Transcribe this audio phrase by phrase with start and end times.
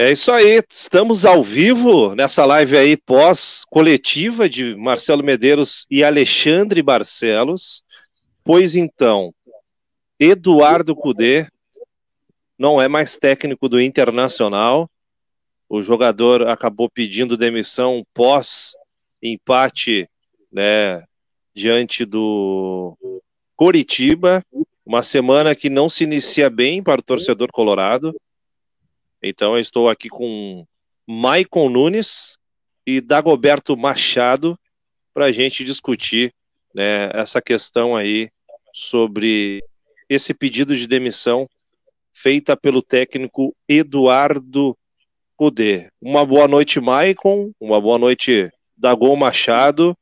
[0.00, 6.80] É isso aí, estamos ao vivo nessa live aí pós-coletiva de Marcelo Medeiros e Alexandre
[6.80, 7.82] Barcelos.
[8.44, 9.34] Pois então,
[10.16, 11.48] Eduardo Cudê
[12.56, 14.88] não é mais técnico do Internacional.
[15.68, 18.76] O jogador acabou pedindo demissão pós
[19.20, 20.08] empate,
[20.52, 21.02] né,
[21.52, 22.96] diante do
[23.56, 24.44] Coritiba,
[24.86, 28.14] uma semana que não se inicia bem para o torcedor colorado.
[29.22, 30.64] Então eu estou aqui com
[31.06, 32.38] Maicon Nunes
[32.86, 34.58] e Dagoberto Machado
[35.12, 36.32] para a gente discutir
[36.74, 38.30] né, essa questão aí
[38.72, 39.62] sobre
[40.08, 41.48] esse pedido de demissão
[42.12, 44.76] feita pelo técnico Eduardo
[45.36, 45.90] Cudê.
[46.00, 47.52] Uma boa noite, Maicon.
[47.60, 49.96] Uma boa noite, Dagol Machado.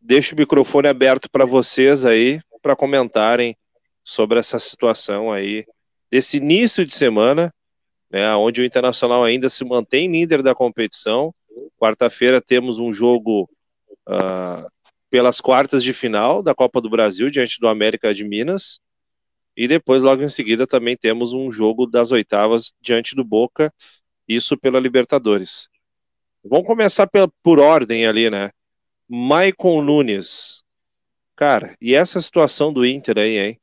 [0.00, 3.56] Deixo o microfone aberto para vocês aí, para comentarem
[4.04, 5.64] sobre essa situação aí,
[6.10, 7.52] desse início de semana,
[8.12, 11.34] né, onde o Internacional ainda se mantém líder da competição.
[11.78, 13.48] Quarta-feira temos um jogo
[14.06, 14.70] uh,
[15.08, 18.78] pelas quartas de final da Copa do Brasil diante do América de Minas.
[19.56, 23.72] E depois, logo em seguida, também temos um jogo das oitavas diante do Boca,
[24.28, 25.68] isso pela Libertadores.
[26.44, 28.50] Vamos começar pela, por ordem ali, né?
[29.08, 30.62] Maicon Nunes.
[31.36, 33.60] Cara, e essa situação do Inter aí, hein?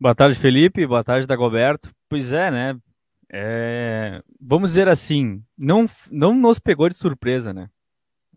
[0.00, 0.86] Boa tarde, Felipe.
[0.86, 1.92] Boa tarde, Dagoberto.
[2.08, 2.78] Pois é, né?
[3.28, 4.22] É...
[4.40, 7.68] Vamos dizer assim, não, não nos pegou de surpresa, né?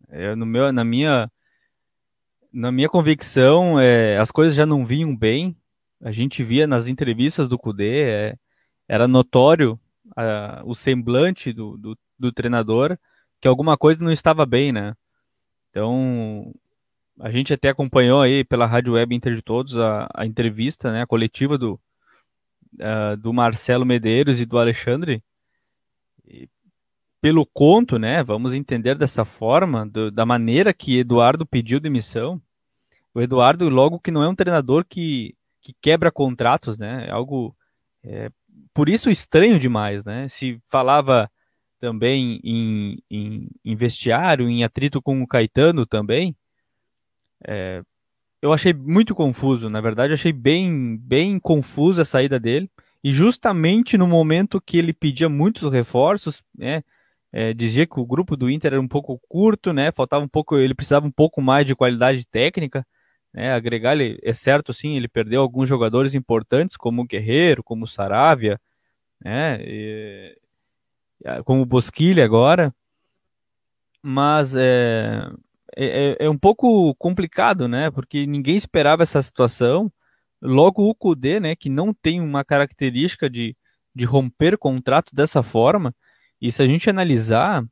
[0.09, 1.31] É, no meu, na minha,
[2.51, 5.55] na minha convicção, é, as coisas já não vinham bem.
[6.01, 8.35] A gente via nas entrevistas do Cudê, é,
[8.87, 9.79] era notório
[10.65, 12.97] o semblante do, do, do treinador
[13.39, 14.95] que alguma coisa não estava bem, né?
[15.69, 16.51] Então,
[17.21, 21.03] a gente até acompanhou aí pela Rádio Web Inter de Todos a, a entrevista, né,
[21.03, 21.79] a coletiva do,
[22.73, 25.23] uh, do Marcelo Medeiros e do Alexandre.
[26.27, 26.49] E,
[27.21, 32.41] pelo conto, né, vamos entender dessa forma, do, da maneira que Eduardo pediu demissão.
[33.13, 37.55] O Eduardo, logo que não é um treinador que, que quebra contratos, né, é algo,
[38.03, 38.31] é,
[38.73, 41.29] por isso estranho demais, né, se falava
[41.79, 46.35] também em, em, em vestiário, em atrito com o Caetano também,
[47.47, 47.81] é,
[48.41, 52.69] eu achei muito confuso, na verdade, achei bem, bem confusa a saída dele.
[53.03, 56.83] E justamente no momento que ele pedia muitos reforços, né,
[57.31, 60.57] é, dizia que o grupo do Inter era um pouco curto, né, faltava um pouco,
[60.57, 62.85] ele precisava um pouco mais de qualidade técnica,
[63.33, 67.85] né, agregar, ele, é certo, sim, ele perdeu alguns jogadores importantes, como o Guerreiro, como
[67.85, 68.59] o Saravia,
[69.23, 70.37] né, e,
[71.45, 72.73] como o Bosquilha agora,
[74.01, 75.31] mas é,
[75.75, 77.89] é, é, é, um pouco complicado, né?
[77.91, 79.91] Porque ninguém esperava essa situação.
[80.41, 83.55] Logo o Kudê, né, que não tem uma característica de,
[83.93, 85.93] de romper contrato dessa forma,
[86.41, 87.63] e se a gente analisar,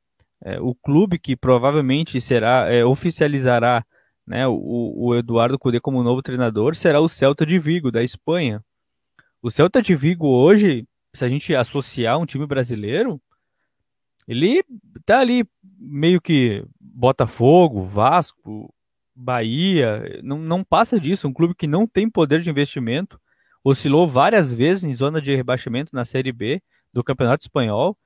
[0.43, 3.83] é, o clube que provavelmente será, é, oficializará
[4.25, 8.63] né, o, o Eduardo Cudê como novo treinador será o Celta de Vigo, da Espanha.
[9.41, 10.85] O Celta de Vigo hoje,
[11.15, 13.19] se a gente associar um time brasileiro,
[14.29, 14.63] ele
[15.07, 15.43] tá ali
[15.79, 18.71] meio que Botafogo, Vasco,
[19.15, 21.27] Bahia, não, não passa disso.
[21.27, 23.19] Um clube que não tem poder de investimento,
[23.63, 26.61] oscilou várias vezes em zona de rebaixamento na Série B
[26.93, 27.97] do Campeonato Espanhol.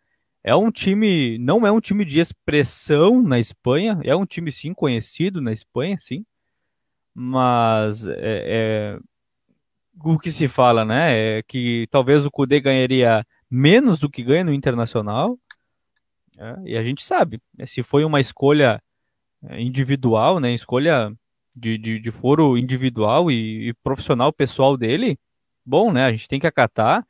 [0.41, 4.73] É um time, não é um time de expressão na Espanha, é um time sim
[4.73, 6.25] conhecido na Espanha, sim,
[7.13, 8.99] mas é, é,
[10.01, 14.43] o que se fala, né, é que talvez o Cudê ganharia menos do que ganha
[14.43, 15.37] no Internacional,
[16.37, 18.81] é, e a gente sabe, né, se foi uma escolha
[19.49, 21.13] é, individual, né, escolha
[21.55, 25.17] de, de, de foro individual e, e, profissional pessoal dele,
[25.65, 27.05] bom, né, a gente tem que acatar.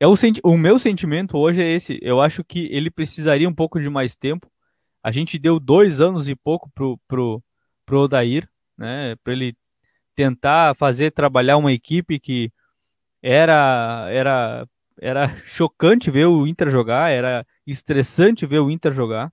[0.00, 3.80] É o, o meu sentimento hoje é esse, eu acho que ele precisaria um pouco
[3.80, 4.50] de mais tempo.
[5.02, 7.42] A gente deu dois anos e pouco pro, pro,
[7.86, 9.56] pro Odair, né, para ele
[10.14, 12.52] tentar fazer trabalhar uma equipe que
[13.22, 14.66] era era
[15.00, 19.32] era chocante ver o Inter jogar, era estressante ver o Inter jogar.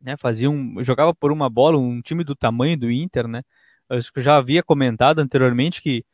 [0.00, 0.16] Né?
[0.16, 3.42] Fazia um, jogava por uma bola, um time do tamanho do Inter, né?
[3.88, 6.04] Eu acho que eu já havia comentado anteriormente que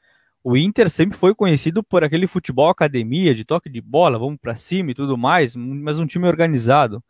[0.43, 4.55] o Inter sempre foi conhecido por aquele futebol academia, de toque de bola, vamos para
[4.55, 7.03] cima e tudo mais, mas um time organizado.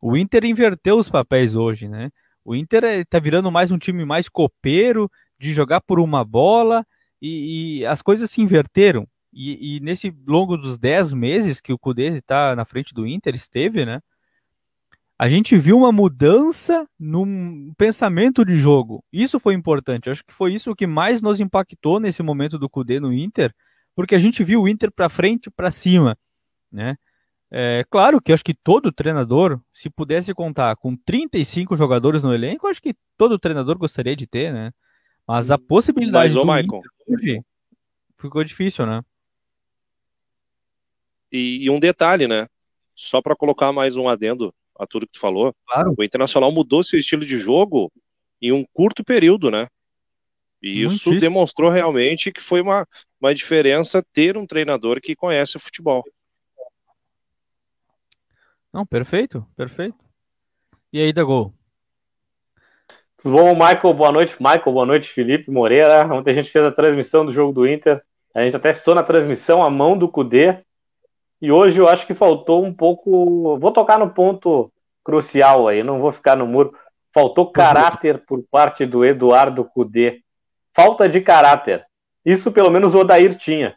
[0.00, 2.10] O Inter inverteu os papéis hoje, né?
[2.44, 6.86] O Inter está virando mais um time mais copeiro, de jogar por uma bola,
[7.20, 9.06] e, e as coisas se inverteram.
[9.40, 13.36] E, e, nesse longo dos 10 meses que o Cudê está na frente do Inter,
[13.36, 14.00] esteve, né?
[15.16, 19.04] A gente viu uma mudança no pensamento de jogo.
[19.12, 20.10] Isso foi importante.
[20.10, 23.54] acho que foi isso que mais nos impactou nesse momento do Cudê no Inter,
[23.94, 26.18] porque a gente viu o Inter para frente, para cima,
[26.70, 26.96] né?
[27.48, 32.66] É claro que acho que todo treinador, se pudesse contar com 35 jogadores no elenco,
[32.66, 34.72] acho que todo treinador gostaria de ter, né?
[35.24, 37.40] Mas a possibilidade Mas, ô, Michael, hoje
[38.18, 39.00] ficou difícil, né?
[41.30, 42.48] E, e um detalhe, né?
[42.94, 45.94] Só para colocar mais um adendo a tudo que tu falou, Claro.
[45.96, 47.90] o Internacional mudou seu estilo de jogo
[48.40, 49.66] em um curto período, né?
[50.62, 51.20] E isso Muitíssimo.
[51.20, 52.86] demonstrou realmente que foi uma,
[53.20, 56.04] uma diferença ter um treinador que conhece o futebol.
[58.72, 59.96] Não, perfeito, perfeito.
[60.92, 61.54] E aí, Dago?
[63.18, 63.94] Tudo bom, Michael?
[63.94, 64.72] Boa noite, Michael.
[64.72, 66.06] Boa noite, Felipe Moreira.
[66.12, 68.02] Ontem a gente fez a transmissão do jogo do Inter.
[68.34, 70.62] A gente até citou na transmissão a mão do Cudê.
[71.40, 73.58] E hoje eu acho que faltou um pouco.
[73.58, 74.72] Vou tocar no ponto
[75.04, 76.74] crucial aí, não vou ficar no muro.
[77.14, 80.20] Faltou caráter por parte do Eduardo Cudê.
[80.74, 81.84] Falta de caráter.
[82.24, 83.76] Isso pelo menos o Odair tinha.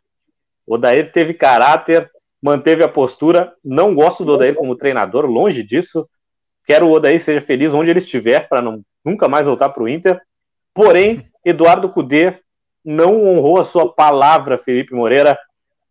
[0.65, 2.09] O Odair teve caráter,
[2.41, 3.53] manteve a postura.
[3.63, 6.07] Não gosto do Odair como treinador, longe disso.
[6.65, 8.61] Quero o Odair seja feliz onde ele estiver, para
[9.03, 10.19] nunca mais voltar para o Inter.
[10.73, 12.39] Porém, Eduardo Cudê
[12.83, 15.37] não honrou a sua palavra, Felipe Moreira.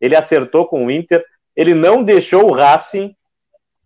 [0.01, 1.25] Ele acertou com o Inter.
[1.61, 3.15] Ele não deixou o Racing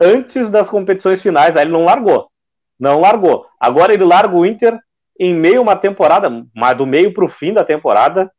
[0.00, 1.56] antes das competições finais.
[1.56, 2.31] Aí ele não largou.
[2.79, 3.49] Não largou.
[3.59, 4.79] Agora ele larga o Inter
[5.19, 8.31] em meio a uma temporada, mas do meio para o fim da temporada.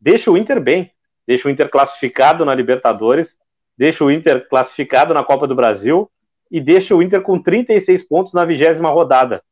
[0.00, 0.90] Deixa o Inter bem.
[1.24, 3.38] Deixa o Inter classificado na Libertadores.
[3.78, 6.10] Deixa o Inter classificado na Copa do Brasil.
[6.50, 9.44] E deixa o Inter com 36 pontos na vigésima rodada.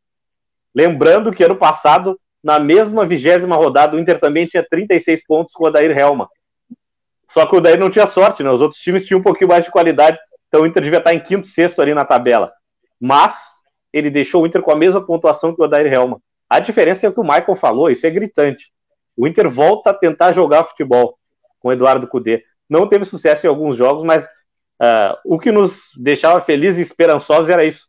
[0.74, 5.62] Lembrando que ano passado, na mesma vigésima rodada, o Inter também tinha 36 pontos com
[5.62, 6.28] o Adair Helma.
[7.30, 8.50] Só que o Adair não tinha sorte, né?
[8.50, 11.20] Os outros times tinham um pouquinho mais de qualidade, então o Inter devia estar em
[11.20, 12.52] quinto, sexto ali na tabela.
[13.00, 13.36] Mas
[13.92, 16.20] ele deixou o Inter com a mesma pontuação que o Adair Helma.
[16.48, 18.72] A diferença é o que o Michael falou, isso é gritante.
[19.16, 21.18] O Inter volta a tentar jogar futebol
[21.60, 22.44] com o Eduardo Cudê.
[22.68, 27.50] Não teve sucesso em alguns jogos, mas uh, o que nos deixava felizes e esperançosos
[27.50, 27.88] era isso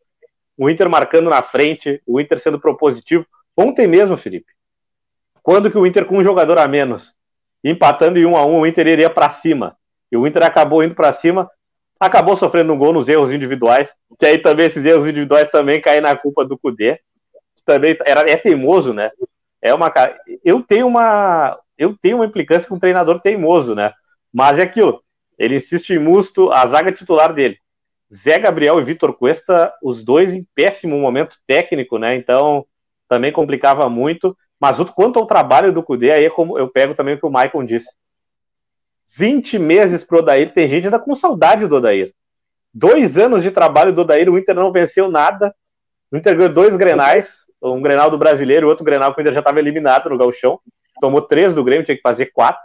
[0.60, 3.26] o Inter marcando na frente, o Inter sendo propositivo.
[3.56, 4.52] Ontem mesmo, Felipe,
[5.42, 7.16] quando que o Inter com um jogador a menos,
[7.64, 9.76] empatando em um a um, o Inter iria para cima.
[10.12, 11.50] E o Inter acabou indo para cima,
[12.00, 16.02] acabou sofrendo um gol nos erros individuais, que aí também esses erros individuais também caem
[16.02, 17.00] na culpa do Cudê.
[17.66, 19.12] Também era, é teimoso, né?
[19.62, 19.92] É uma
[20.44, 23.94] eu tenho uma eu tenho uma implicância com um treinador teimoso, né?
[24.34, 25.04] Mas é aquilo,
[25.38, 27.58] ele insiste em Musto, a zaga titular dele.
[28.14, 32.16] Zé Gabriel e Vitor Cuesta, os dois em péssimo momento técnico, né?
[32.16, 32.66] Então
[33.08, 34.36] também complicava muito.
[34.60, 37.64] Mas quanto ao trabalho do Cudê, aí é eu pego também o que o Maicon
[37.64, 37.90] disse.
[39.16, 42.14] 20 meses pro Odair, tem gente ainda com saudade do Odair.
[42.74, 45.56] Dois anos de trabalho do Odair, o Inter não venceu nada.
[46.12, 49.40] O Inter ganhou dois grenais, um grenal do brasileiro outro grenal que o Inter já
[49.40, 50.60] estava eliminado no galchão.
[51.00, 52.62] Tomou três do Grêmio, tinha que fazer quatro.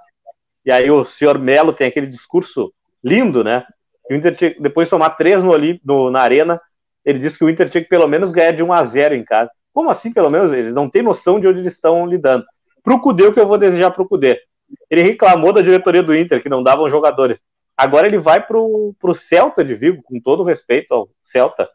[0.64, 3.64] E aí o senhor Melo tem aquele discurso lindo, né?
[4.10, 5.52] o Inter tinha, depois de tomar três no,
[5.84, 6.60] no, na arena,
[7.04, 9.24] ele disse que o Inter tinha que pelo menos ganhar de 1 a 0 em
[9.24, 9.50] casa.
[9.74, 10.52] Como assim, pelo menos?
[10.52, 12.46] Eles não têm noção de onde eles estão lidando.
[12.82, 14.40] Pro Cudê, o que eu vou desejar pro Cudê?
[14.88, 17.42] Ele reclamou da diretoria do Inter, que não davam jogadores.
[17.76, 21.68] Agora ele vai pro, pro Celta de Vigo, com todo respeito ao Celta.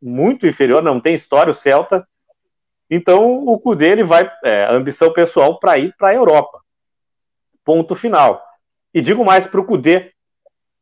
[0.00, 2.08] Muito inferior, não tem história o Celta.
[2.88, 6.60] Então o Cudê ele vai, é, ambição pessoal para ir para a Europa.
[7.62, 8.42] Ponto final.
[8.94, 10.12] E digo mais pro Cudê,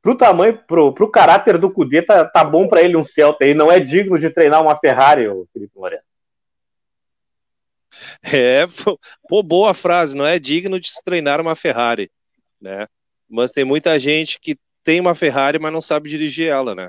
[0.09, 3.45] pro tamanho, pro, pro caráter do Cudê, tá, tá bom para ele um Celta.
[3.45, 6.03] Ele não é digno de treinar uma Ferrari, o Felipe Moreno.
[8.23, 8.67] É,
[9.29, 12.11] pô, boa frase, não é digno de se treinar uma Ferrari,
[12.59, 12.87] né?
[13.29, 16.89] Mas tem muita gente que tem uma Ferrari, mas não sabe dirigir ela, né?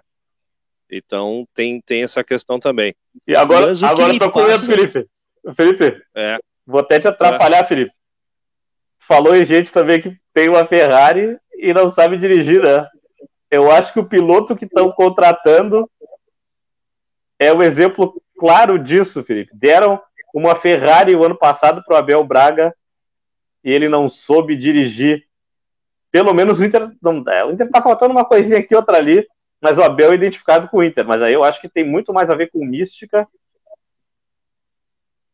[0.90, 2.96] Então tem, tem essa questão também.
[3.28, 5.06] E agora, agora tô com medo, Felipe.
[5.58, 6.38] Felipe, é.
[6.66, 7.68] vou até te atrapalhar, é.
[7.68, 7.92] Felipe.
[9.00, 12.88] Falou em gente também que tem uma Ferrari e não sabe dirigir, né?
[13.52, 15.90] Eu acho que o piloto que estão contratando
[17.40, 19.52] é um exemplo claro disso, Felipe.
[19.54, 20.02] Deram
[20.34, 22.76] uma Ferrari o ano passado para o Abel Braga
[23.64, 25.26] e ele não soube dirigir.
[26.12, 29.28] Pelo menos o Inter não é, O Inter tá faltando uma coisinha aqui, outra ali,
[29.62, 31.06] mas o Abel é identificado com o Inter.
[31.06, 33.28] Mas aí eu acho que tem muito mais a ver com mística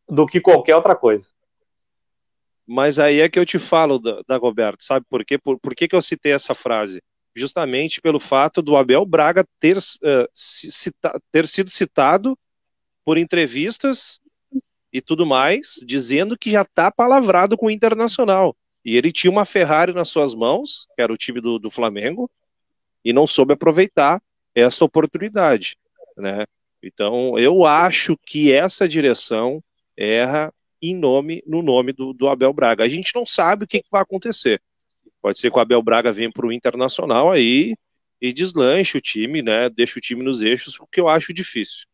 [0.07, 1.25] do que qualquer outra coisa.
[2.67, 5.37] Mas aí é que eu te falo, Dagoberto, sabe por quê?
[5.37, 7.01] Por, por que, que eu citei essa frase?
[7.35, 12.37] Justamente pelo fato do Abel Braga ter, uh, cita, ter sido citado
[13.03, 14.19] por entrevistas
[14.91, 18.55] e tudo mais, dizendo que já está palavrado com o Internacional.
[18.83, 22.29] E ele tinha uma Ferrari nas suas mãos, que era o time do, do Flamengo,
[23.03, 24.21] e não soube aproveitar
[24.53, 25.75] essa oportunidade.
[26.15, 26.45] Né?
[26.81, 29.61] Então, eu acho que essa direção
[29.97, 32.83] erra em nome, no nome do, do Abel Braga.
[32.83, 34.61] A gente não sabe o que, que vai acontecer.
[35.25, 37.75] Pode ser que o Abel Braga venha para o Internacional aí
[38.21, 39.67] e deslanche o time, né?
[39.71, 41.87] Deixa o time nos eixos, o que eu acho difícil.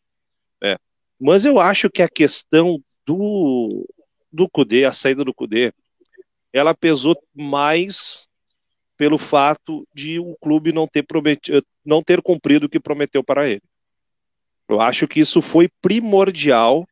[0.61, 0.75] Né?
[1.17, 3.88] Mas eu acho que a questão do,
[4.29, 5.71] do Cudê, a saída do Cudê,
[6.51, 8.27] ela pesou mais
[8.97, 13.47] pelo fato de o clube não ter, prometido, não ter cumprido o que prometeu para
[13.47, 13.63] ele.
[14.67, 16.85] Eu acho que isso foi primordial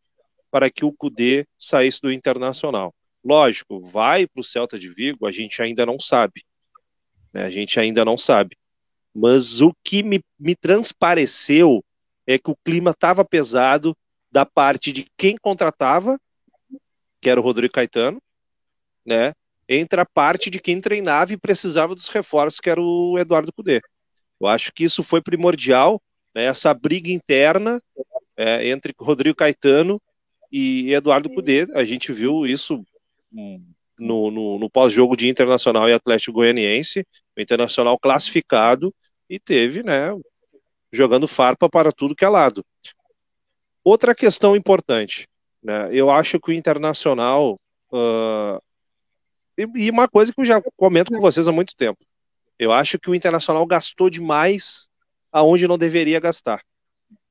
[0.50, 2.94] para que o Cudê saísse do Internacional.
[3.24, 6.44] Lógico, vai para o Celta de Vigo, a gente ainda não sabe.
[7.34, 7.44] Né?
[7.44, 8.58] A gente ainda não sabe.
[9.14, 11.84] Mas o que me, me transpareceu
[12.26, 13.96] é que o clima estava pesado
[14.32, 16.20] da parte de quem contratava,
[17.20, 18.22] que era o Rodrigo Caetano,
[19.06, 19.34] né?
[19.68, 23.82] Entre a parte de quem treinava e precisava dos reforços, que era o Eduardo Cudê.
[24.40, 26.02] Eu acho que isso foi primordial,
[26.34, 26.46] né?
[26.46, 27.82] essa briga interna
[28.38, 30.02] é, entre Rodrigo Caetano
[30.52, 31.68] e Eduardo Cudê.
[31.74, 32.84] A gente viu isso
[33.32, 37.06] no, no, no pós-jogo de Internacional e Atlético Goianiense,
[37.38, 38.94] o Internacional classificado
[39.30, 40.10] e teve, né,
[40.92, 42.66] jogando farpa para tudo que é lado.
[43.84, 45.28] Outra questão importante,
[45.62, 47.60] né, eu acho que o Internacional,
[47.92, 48.62] uh,
[49.58, 52.00] e, e uma coisa que eu já comento com vocês há muito tempo,
[52.58, 54.90] eu acho que o Internacional gastou demais
[55.32, 56.62] aonde não deveria gastar.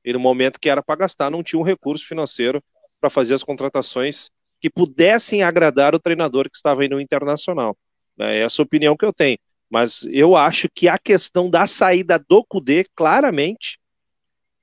[0.03, 2.63] E no momento que era para gastar, não tinha um recurso financeiro
[2.99, 4.29] para fazer as contratações
[4.59, 7.77] que pudessem agradar o treinador que estava aí no Internacional.
[8.19, 9.37] É essa a opinião que eu tenho.
[9.69, 13.79] Mas eu acho que a questão da saída do Cudê, claramente,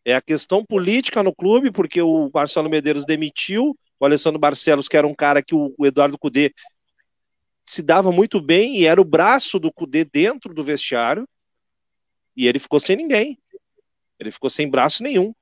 [0.04, 4.96] é a questão política no clube, porque o Marcelo Medeiros demitiu o Alessandro Barcelos, que
[4.96, 6.52] era um cara que o Eduardo Cudê
[7.64, 11.28] se dava muito bem e era o braço do Cudê dentro do vestiário,
[12.36, 13.38] e ele ficou sem ninguém.
[14.18, 15.34] Ele ficou sem braço nenhum.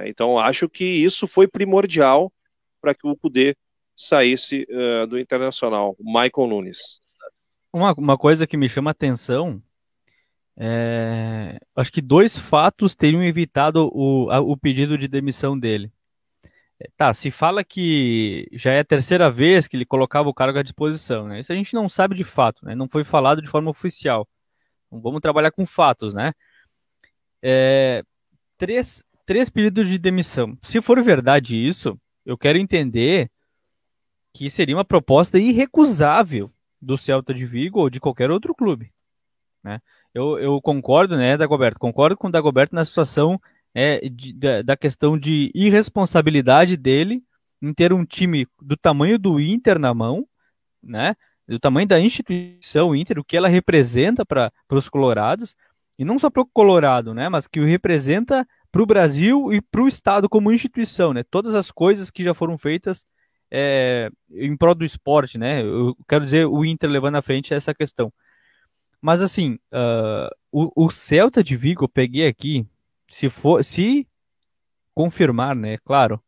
[0.00, 2.32] Então, acho que isso foi primordial
[2.80, 3.56] para que o Cudê
[3.98, 7.00] saísse uh, do Internacional, Michael Nunes.
[7.72, 9.60] Uma, uma coisa que me chama a atenção
[10.60, 15.92] é, acho que dois fatos teriam evitado o, a, o pedido de demissão dele.
[16.80, 20.58] É, tá, se fala que já é a terceira vez que ele colocava o cargo
[20.58, 21.40] à disposição, né?
[21.40, 22.74] Isso a gente não sabe de fato, né?
[22.74, 24.28] Não foi falado de forma oficial.
[24.86, 26.32] Então, vamos trabalhar com fatos, né?
[27.40, 28.02] É,
[28.56, 30.58] três, três pedidos de demissão.
[30.62, 33.30] Se for verdade isso, eu quero entender
[34.38, 36.48] que seria uma proposta irrecusável
[36.80, 38.92] do Celta de Vigo ou de qualquer outro clube.
[39.64, 39.80] Né?
[40.14, 41.80] Eu, eu concordo, né, Dagoberto?
[41.80, 43.40] Concordo com o Dagoberto na situação
[43.74, 47.20] é, de, da, da questão de irresponsabilidade dele
[47.60, 50.24] em ter um time do tamanho do Inter na mão,
[50.80, 51.16] né?
[51.48, 55.56] Do tamanho da instituição Inter, o que ela representa para os colorados,
[55.98, 57.28] e não só para o Colorado, né?
[57.28, 61.24] Mas que o representa para o Brasil e para o Estado como instituição, né?
[61.28, 63.04] Todas as coisas que já foram feitas
[63.50, 65.62] é, em prol do esporte, né?
[65.62, 68.12] Eu quero dizer o Inter levando à frente essa questão.
[69.00, 72.66] Mas assim, uh, o, o, Celta de Vigo, eu peguei aqui,
[73.08, 74.06] se for, se
[74.94, 75.78] confirmar, né?
[75.78, 76.20] Claro,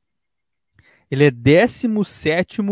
[1.11, 2.63] ele é 17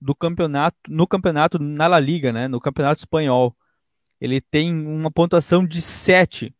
[0.00, 2.48] do campeonato, no campeonato na La Liga, né?
[2.48, 3.56] No campeonato espanhol.
[4.20, 6.54] Ele tem uma pontuação de 7.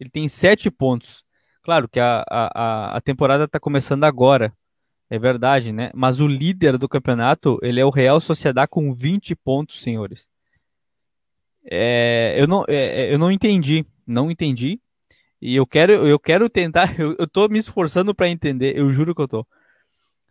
[0.00, 1.24] Ele tem 7 pontos.
[1.62, 4.52] Claro que a, a, a temporada está começando agora,
[5.10, 5.90] é verdade, né?
[5.94, 10.28] Mas o líder do campeonato, ele é o Real Sociedad com 20 pontos, senhores.
[11.64, 14.80] É, eu, não, é, é, eu não entendi, não entendi.
[15.40, 19.14] E eu quero, eu quero tentar, eu, eu tô me esforçando para entender, eu juro
[19.14, 19.46] que eu tô.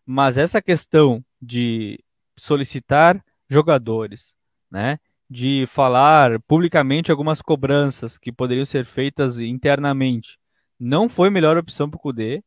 [0.05, 2.03] Mas essa questão de
[2.37, 4.35] solicitar jogadores,
[4.69, 4.99] né?
[5.29, 10.37] De falar publicamente algumas cobranças que poderiam ser feitas internamente,
[10.79, 12.43] não foi a melhor opção para o Cudê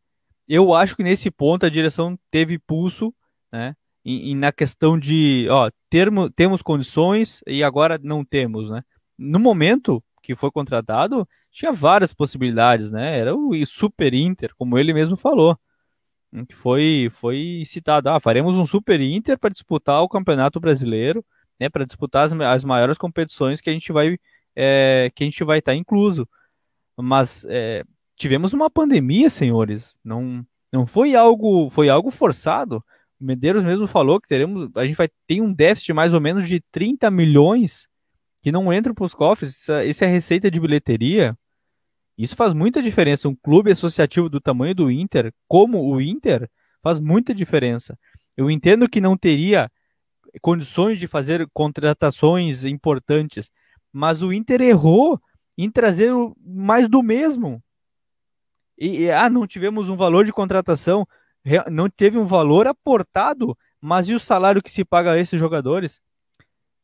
[0.48, 3.14] eu acho que nesse ponto a direção teve pulso,
[3.52, 3.74] né?
[4.04, 8.82] E, e na questão de, ó, termo, temos condições e agora não temos, né?
[9.18, 13.18] No momento que foi contratado, tinha várias possibilidades, né?
[13.18, 15.58] Era o Super Inter, como ele mesmo falou,
[16.48, 18.10] que foi, foi citado.
[18.10, 21.24] Ah, faremos um Super Inter para disputar o Campeonato Brasileiro,
[21.58, 21.68] né?
[21.68, 24.18] Para disputar as, as maiores competições que a gente vai,
[24.54, 26.28] é, que a gente vai estar incluso.
[26.96, 27.84] Mas é,
[28.16, 29.98] tivemos uma pandemia, senhores.
[30.04, 32.82] Não, não foi algo, foi algo forçado.
[33.20, 36.48] O Medeiros mesmo falou que teremos, a gente vai ter um déficit mais ou menos
[36.48, 37.88] de 30 milhões
[38.42, 39.60] que não entram para os cofres.
[39.60, 41.36] Isso, isso é receita de bilheteria.
[42.16, 43.28] Isso faz muita diferença.
[43.28, 46.48] Um clube associativo do tamanho do Inter, como o Inter,
[46.82, 47.98] faz muita diferença.
[48.36, 49.70] Eu entendo que não teria
[50.40, 53.50] condições de fazer contratações importantes,
[53.92, 55.20] mas o Inter errou
[55.56, 56.12] em trazer
[56.44, 57.62] mais do mesmo.
[58.78, 61.06] E, e, ah, não tivemos um valor de contratação,
[61.70, 66.02] não teve um valor aportado, mas e o salário que se paga a esses jogadores?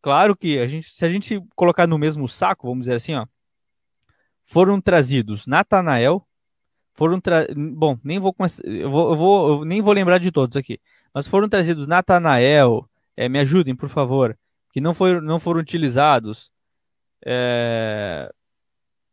[0.01, 3.27] Claro que a gente, se a gente colocar no mesmo saco, vamos dizer assim, ó,
[4.45, 6.27] foram trazidos Natanael,
[6.95, 7.47] foram tra...
[7.57, 8.35] bom, nem vou,
[8.65, 10.81] eu vou, eu vou eu nem vou lembrar de todos aqui,
[11.15, 14.37] mas foram trazidos Natanael, é, me ajudem por favor,
[14.73, 16.51] que não foram não foram utilizados.
[17.25, 18.33] É...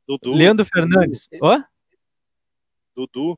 [0.07, 0.33] Dudu.
[0.33, 1.61] Leandro Fernandes, ó?
[3.07, 3.37] Dudu.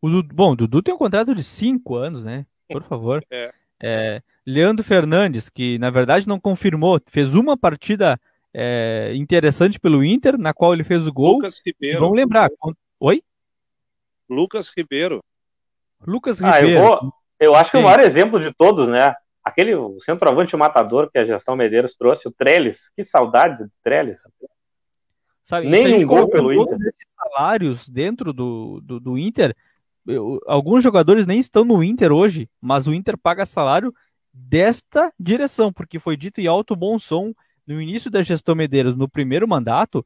[0.00, 0.34] O Dudu.
[0.34, 2.46] Bom, o Dudu tem um contrato de cinco anos, né?
[2.68, 3.24] Por favor.
[3.30, 3.52] é.
[3.82, 8.18] É, Leandro Fernandes, que na verdade não confirmou, fez uma partida
[8.54, 11.34] é, interessante pelo Inter, na qual ele fez o gol.
[11.34, 12.00] Lucas Ribeiro.
[12.00, 12.48] vamos lembrar.
[12.98, 13.22] Oi?
[14.28, 15.22] Lucas Ribeiro.
[16.06, 16.66] Lucas Ribeiro.
[16.66, 17.82] Ah, eu, vou, eu acho que Sim.
[17.82, 19.14] o maior exemplo de todos, né?
[19.44, 22.90] Aquele o centroavante matador que a gestão Medeiros trouxe, o Trellis.
[22.96, 24.20] Que saudades do Trellis.
[25.44, 26.78] Sabe, Nem um gol pelo Inter.
[27.36, 29.54] Salários dentro do, do, do Inter,
[30.06, 33.94] eu, alguns jogadores nem estão no Inter hoje, mas o Inter paga salário
[34.32, 37.32] desta direção, porque foi dito em alto bom som
[37.66, 40.04] no início da gestão Medeiros, no primeiro mandato,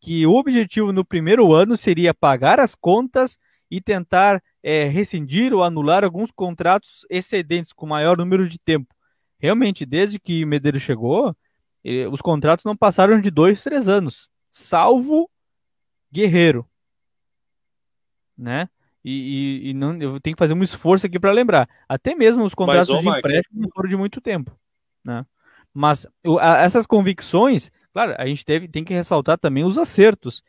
[0.00, 3.38] que o objetivo no primeiro ano seria pagar as contas
[3.70, 8.94] e tentar é, rescindir ou anular alguns contratos excedentes com maior número de tempo.
[9.38, 11.36] Realmente, desde que Medeiros chegou,
[11.84, 15.28] eh, os contratos não passaram de dois, três anos, salvo
[16.12, 16.68] Guerreiro,
[18.42, 18.68] né?
[19.04, 19.10] E,
[19.64, 21.68] e, e, não, eu tenho que fazer um esforço aqui para lembrar.
[21.88, 24.56] Até mesmo os contratos Mas, de empréstimo foram de muito tempo.
[25.04, 25.24] Né?
[25.74, 30.42] Mas o, a, essas convicções, claro, a gente teve, tem que ressaltar também os acertos.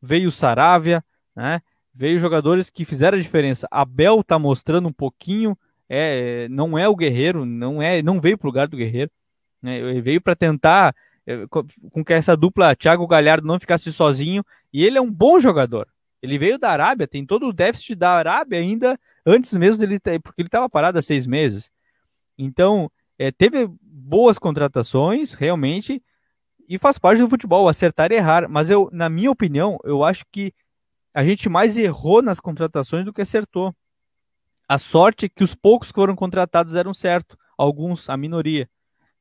[0.00, 1.04] Veio o Saravia,
[1.36, 1.60] né?
[1.92, 3.68] veio jogadores que fizeram a diferença.
[3.70, 8.46] Abel está mostrando um pouquinho, é, não é o guerreiro, não é, não veio para
[8.46, 9.10] o lugar do guerreiro.
[9.60, 9.78] Né?
[9.78, 10.94] Ele veio para tentar
[11.26, 14.42] é, com, com que essa dupla Thiago Galhardo não ficasse sozinho.
[14.72, 15.88] E ele é um bom jogador.
[16.22, 20.40] Ele veio da Arábia, tem todo o déficit da Arábia ainda antes mesmo dele, porque
[20.40, 21.70] ele estava parado há seis meses.
[22.36, 26.02] Então, é, teve boas contratações, realmente,
[26.68, 28.48] e faz parte do futebol, acertar e errar.
[28.48, 30.52] Mas eu, na minha opinião, eu acho que
[31.14, 33.74] a gente mais errou nas contratações do que acertou.
[34.68, 38.68] A sorte é que os poucos que foram contratados eram certo, alguns, a minoria,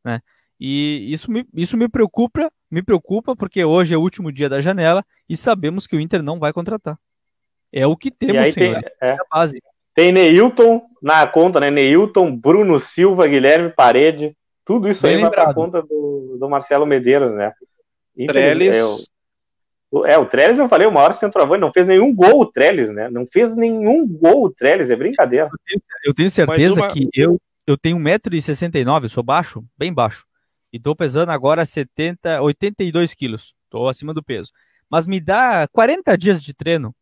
[0.03, 0.21] né?
[0.59, 4.61] E isso me, isso me preocupa, me preocupa porque hoje é o último dia da
[4.61, 6.97] janela e sabemos que o Inter não vai contratar.
[7.71, 8.81] É o que temos, senhor.
[8.81, 9.61] Tem, é, base.
[9.93, 11.69] tem Neilton na conta, né?
[11.69, 15.35] Neilton, Bruno Silva, Guilherme Parede, tudo isso Bem aí lembrado.
[15.35, 17.53] vai para conta do, do Marcelo Medeiros, né?
[18.25, 19.07] Trellis.
[20.05, 22.89] É, é, o Trellis, eu falei, o maior centroavante, não fez nenhum gol o Trellis,
[22.89, 23.09] né?
[23.09, 25.45] Não fez nenhum gol o Trellis, é brincadeira.
[25.45, 26.87] Eu tenho, eu tenho certeza uma...
[26.89, 30.25] que eu, eu tenho 1,69m, eu sou baixo, bem baixo.
[30.77, 33.55] E tô pesando agora 70, 82 quilos.
[33.67, 34.51] Tô acima do peso.
[34.87, 36.95] Mas me dá 40 dias de treino.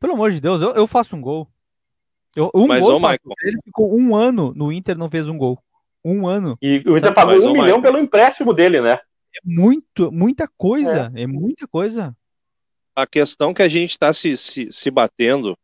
[0.00, 1.46] Pelo amor de Deus, eu, eu faço um gol.
[2.34, 3.18] Eu, um mas, gol Michael...
[3.42, 5.62] Ele ficou um ano no Inter, não fez um gol.
[6.02, 6.56] Um ano.
[6.62, 7.82] E o Inter pagou mas, um milhão Michael...
[7.82, 8.92] pelo empréstimo dele, né?
[8.92, 11.12] É muito, muita coisa.
[11.14, 12.16] É, é muita coisa.
[12.96, 15.54] A questão que a gente está se, se, se batendo,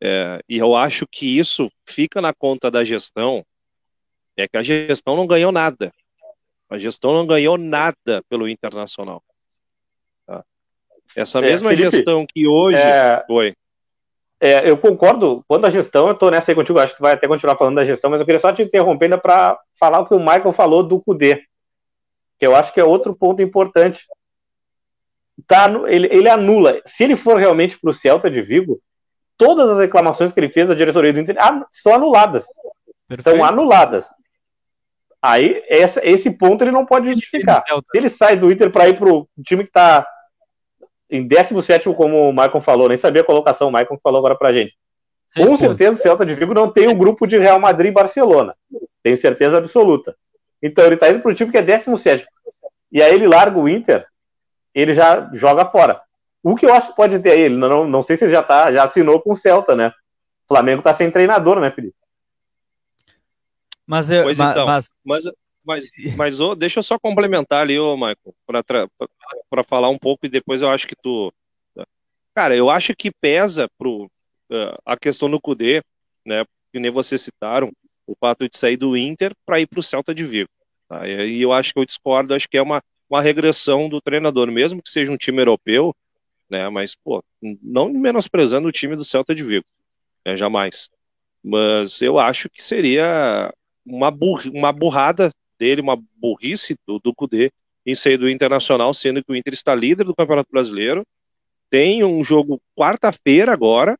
[0.00, 3.46] é, e eu acho que isso fica na conta da gestão,
[4.36, 5.92] é que a gestão não ganhou nada.
[6.70, 9.20] A gestão não ganhou nada pelo Internacional.
[10.24, 10.44] Tá?
[11.16, 13.52] Essa é, mesma Felipe, gestão que hoje é, foi.
[14.40, 15.44] É, eu concordo.
[15.48, 17.84] Quando a gestão, eu estou nessa aí contigo, acho que vai até continuar falando da
[17.84, 20.84] gestão, mas eu queria só te interromper ainda para falar o que o Michael falou
[20.84, 21.42] do Cudê,
[22.38, 24.06] que eu acho que é outro ponto importante.
[25.46, 26.80] Tá, ele, ele anula.
[26.86, 28.80] Se ele for realmente para o Celta de Vigo,
[29.36, 32.46] todas as reclamações que ele fez da diretoria do Inter ah, estão anuladas.
[33.08, 33.28] Perfeito.
[33.28, 34.06] Estão anuladas.
[35.22, 37.62] Aí, essa, esse ponto ele não pode justificar.
[37.68, 40.06] Se ele sai do Inter para ir para o time que está
[41.10, 44.52] em 17, como o Maicon falou, nem sabia a colocação, o Maicon falou agora para
[44.52, 44.74] gente.
[45.26, 45.66] Seis Com pontos.
[45.66, 48.54] certeza o Celta de Vigo não tem o um grupo de Real Madrid e Barcelona.
[49.02, 50.16] Tenho certeza absoluta.
[50.62, 52.26] Então ele está indo para o time que é 17.
[52.90, 54.06] E aí ele larga o Inter,
[54.74, 56.00] ele já joga fora.
[56.42, 58.42] O que eu acho que pode ter aí, ele não, não sei se ele já,
[58.42, 59.92] tá, já assinou com o Celta, né?
[60.44, 61.94] O Flamengo está sem treinador, né, Felipe?
[63.90, 65.24] Mas, eu, pois mas, então, mas, mas,
[65.64, 70.28] mas, mas oh, deixa eu só complementar ali, ô, Michael, para falar um pouco e
[70.28, 71.34] depois eu acho que tu.
[72.32, 75.82] Cara, eu acho que pesa pro, uh, a questão do Cudê,
[76.24, 76.44] né?
[76.72, 77.72] Que nem vocês citaram,
[78.06, 80.48] o fato de sair do Inter para ir para o Celta de Vigo.
[80.88, 81.08] Tá?
[81.08, 84.80] E eu acho que eu discordo, acho que é uma, uma regressão do treinador, mesmo
[84.80, 85.92] que seja um time europeu,
[86.48, 86.68] né?
[86.68, 87.24] Mas, pô,
[87.60, 89.66] não menosprezando o time do Celta de Vigo,
[90.24, 90.88] né, jamais.
[91.42, 93.52] Mas eu acho que seria
[93.84, 97.50] uma, burri, uma burrada dele, uma burrice do, do Cudê
[97.84, 101.06] em sair do Internacional, sendo que o Inter está líder do Campeonato Brasileiro,
[101.70, 103.96] tem um jogo quarta-feira agora,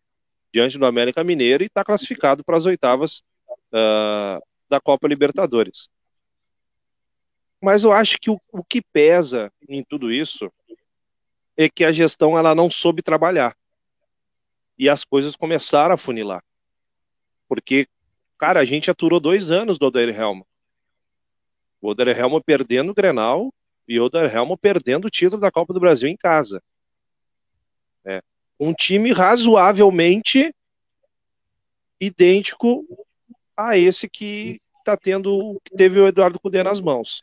[0.53, 3.23] diante do América Mineiro, e está classificado para as oitavas
[3.73, 5.89] uh, da Copa Libertadores.
[7.61, 10.51] Mas eu acho que o, o que pesa em tudo isso
[11.57, 13.55] é que a gestão ela não soube trabalhar.
[14.79, 16.43] E as coisas começaram a funilar.
[17.47, 17.87] Porque,
[18.41, 20.47] cara, a gente aturou dois anos do Helma.
[21.79, 23.53] O Oder Helma perdendo o Grenal
[23.87, 26.63] e o Oder Helma perdendo o título da Copa do Brasil em casa.
[28.03, 28.23] É.
[28.59, 30.55] Um time razoavelmente
[32.01, 32.87] idêntico
[33.55, 37.21] a esse que está tendo, que teve o Eduardo Cudê nas mãos.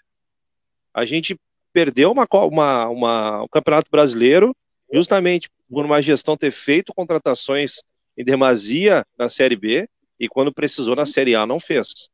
[0.94, 1.36] A gente
[1.74, 4.56] perdeu uma, uma, uma, um Campeonato Brasileiro
[4.94, 7.82] justamente por uma gestão ter feito contratações
[8.16, 12.10] em demasia na Série B e quando precisou na Série A não fez.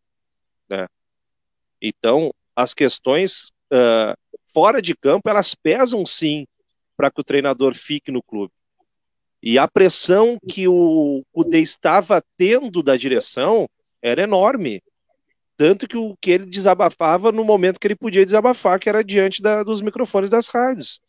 [0.69, 0.87] Né?
[1.81, 4.17] Então, as questões uh,
[4.53, 6.45] fora de campo, elas pesam sim
[6.95, 8.53] para que o treinador fique no clube.
[9.41, 13.67] E a pressão que o Cudê estava tendo da direção
[14.01, 14.81] era enorme.
[15.57, 19.41] Tanto que o que ele desabafava no momento que ele podia desabafar, que era diante
[19.41, 21.01] da, dos microfones das rádios.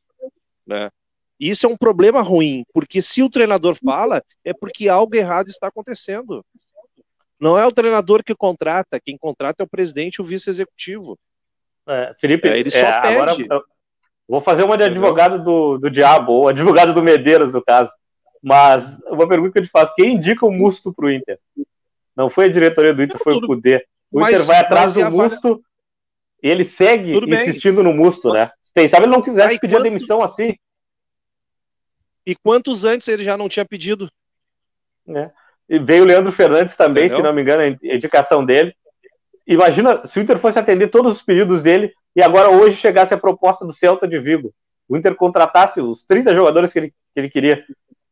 [0.66, 0.90] Né?
[1.38, 5.68] Isso é um problema ruim, porque se o treinador fala, é porque algo errado está
[5.68, 6.44] acontecendo.
[7.40, 11.18] Não é o treinador que contrata, quem contrata é o presidente e o vice-executivo.
[11.86, 13.44] É, Felipe, é, ele só é, pede.
[13.44, 13.62] Agora,
[14.28, 17.90] vou fazer uma de advogado do, do diabo, ou advogado do Medeiros, no caso.
[18.42, 21.38] Mas uma pergunta que eu te faço: quem indica o Musto para o Inter?
[22.16, 23.84] Não foi a diretoria do Inter, foi tudo, o Cudê.
[24.10, 25.64] O mas, Inter vai atrás do Musto
[26.42, 28.50] e ele segue insistindo no Musto, né?
[28.74, 29.80] Quem sabe ele não quisesse pedir quanto...
[29.80, 30.54] a demissão assim.
[32.26, 34.10] E quantos antes ele já não tinha pedido?
[35.08, 35.30] É.
[35.68, 37.18] E veio o Leandro Fernandes também, Entendeu?
[37.24, 38.74] se não me engano, a indicação dele.
[39.46, 43.18] Imagina se o Inter fosse atender todos os pedidos dele e agora hoje chegasse a
[43.18, 44.52] proposta do Celta de Vigo.
[44.88, 47.64] O Inter contratasse os 30 jogadores que ele, que ele queria.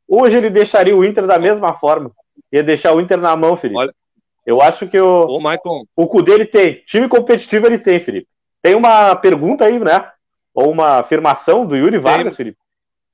[0.09, 2.11] Hoje ele deixaria o Inter da mesma forma.
[2.51, 3.79] Ia deixar o Inter na mão, Felipe.
[3.79, 3.95] Olha,
[4.45, 5.87] eu acho que o, Ô, Michael.
[5.97, 6.83] o Cudê ele tem.
[6.87, 8.27] Time competitivo ele tem, Felipe.
[8.61, 10.11] Tem uma pergunta aí, né?
[10.55, 12.59] Ou uma afirmação do Yuri Vargas, Felipe.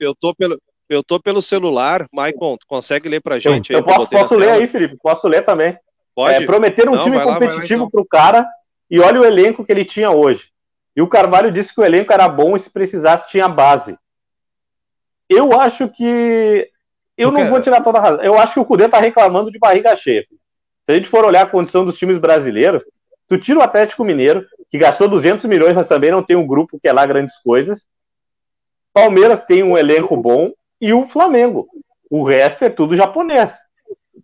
[0.01, 3.73] Eu tô pelo, eu tô pelo celular, Maicon, tu consegue ler pra gente?
[3.73, 5.77] Eu, eu posso, posso ler aí, Felipe, posso ler também.
[6.15, 6.43] Pode?
[6.43, 7.91] É, prometer um Não, time competitivo lá, lá, então.
[7.91, 8.47] pro cara
[8.91, 10.51] e olha o elenco que ele tinha hoje.
[10.97, 13.97] E o Carvalho disse que o elenco era bom e se precisasse tinha base.
[15.29, 16.69] Eu acho que.
[17.17, 18.25] Eu não vou tirar toda a razão.
[18.25, 20.23] Eu acho que o Cudê tá reclamando de barriga cheia.
[20.23, 22.83] Se a gente for olhar a condição dos times brasileiros,
[23.27, 26.81] tu tira o Atlético Mineiro, que gastou 200 milhões, mas também não tem um grupo
[26.81, 27.87] que é lá grandes coisas.
[28.93, 31.69] Palmeiras tem um elenco bom e o Flamengo.
[32.11, 33.53] O resto é tudo japonês.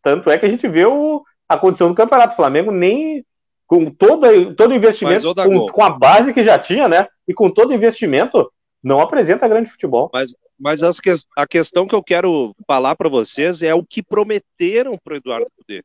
[0.02, 2.32] Tanto é que a gente vê o, a condição do campeonato.
[2.32, 3.24] O Flamengo nem
[3.66, 7.08] com todo, todo investimento, com, com, a base que já tinha, né?
[7.26, 8.50] E com todo investimento,
[8.82, 10.10] não apresenta grande futebol.
[10.12, 14.02] Mas, mas as que, a questão que eu quero falar para vocês é o que
[14.02, 15.82] prometeram para o Eduardo Cudê.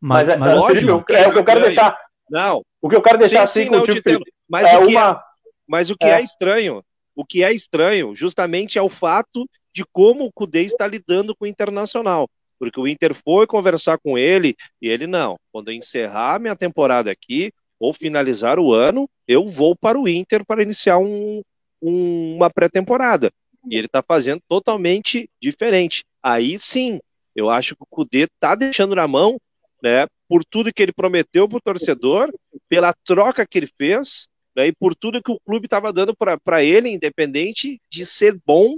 [0.00, 1.98] Mas, mas, mas lógico, é, é o que eu quero deixar.
[2.28, 2.62] Não.
[2.80, 5.10] O que eu quero deixar sim, assim sim, contigo, mas, é o que uma...
[5.10, 5.20] é,
[5.66, 6.12] mas o que é.
[6.12, 6.82] é estranho,
[7.14, 11.44] o que é estranho, justamente é o fato de como o Cudê está lidando com
[11.44, 12.28] o Internacional.
[12.58, 17.10] Porque o Inter foi conversar com ele e ele, não, quando eu encerrar minha temporada
[17.10, 21.40] aqui, ou finalizar o ano, eu vou para o Inter para iniciar um,
[21.80, 23.32] um, uma pré-temporada.
[23.68, 26.04] E ele está fazendo totalmente diferente.
[26.22, 27.00] Aí sim,
[27.34, 29.40] eu acho que o Cudê está deixando na mão,
[29.82, 32.30] né, por tudo que ele prometeu para o torcedor,
[32.68, 36.62] pela troca que ele fez, né, e por tudo que o clube estava dando para
[36.62, 38.76] ele, independente de ser bom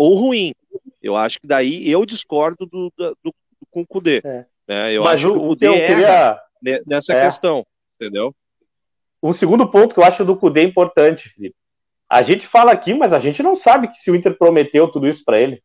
[0.00, 0.54] ou ruim.
[1.02, 3.34] Eu acho que daí eu discordo do, do, do
[3.70, 4.22] com o Cudê.
[4.24, 4.46] É.
[4.66, 4.92] Né?
[4.94, 6.40] Eu Mas acho o, que o Cudê queria...
[6.86, 7.20] nessa é.
[7.20, 7.66] questão,
[8.00, 8.34] entendeu?
[9.22, 11.54] Um segundo ponto que eu acho do Cudê importante, Felipe.
[12.08, 15.06] A gente fala aqui, mas a gente não sabe que se o Inter prometeu tudo
[15.06, 15.62] isso para ele.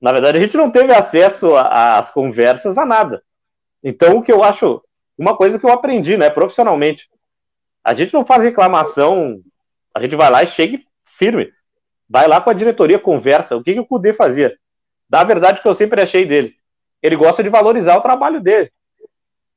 [0.00, 3.22] Na verdade, a gente não teve acesso às conversas, a nada.
[3.84, 4.82] Então, o que eu acho,
[5.16, 7.08] uma coisa que eu aprendi, né, profissionalmente,
[7.84, 9.42] a gente não faz reclamação,
[9.94, 11.52] a gente vai lá e chega firme.
[12.12, 13.56] Vai lá com a diretoria, conversa.
[13.56, 14.54] O que, que o Cudê fazia?
[15.08, 16.54] Da verdade que eu sempre achei dele.
[17.02, 18.70] Ele gosta de valorizar o trabalho dele.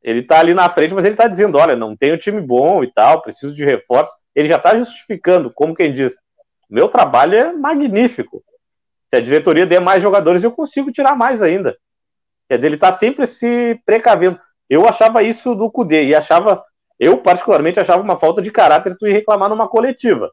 [0.01, 2.89] Ele tá ali na frente, mas ele tá dizendo: olha, não tenho time bom e
[2.89, 4.13] tal, preciso de reforço.
[4.33, 6.15] Ele já tá justificando, como quem diz:
[6.69, 8.41] meu trabalho é magnífico.
[9.09, 11.75] Se a diretoria der mais jogadores, eu consigo tirar mais ainda.
[12.47, 14.39] Quer dizer, ele tá sempre se precavendo.
[14.69, 16.63] Eu achava isso do Cudê e achava,
[16.97, 20.31] eu particularmente achava uma falta de caráter tu ir reclamar numa coletiva.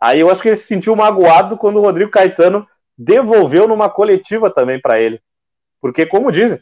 [0.00, 4.50] Aí eu acho que ele se sentiu magoado quando o Rodrigo Caetano devolveu numa coletiva
[4.50, 5.20] também para ele.
[5.80, 6.60] Porque, como dizem,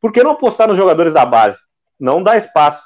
[0.00, 1.58] por que não apostar nos jogadores da base?
[1.98, 2.82] Não dá espaço.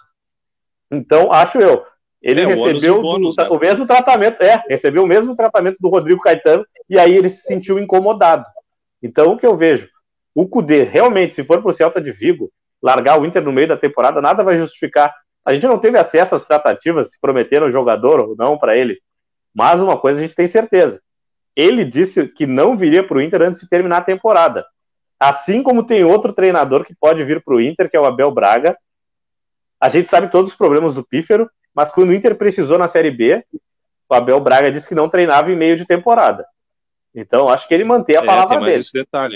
[0.90, 1.84] Então, acho eu,
[2.22, 3.48] ele é, recebeu o, bônus, né?
[3.48, 7.42] o mesmo tratamento, é, recebeu o mesmo tratamento do Rodrigo Caetano e aí ele se
[7.42, 8.44] sentiu incomodado.
[9.02, 9.88] Então, o que eu vejo,
[10.34, 12.50] o Cudê, realmente, se for para o Celta de Vigo,
[12.82, 15.14] largar o Inter no meio da temporada, nada vai justificar.
[15.44, 18.98] A gente não teve acesso às tratativas, se prometeram jogador ou não para ele.
[19.54, 21.00] Mas uma coisa a gente tem certeza:
[21.54, 24.64] ele disse que não viria para o Inter antes de terminar a temporada.
[25.18, 28.30] Assim como tem outro treinador que pode vir para o Inter, que é o Abel
[28.30, 28.76] Braga.
[29.80, 33.10] A gente sabe todos os problemas do Pífero, mas quando o Inter precisou na Série
[33.10, 33.44] B,
[34.08, 36.44] o Abel Braga disse que não treinava em meio de temporada.
[37.14, 38.82] Então, acho que ele mantém a é, palavra dele.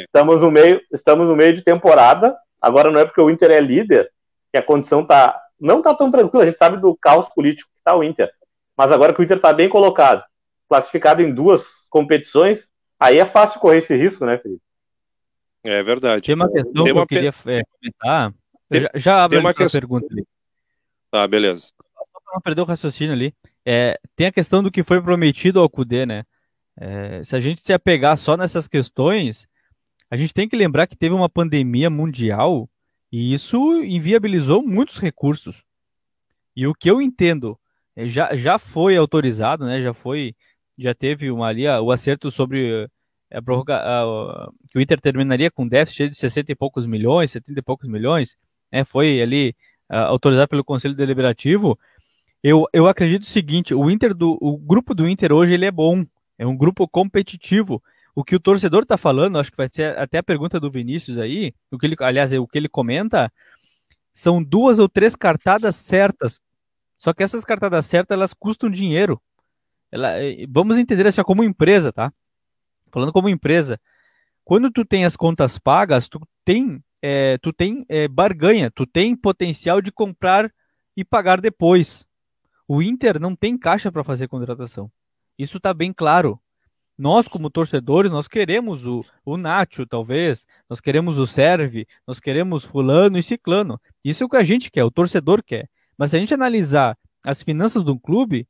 [0.05, 2.37] Estamos no, meio, estamos no meio de temporada.
[2.61, 4.11] Agora não é porque o Inter é líder
[4.50, 6.44] que a condição tá, não está tão tranquila.
[6.44, 8.31] A gente sabe do caos político que está o Inter.
[8.76, 10.22] Mas agora que o Inter está bem colocado,
[10.68, 14.62] classificado em duas competições, aí é fácil correr esse risco, né, Felipe?
[15.64, 16.26] É verdade.
[16.26, 18.34] Tem uma questão tem uma que eu queria é, comentar.
[18.68, 19.80] Tem, já, já abre uma questão...
[19.80, 20.24] pergunta ali.
[21.10, 21.72] Tá, beleza.
[21.94, 23.34] Só para não perder o raciocínio ali.
[23.64, 26.24] É, tem a questão do que foi prometido ao CUDE, né?
[26.76, 29.48] É, se a gente se apegar só nessas questões,
[30.10, 32.68] a gente tem que lembrar que teve uma pandemia mundial
[33.10, 35.64] e isso inviabilizou muitos recursos.
[36.54, 37.58] E o que eu entendo,
[37.96, 39.80] já, já foi autorizado, né?
[39.80, 40.35] Já foi,
[40.78, 42.88] já teve uma ali o acerto sobre
[43.32, 47.59] a prorroga, a, que o Inter terminaria com déficit de 60 e poucos milhões, 70
[47.59, 48.37] e poucos milhões,
[48.70, 48.85] né?
[48.85, 49.54] Foi ali
[49.88, 51.78] a, autorizado pelo Conselho Deliberativo.
[52.42, 55.70] Eu, eu acredito o seguinte, o Inter do o grupo do Inter hoje ele é
[55.70, 56.04] bom,
[56.38, 57.82] é um grupo competitivo.
[58.14, 61.18] O que o torcedor está falando, acho que vai ser até a pergunta do Vinícius
[61.18, 63.30] aí, o que ele, aliás, o que ele comenta,
[64.14, 66.40] são duas ou três cartadas certas.
[66.98, 69.20] Só que essas cartadas certas, elas custam dinheiro.
[69.90, 72.12] Ela, eh, vamos entender assim, como empresa, tá?
[72.90, 73.80] Falando como empresa.
[74.44, 79.16] Quando tu tem as contas pagas, tu tem, é, tu tem é, barganha, tu tem
[79.16, 80.52] potencial de comprar
[80.96, 82.06] e pagar depois.
[82.66, 84.90] O Inter não tem caixa para fazer contratação.
[85.38, 86.40] Isso está bem claro.
[86.98, 92.64] Nós, como torcedores, nós queremos o, o Nacho, talvez, nós queremos o Serve, nós queremos
[92.64, 93.78] fulano e ciclano.
[94.02, 95.68] Isso é o que a gente quer, o torcedor quer.
[95.96, 98.46] Mas se a gente analisar as finanças do clube,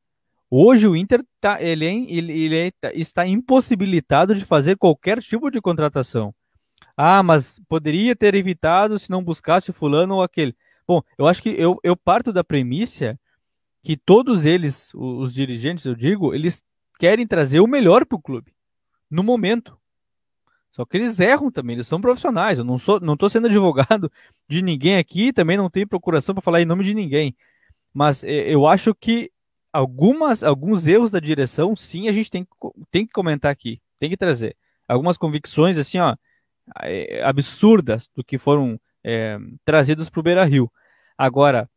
[0.51, 5.51] hoje o Inter tá, ele, é, ele, ele é, está impossibilitado de fazer qualquer tipo
[5.51, 6.35] de contratação.
[6.97, 10.55] Ah, mas poderia ter evitado se não buscasse o fulano ou aquele.
[10.87, 13.19] Bom, eu acho que eu, eu parto da premissa
[13.83, 16.65] que todos eles, os dirigentes, eu digo, eles
[16.99, 18.53] querem trazer o melhor para o clube,
[19.11, 19.79] no momento.
[20.77, 22.59] Só que eles erram também, eles são profissionais.
[22.59, 24.13] Eu não sou, não estou sendo advogado
[24.47, 27.35] de ninguém aqui, também não tenho procuração para falar em nome de ninguém.
[27.95, 29.33] Mas é, eu acho que
[29.73, 32.47] algumas, alguns erros da direção, sim, a gente tem,
[32.91, 34.55] tem que comentar aqui, tem que trazer.
[34.87, 36.15] Algumas convicções, assim, ó,
[36.83, 40.71] é, absurdas do que foram é, trazidas para o Beira Rio.
[41.17, 41.71] Agora,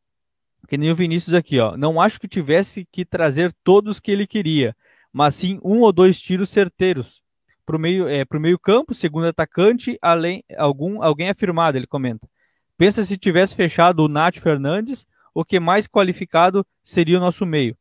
[0.68, 4.28] que nem o Vinícius aqui, ó, não acho que tivesse que trazer todos que ele
[4.28, 4.76] queria
[5.12, 7.22] mas sim um ou dois tiros certeiros
[7.70, 12.28] para o meio, é, meio campo, segundo atacante, além algum alguém afirmado, ele comenta.
[12.76, 15.06] Pensa se tivesse fechado o Nath Fernandes,
[15.36, 17.78] o que mais qualificado seria o nosso meio.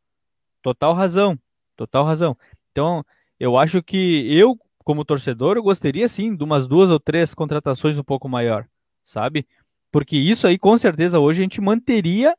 [0.60, 1.38] Total razão,
[1.74, 2.36] total razão.
[2.70, 3.02] Então,
[3.40, 7.96] eu acho que eu, como torcedor, eu gostaria sim de umas duas ou três contratações
[7.96, 8.66] um pouco maior,
[9.02, 9.46] sabe?
[9.90, 12.36] Porque isso aí, com certeza, hoje a gente manteria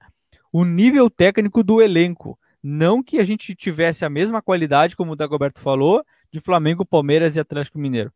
[0.54, 2.38] o nível técnico do elenco.
[2.62, 7.36] Não que a gente tivesse a mesma qualidade, como o Dagoberto falou, de Flamengo, Palmeiras
[7.36, 8.12] e Atlético Mineiro.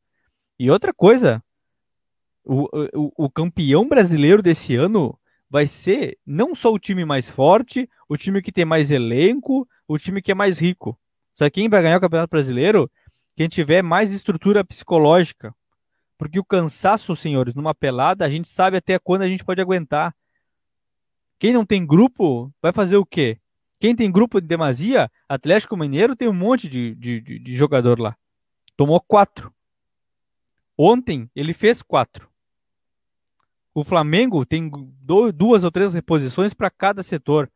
[0.60, 1.44] E outra coisa,
[2.44, 5.18] o, o, o campeão brasileiro desse ano
[5.50, 9.98] vai ser não só o time mais forte, o time que tem mais elenco, o
[9.98, 10.98] time que é mais rico.
[11.34, 12.90] Sabe quem vai ganhar o Campeonato Brasileiro?
[13.36, 15.54] Quem tiver mais estrutura psicológica.
[16.18, 20.16] Porque o cansaço, senhores, numa pelada, a gente sabe até quando a gente pode aguentar.
[21.40, 23.38] Quem não tem grupo vai fazer o quê?
[23.84, 28.00] Quem tem grupo de demasia, Atlético Mineiro tem um monte de, de, de, de jogador
[28.00, 28.16] lá.
[28.78, 29.54] Tomou quatro.
[30.78, 32.30] Ontem ele fez quatro.
[33.74, 34.72] O Flamengo tem
[35.36, 37.52] duas ou três reposições para cada setor.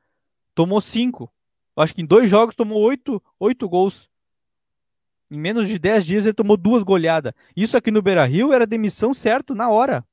[0.53, 1.31] Tomou cinco.
[1.77, 4.09] Acho que em dois jogos tomou oito, oito gols.
[5.31, 7.31] Em menos de dez dias ele tomou duas goleadas.
[7.55, 10.05] Isso aqui no Beira Rio era demissão certo na hora.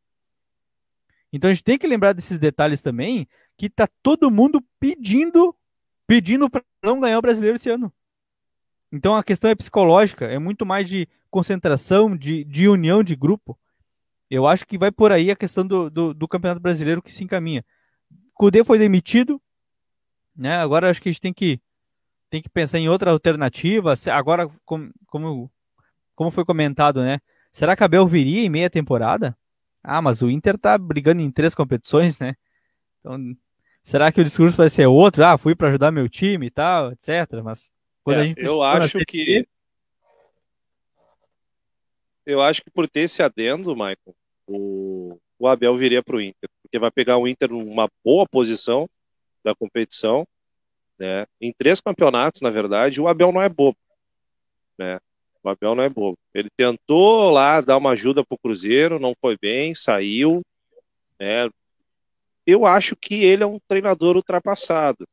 [1.33, 5.53] Então a gente tem que lembrar desses detalhes também, que tá todo mundo pedindo
[6.07, 7.93] pedindo para não ganhar o brasileiro esse ano.
[8.93, 13.59] Então a questão é psicológica, é muito mais de concentração, de, de união de grupo.
[14.31, 17.25] Eu acho que vai por aí a questão do, do, do Campeonato Brasileiro que se
[17.25, 17.64] encaminha.
[18.33, 19.40] Cudê foi demitido,
[20.37, 20.57] né?
[20.57, 21.61] Agora acho que a gente tem que,
[22.31, 23.95] tem que pensar em outra alternativa.
[24.12, 25.51] Agora, como,
[26.14, 27.21] como, foi comentado, né?
[27.53, 29.37] Será que a Bel viria em meia temporada?
[29.83, 32.35] Ah, mas o Inter tá brigando em três competições, né?
[33.01, 33.37] Então
[33.85, 35.23] Será que o discurso vai ser outro?
[35.23, 37.42] Ah, fui para ajudar meu time e tal, etc.
[37.44, 37.70] Mas
[38.03, 39.47] quando é, a gente eu acho que
[42.25, 44.16] eu acho que por ter esse adendo, Michael,
[44.47, 48.88] o, o Abel viria para o Inter, porque vai pegar o Inter numa boa posição
[49.44, 50.27] da competição,
[50.99, 51.27] né?
[51.38, 53.77] Em três campeonatos, na verdade, o Abel não é bobo,
[54.79, 54.99] né?
[55.42, 56.16] O Abel não é bobo.
[56.33, 60.40] Ele tentou lá dar uma ajuda pro Cruzeiro, não foi bem, saiu.
[61.20, 61.51] Né?
[62.46, 65.07] Eu acho que ele é um treinador ultrapassado.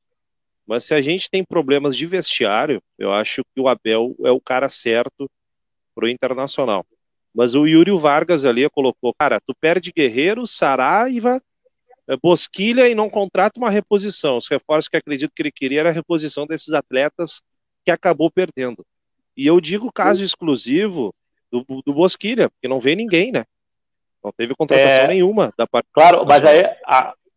[0.66, 4.40] Mas se a gente tem problemas de vestiário, eu acho que o Abel é o
[4.40, 5.30] cara certo
[5.94, 6.86] pro Internacional.
[7.34, 11.42] Mas o Yuri Vargas ali colocou, cara, tu perde Guerreiro, Saraiva,
[12.08, 14.38] eh, Bosquilha e não contrata uma reposição.
[14.38, 17.42] Os reforços que acredito que ele queria era a reposição desses atletas
[17.84, 18.86] que acabou perdendo.
[19.36, 21.14] E eu digo caso exclusivo
[21.50, 23.46] do, do Bosquilha, porque não vem ninguém, né?
[24.24, 25.08] Não teve contratação é...
[25.08, 25.88] nenhuma da parte.
[25.92, 26.64] Claro, mas aí,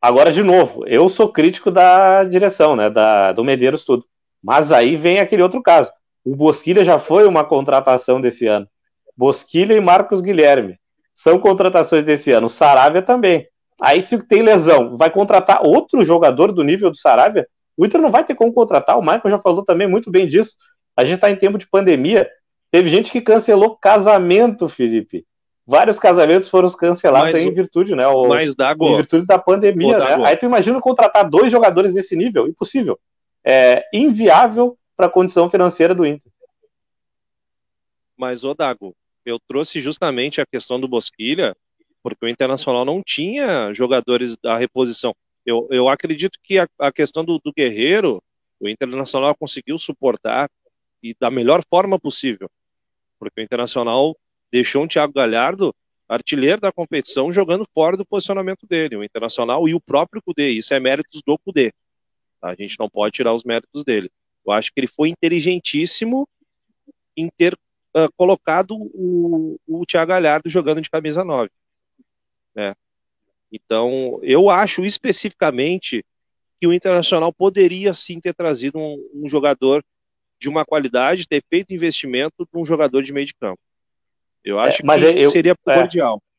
[0.05, 2.90] agora de novo, eu sou crítico da direção, né?
[2.90, 4.05] Da, do Medeiros tudo.
[4.43, 5.90] Mas aí vem aquele outro caso.
[6.23, 8.69] O Bosquilha já foi uma contratação desse ano.
[9.17, 10.79] Bosquilha e Marcos Guilherme
[11.14, 12.49] são contratações desse ano.
[12.49, 13.47] O Saravia também.
[13.81, 17.47] Aí, se tem lesão, vai contratar outro jogador do nível do Saravia?
[17.77, 18.99] O Inter não vai ter como contratar.
[18.99, 20.53] O Michael já falou também muito bem disso.
[20.97, 22.29] A gente está em tempo de pandemia.
[22.71, 25.25] Teve gente que cancelou casamento, Felipe.
[25.66, 28.07] Vários casamentos foram cancelados mas, em virtude, né?
[28.07, 30.27] O, mas Dago, em virtude da pandemia, né?
[30.27, 32.46] Aí tu imagina contratar dois jogadores desse nível?
[32.46, 32.98] Impossível.
[33.42, 36.31] É inviável para a condição financeira do Inter.
[38.16, 41.57] Mas, ô Dago, eu trouxe justamente a questão do Bosquilha,
[42.03, 45.14] porque o Internacional não tinha jogadores da reposição.
[45.46, 48.22] Eu, eu acredito que a, a questão do, do, Guerreiro,
[48.61, 50.48] o Internacional conseguiu suportar
[51.03, 52.48] e da melhor forma possível,
[53.18, 54.14] porque o Internacional
[54.55, 55.75] deixou um Thiago Galhardo
[56.09, 60.73] artilheiro da competição jogando fora do posicionamento dele, o Internacional e o próprio Cudê, isso
[60.73, 61.73] é méritos do Cudê.
[62.40, 62.51] Tá?
[62.51, 64.09] A gente não pode tirar os méritos dele.
[64.47, 66.29] Eu acho que ele foi inteligentíssimo
[67.17, 67.55] em ter
[67.97, 71.51] uh, colocado o, o Thiago Galhardo jogando de camisa 9.
[72.55, 72.77] Né?
[73.51, 76.05] Então, eu acho especificamente
[76.61, 79.85] que o Internacional poderia sim ter trazido um, um jogador
[80.38, 83.59] de uma qualidade, ter feito investimento de um jogador de meio de campo.
[84.44, 85.54] Eu acho é, que eu, seria é.
[85.54, 86.16] primordial.
[86.16, 86.35] É,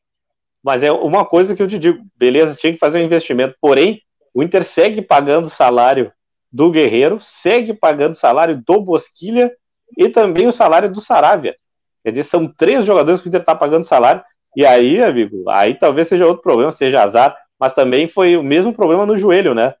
[0.62, 4.00] mas é uma coisa que eu te digo, beleza, tinha que fazer um investimento, porém,
[4.32, 6.12] o Inter segue pagando o salário
[6.52, 9.52] do Guerreiro, segue pagando o salário do Bosquilha
[9.96, 11.56] e também o salário do Saravia.
[12.02, 14.22] Quer dizer, são três jogadores que o Inter está pagando salário.
[14.54, 18.72] E aí, amigo, aí talvez seja outro problema, seja azar, mas também foi o mesmo
[18.72, 19.74] problema no joelho, né?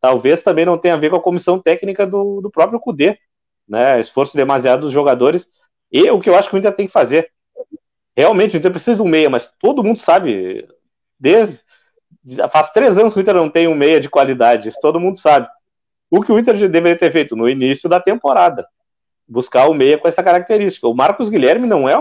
[0.00, 3.18] Talvez também não tenha a ver com a comissão técnica do, do próprio Cudê,
[3.68, 4.00] né?
[4.00, 5.46] Esforço demasiado dos jogadores.
[5.92, 7.30] E o que eu acho que o Inter tem que fazer.
[8.20, 10.68] Realmente, o Inter precisa de um meia, mas todo mundo sabe,
[11.18, 11.60] desde.
[12.52, 15.18] Faz três anos que o Inter não tem um meia de qualidade, isso todo mundo
[15.18, 15.48] sabe.
[16.10, 18.66] O que o Inter deveria ter feito no início da temporada
[19.26, 20.88] buscar o meia com essa característica.
[20.88, 21.94] O Marcos Guilherme não é,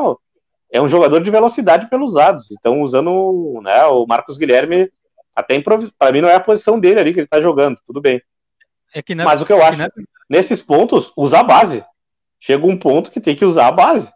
[0.71, 2.51] é um jogador de velocidade pelos lados.
[2.51, 4.91] Então, usando né, o Marcos Guilherme,
[5.33, 8.21] até para mim não é a posição dele ali que ele está jogando, tudo bem.
[8.93, 9.89] É na, Mas o que eu é acho, na...
[10.27, 11.85] nesses pontos, usa a base.
[12.39, 14.11] Chega um ponto que tem que usar a base.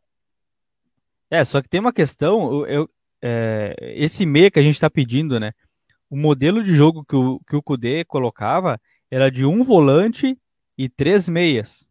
[1.34, 2.88] É, só que tem uma questão, eu,
[3.20, 5.52] é, esse meia que a gente está pedindo, né?
[6.08, 10.38] O modelo de jogo que o, que o Kudê colocava era de um volante
[10.78, 11.88] e três meias.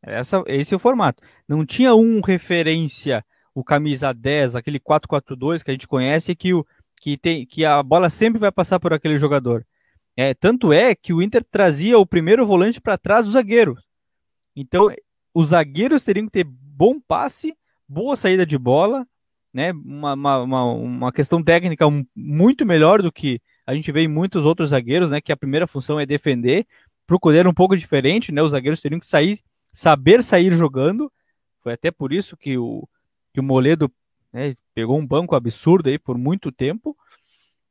[0.00, 1.20] Essa, esse é o formato.
[1.48, 6.64] Não tinha um referência, o camisa 10, aquele 4-4-2 que a gente conhece, que, o,
[7.00, 9.66] que, tem, que a bola sempre vai passar por aquele jogador.
[10.16, 13.76] É, tanto é que o Inter trazia o primeiro volante para trás do zagueiro.
[14.54, 14.94] Então,
[15.34, 17.52] os zagueiros teriam que ter bom passe,
[17.88, 19.06] boa saída de bola,
[19.52, 19.72] né?
[19.72, 24.70] uma, uma, uma questão técnica muito melhor do que a gente vê em muitos outros
[24.70, 25.20] zagueiros, né?
[25.20, 26.66] que a primeira função é defender.
[27.06, 28.42] Para o um pouco diferente, né?
[28.42, 29.38] os zagueiros teriam que sair
[29.74, 31.12] saber sair jogando.
[31.60, 32.88] Foi até por isso que o,
[33.32, 33.90] que o Moledo
[34.32, 36.96] né, pegou um banco absurdo aí por muito tempo.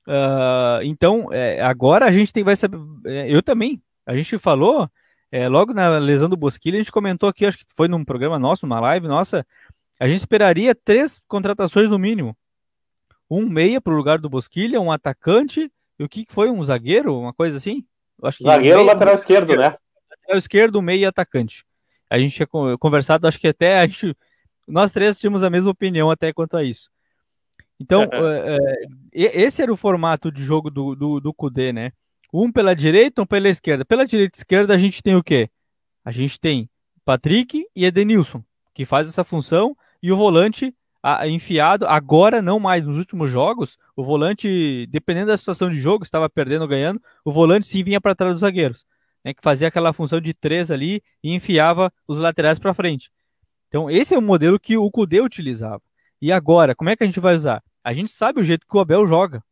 [0.06, 2.78] Uh, então, é, agora a gente tem, vai saber.
[3.06, 3.82] É, eu também.
[4.06, 4.89] A gente falou,
[5.32, 8.38] é, logo na lesão do Bosquilha, a gente comentou aqui, acho que foi num programa
[8.38, 9.45] nosso, numa live nossa.
[10.03, 12.35] A gente esperaria três contratações no mínimo.
[13.31, 16.51] Um meia para o lugar do Bosquilha, um atacante, e o que foi?
[16.51, 17.17] Um zagueiro?
[17.17, 17.86] Uma coisa assim?
[18.21, 19.78] Acho que zagueiro ou lateral esquerdo, né?
[20.11, 21.63] Lateral esquerdo, meia e atacante.
[22.09, 24.13] A gente tinha conversado, acho que até a gente,
[24.67, 26.89] nós três tínhamos a mesma opinião até quanto a isso.
[27.80, 31.93] Então, é, esse era o formato de jogo do, do, do Kudê, né?
[32.34, 33.86] Um pela direita, um pela esquerda.
[33.86, 35.49] Pela direita e esquerda, a gente tem o quê?
[36.03, 36.69] A gente tem
[37.05, 39.73] Patrick e Edenilson, que faz essa função,
[40.04, 40.76] e o volante
[41.26, 46.30] enfiado, agora não mais, nos últimos jogos, o volante, dependendo da situação de jogo, estava
[46.30, 48.86] perdendo ou ganhando, o volante sim vinha para trás dos zagueiros
[49.24, 53.10] né, que fazia aquela função de três ali e enfiava os laterais para frente.
[53.68, 55.82] Então, esse é o modelo que o Kudê utilizava.
[56.22, 57.64] E agora, como é que a gente vai usar?
[57.84, 59.43] A gente sabe o jeito que o Abel joga.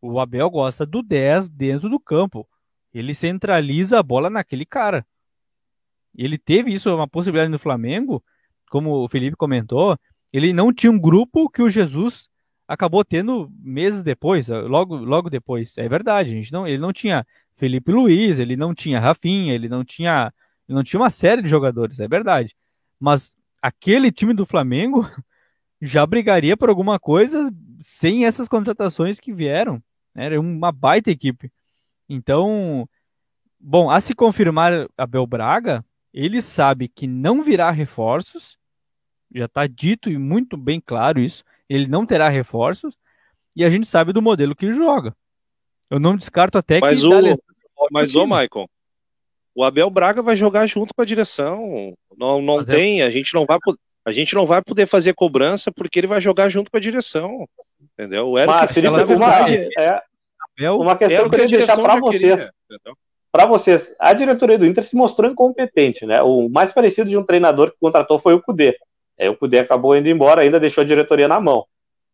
[0.00, 2.48] O Abel gosta do 10 dentro do campo.
[2.92, 5.06] Ele centraliza a bola naquele cara.
[6.16, 8.24] Ele teve isso, uma possibilidade no Flamengo,
[8.70, 9.98] como o Felipe comentou,
[10.32, 12.28] ele não tinha um grupo que o Jesus
[12.68, 15.76] acabou tendo meses depois, logo, logo depois.
[15.78, 19.84] É verdade, gente não, ele não tinha Felipe Luiz, ele não tinha Rafinha, ele não
[19.84, 20.32] tinha,
[20.68, 22.56] ele não tinha uma série de jogadores, é verdade.
[22.98, 25.08] Mas aquele time do Flamengo
[25.80, 29.82] já brigaria por alguma coisa sem essas contratações que vieram.
[30.14, 30.26] Né?
[30.26, 31.50] Era uma baita equipe.
[32.08, 32.88] Então,
[33.58, 35.84] bom, a se confirmar Abel Braga,
[36.16, 38.56] ele sabe que não virá reforços,
[39.34, 42.96] já está dito e muito bem claro isso, ele não terá reforços,
[43.54, 45.14] e a gente sabe do modelo que joga.
[45.90, 47.06] Eu não descarto até mas que.
[47.06, 47.38] O...
[47.92, 48.68] Mas, ô, Michael,
[49.54, 51.94] o Abel Braga vai jogar junto com a direção.
[52.16, 53.04] Não, não é tem, é...
[53.04, 53.58] a gente não vai
[54.02, 57.46] a gente não vai poder fazer cobrança porque ele vai jogar junto com a direção.
[57.92, 58.30] Entendeu?
[58.30, 60.00] O Eric, Mas, Felipe, verdade, é,
[60.60, 62.48] é uma questão que eu queria deixar para vocês.
[63.30, 66.22] Para vocês, a diretoria do Inter se mostrou incompetente, né?
[66.22, 68.76] O mais parecido de um treinador que contratou foi o Cudê.
[69.18, 71.64] Aí o Cudê acabou indo embora, ainda deixou a diretoria na mão.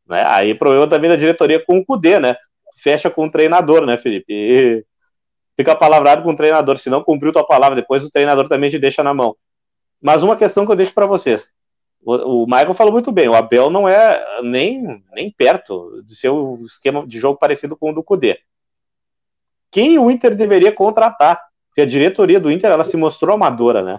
[0.06, 0.24] Né?
[0.26, 2.36] Aí problema também da diretoria com o Cudê, né?
[2.76, 4.32] Fecha com o treinador, né, Felipe?
[4.32, 4.84] E
[5.56, 6.78] fica palavrado com o treinador.
[6.78, 9.36] Se não cumpriu tua palavra, depois o treinador também te deixa na mão.
[10.00, 11.46] Mas uma questão que eu deixo para vocês.
[12.04, 16.64] O, Michael falou muito bem, o Abel não é nem, nem perto de ser um
[16.64, 18.40] esquema de jogo parecido com o do Cudê.
[19.72, 21.40] Quem o Inter deveria contratar?
[21.68, 23.98] Porque a diretoria do Inter ela se mostrou amadora, né?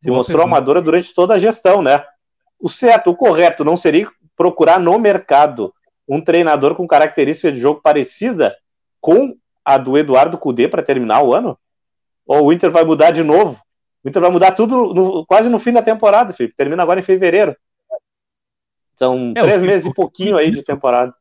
[0.00, 0.56] Se Boa mostrou pergunta.
[0.56, 2.02] amadora durante toda a gestão, né?
[2.58, 5.74] O certo, o correto não seria procurar no mercado
[6.08, 8.56] um treinador com característica de jogo parecida
[9.00, 11.58] com a do Eduardo Cudê para terminar o ano?
[12.24, 13.60] Ou o Inter vai mudar de novo?
[14.04, 16.54] O Inter vai mudar tudo no, quase no fim da temporada, Felipe.
[16.56, 17.56] Termina agora em fevereiro.
[18.96, 21.12] São é, três que, meses e pouquinho aí de temporada.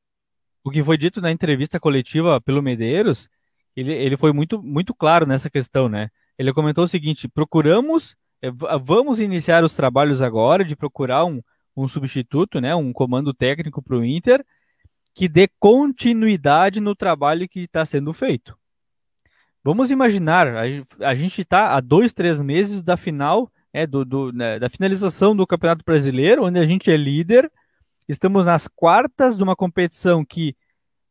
[0.64, 3.30] O que foi dito na entrevista coletiva pelo Medeiros,
[3.76, 6.10] ele, ele foi muito, muito claro nessa questão, né?
[6.38, 8.50] Ele comentou o seguinte: procuramos, é,
[8.82, 11.42] vamos iniciar os trabalhos agora de procurar um,
[11.76, 12.76] um substituto, né?
[12.76, 14.46] Um comando técnico para o Inter
[15.14, 18.58] que dê continuidade no trabalho que está sendo feito.
[19.64, 20.64] Vamos imaginar, a,
[21.02, 25.36] a gente está há dois, três meses da final, é, do, do né, da finalização
[25.36, 27.52] do Campeonato Brasileiro, onde a gente é líder.
[28.08, 30.56] Estamos nas quartas de uma competição que,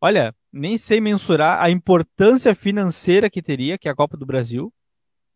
[0.01, 4.73] olha, nem sei mensurar a importância financeira que teria, que é a Copa do Brasil.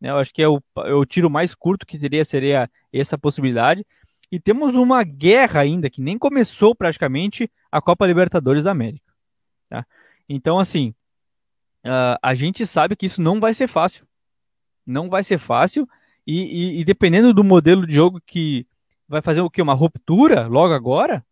[0.01, 3.17] Né, eu acho que é o, é o tiro mais curto que teria seria essa
[3.17, 3.87] possibilidade.
[4.31, 9.13] E temos uma guerra ainda, que nem começou praticamente a Copa Libertadores da América.
[9.69, 9.87] Tá?
[10.27, 10.95] Então, assim,
[11.85, 14.07] uh, a gente sabe que isso não vai ser fácil.
[14.87, 15.87] Não vai ser fácil.
[16.27, 18.67] E, e, e, dependendo do modelo de jogo que
[19.07, 19.61] vai fazer o que?
[19.61, 21.25] Uma ruptura logo agora?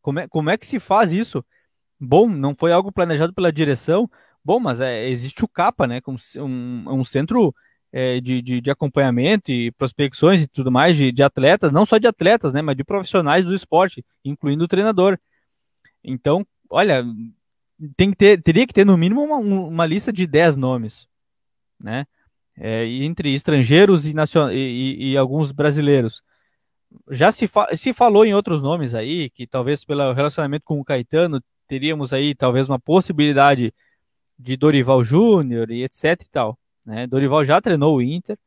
[0.00, 1.44] Como é, como é que se faz isso?
[2.00, 4.08] Bom, não foi algo planejado pela direção.
[4.44, 6.00] Bom, mas é, existe o CAPA, né?
[6.00, 7.54] Com um, um centro
[7.92, 11.98] é, de, de, de, acompanhamento e prospecções e tudo mais de, de, atletas, não só
[11.98, 12.62] de atletas, né?
[12.62, 15.18] Mas de profissionais do esporte, incluindo o treinador.
[16.04, 17.04] Então, olha,
[17.96, 21.08] tem que ter, teria que ter no mínimo uma, uma lista de 10 nomes,
[21.80, 22.06] né?
[22.56, 24.50] É, entre estrangeiros e, nacion...
[24.50, 26.22] e, e, alguns brasileiros.
[27.10, 27.68] Já se, fa...
[27.76, 32.34] se falou em outros nomes aí, que talvez pelo relacionamento com o Caetano, teríamos aí
[32.34, 33.72] talvez uma possibilidade
[34.38, 36.58] de Dorival Júnior e etc e tal.
[36.84, 37.06] Né?
[37.06, 38.38] Dorival já treinou o Inter.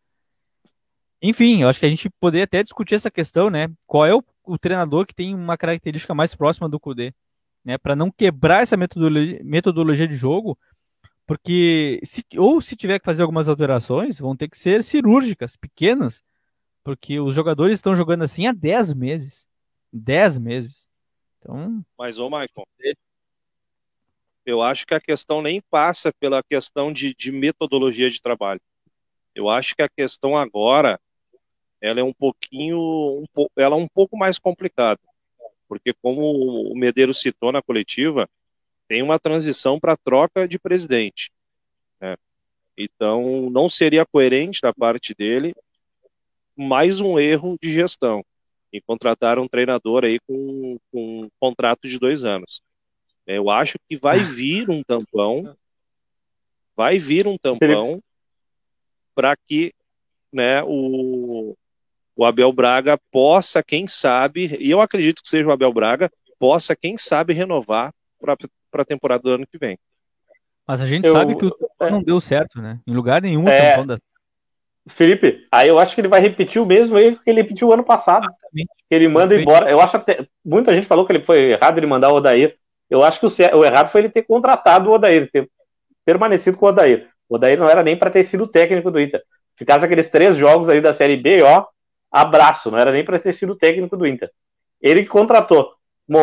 [1.21, 3.69] Enfim, eu acho que a gente poderia até discutir essa questão, né?
[3.85, 7.13] Qual é o, o treinador que tem uma característica mais próxima do Kudê?
[7.63, 10.57] né, para não quebrar essa metodologia, metodologia de jogo,
[11.25, 16.23] porque se, ou se tiver que fazer algumas alterações, vão ter que ser cirúrgicas, pequenas,
[16.83, 19.47] porque os jogadores estão jogando assim há 10 meses.
[19.93, 20.87] 10 meses.
[21.39, 22.67] Então, Mas, ô Michael,
[24.45, 28.61] eu acho que a questão nem passa pela questão de, de metodologia de trabalho.
[29.33, 30.99] Eu acho que a questão agora
[31.79, 33.25] ela é um pouquinho, um,
[33.55, 34.99] ela é um pouco mais complicada
[35.71, 38.29] porque como o Medeiros citou na coletiva,
[38.89, 41.31] tem uma transição para troca de presidente.
[41.97, 42.17] Né?
[42.77, 45.55] Então, não seria coerente da parte dele
[46.57, 48.21] mais um erro de gestão
[48.73, 52.61] em contratar um treinador aí com, com um contrato de dois anos.
[53.25, 55.55] Eu acho que vai vir um tampão,
[56.75, 58.01] vai vir um tampão
[59.13, 59.73] para que
[60.31, 61.55] né, o,
[62.15, 66.09] o Abel Braga possa, quem sabe, e eu acredito que seja o Abel Braga,
[66.39, 68.35] possa, quem sabe, renovar para
[68.81, 69.77] a temporada do ano que vem.
[70.67, 72.79] Mas a gente eu, sabe que o é, não deu certo, né?
[72.87, 73.97] Em lugar nenhum é, da...
[74.87, 77.83] Felipe, aí eu acho que ele vai repetir o mesmo erro que ele repetiu ano
[77.83, 78.23] passado.
[78.23, 78.71] Exatamente.
[78.89, 79.49] Ele manda Perfeito.
[79.49, 79.69] embora.
[79.69, 80.27] Eu acho até.
[80.43, 82.57] Muita gente falou que ele foi errado ele mandar o Odair.
[82.91, 85.49] Eu acho que o, o errado foi ele ter contratado o Odair, ter
[86.03, 87.09] permanecido com o Odair.
[87.29, 89.23] O Odair não era nem para ter sido técnico do Inter.
[89.55, 91.65] Ficasse aqueles três jogos aí da Série B, ó,
[92.11, 94.29] abraço, não era nem para ter sido técnico do Inter.
[94.81, 95.73] Ele que contratou.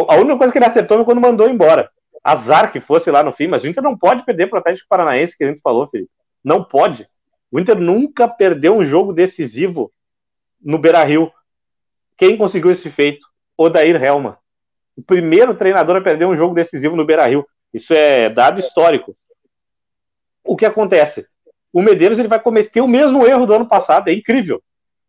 [0.09, 1.91] A única coisa que ele acertou foi quando mandou embora.
[2.23, 4.89] Azar que fosse lá no fim, mas o Inter não pode perder para o Atlético
[4.91, 6.11] Paranaense, que a gente falou, Felipe.
[6.45, 7.09] Não pode.
[7.51, 9.91] O Inter nunca perdeu um jogo decisivo
[10.61, 11.33] no Beira Rio.
[12.19, 13.27] Quem conseguiu esse feito?
[13.57, 14.39] Odair Helma.
[14.99, 17.47] O primeiro treinador a perder um jogo decisivo no Beira Rio.
[17.73, 19.17] Isso é dado histórico.
[20.43, 21.25] O que acontece?
[21.73, 24.09] O Medeiros ele vai cometer o mesmo erro do ano passado.
[24.09, 24.61] É incrível.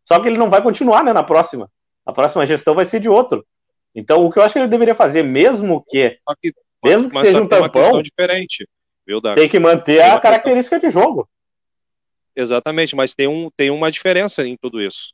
[0.05, 1.71] Só que ele não vai continuar né, na próxima.
[2.05, 3.43] A próxima gestão vai ser de outro.
[3.95, 7.41] Então, o que eu acho que ele deveria fazer, mesmo que, que mesmo que seja
[7.41, 8.69] um tampão, diferente,
[9.07, 11.01] viu, tem que manter tem a característica questão...
[11.01, 11.27] de jogo.
[12.35, 15.13] Exatamente, mas tem, um, tem uma diferença em tudo isso.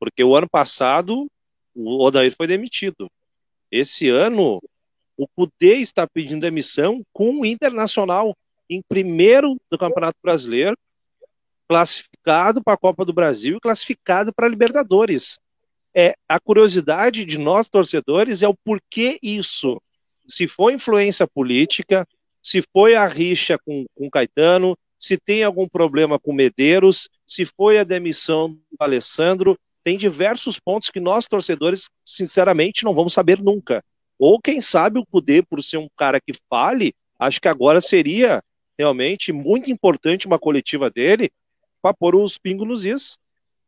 [0.00, 1.26] Porque o ano passado,
[1.74, 3.10] o Odair foi demitido.
[3.70, 4.60] Esse ano,
[5.16, 8.36] o Cudê está pedindo demissão com o Internacional
[8.70, 10.76] em primeiro do Campeonato Brasileiro,
[11.68, 15.38] classificado para a Copa do Brasil e classificado para a Libertadores
[15.94, 19.82] é a curiosidade de nós torcedores é o porquê isso.
[20.28, 22.06] Se foi influência política,
[22.40, 27.78] se foi a rixa com, com Caetano, se tem algum problema com Medeiros, se foi
[27.78, 33.82] a demissão do Alessandro, tem diversos pontos que nós torcedores, sinceramente, não vamos saber nunca.
[34.18, 38.42] Ou quem sabe o Cudê, por ser um cara que fale, acho que agora seria
[38.78, 41.30] realmente muito importante uma coletiva dele
[41.80, 43.18] para pôr os pingos nos is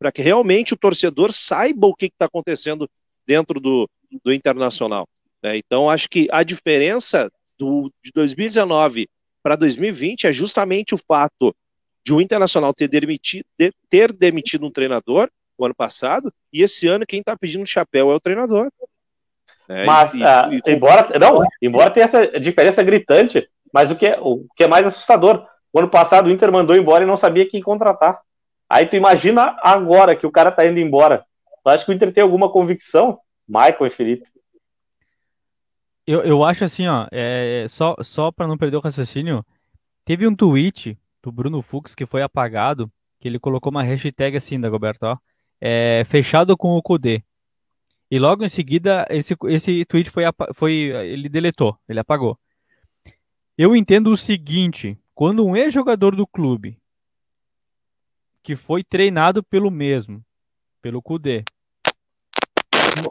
[0.01, 2.89] para que realmente o torcedor saiba o que está acontecendo
[3.27, 3.89] dentro do,
[4.25, 5.07] do Internacional.
[5.43, 5.59] Né?
[5.59, 9.07] Então, acho que a diferença do, de 2019
[9.43, 11.55] para 2020 é justamente o fato
[12.03, 15.31] de o Internacional ter demitido, de, ter demitido um treinador
[15.63, 18.71] o ano passado, e esse ano quem está pedindo chapéu é o treinador.
[19.69, 24.07] É, mas, e, uh, e, embora, não, embora tenha essa diferença gritante, mas o que,
[24.07, 27.17] é, o que é mais assustador, o ano passado o Inter mandou embora e não
[27.17, 28.21] sabia quem contratar.
[28.69, 31.25] Aí tu imagina agora que o cara tá indo embora.
[31.63, 33.19] Tu acha que o Inter tem alguma convicção?
[33.49, 34.27] Michael e Felipe.
[36.07, 39.45] Eu, eu acho assim, ó, é, só, só para não perder o raciocínio,
[40.05, 42.91] teve um tweet do Bruno Fux que foi apagado,
[43.21, 45.17] que ele colocou uma hashtag assim, Dagoberto, ó,
[45.61, 47.23] é, fechado com o Kudê.
[48.11, 50.73] E logo em seguida, esse, esse tweet foi, foi.
[50.73, 52.39] Ele deletou, ele apagou.
[53.57, 56.81] Eu entendo o seguinte: quando um ex-jogador do clube
[58.43, 60.25] que foi treinado pelo mesmo,
[60.81, 61.45] pelo Kudê.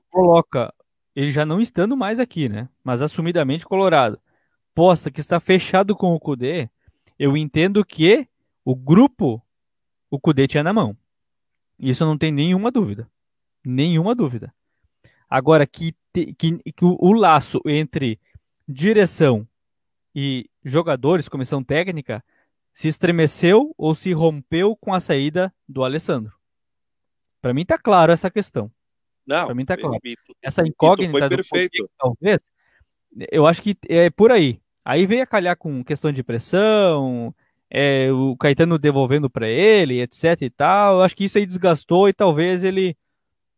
[0.10, 0.74] Coloca,
[1.16, 2.68] ele já não estando mais aqui, né?
[2.84, 4.20] Mas assumidamente colorado.
[4.74, 6.70] Posta que está fechado com o Kudê,
[7.18, 8.28] eu entendo que
[8.66, 9.42] o grupo
[10.10, 10.98] o Kudê tinha na mão.
[11.80, 13.10] Isso não tem nenhuma dúvida.
[13.64, 14.54] Nenhuma dúvida.
[15.30, 16.34] Agora, que, que,
[16.74, 18.20] que o, o laço entre
[18.68, 19.48] direção
[20.14, 22.24] e jogadores, comissão técnica,
[22.74, 26.34] se estremeceu ou se rompeu com a saída do Alessandro.
[27.42, 28.72] Para mim tá claro essa questão.
[29.26, 29.98] Não, para mim tá claro.
[30.42, 31.90] essa incógnita do perfeito.
[31.98, 32.40] talvez,
[33.32, 34.60] eu acho que é por aí.
[34.84, 37.34] Aí veio a calhar com questão de pressão,
[37.70, 40.98] é, o Caetano devolvendo para ele, etc e tal.
[40.98, 42.98] Eu acho que isso aí desgastou e talvez ele,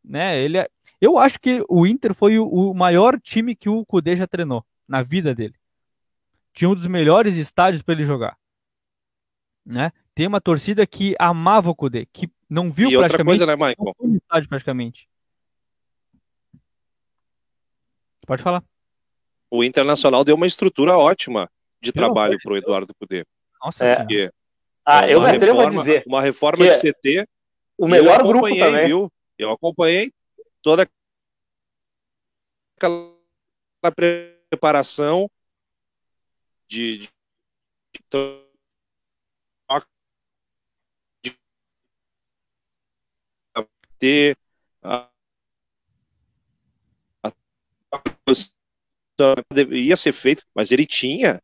[0.03, 0.57] né, ele
[0.99, 4.65] eu acho que o Inter foi o, o maior time que o Cudê já treinou
[4.87, 5.55] na vida dele.
[6.53, 8.37] Tinha um dos melhores estádios para ele jogar
[9.65, 9.91] né?
[10.13, 13.41] Tem uma torcida que amava o Kudê, que não viu e praticamente.
[13.41, 14.17] Outra coisa, né, Michael?
[14.17, 15.09] Estádio, praticamente.
[18.25, 18.63] Pode falar.
[19.49, 21.49] O Internacional deu uma estrutura ótima
[21.81, 23.25] de trabalho para o Eduardo Kudê.
[23.63, 23.95] Nossa é.
[23.95, 24.31] Porque
[24.85, 26.03] ah, eu me atrevo a dizer.
[26.07, 27.27] Uma reforma de CT.
[27.77, 28.87] O melhor grupo também.
[28.87, 29.11] Viu?
[29.37, 30.11] Eu acompanhei
[30.61, 30.87] toda
[32.77, 33.15] aquela
[34.49, 35.29] preparação
[36.67, 37.09] de, de
[43.99, 44.35] ter
[44.81, 45.09] a,
[47.23, 47.31] a,
[49.69, 51.41] ia ser feito, mas ele tinha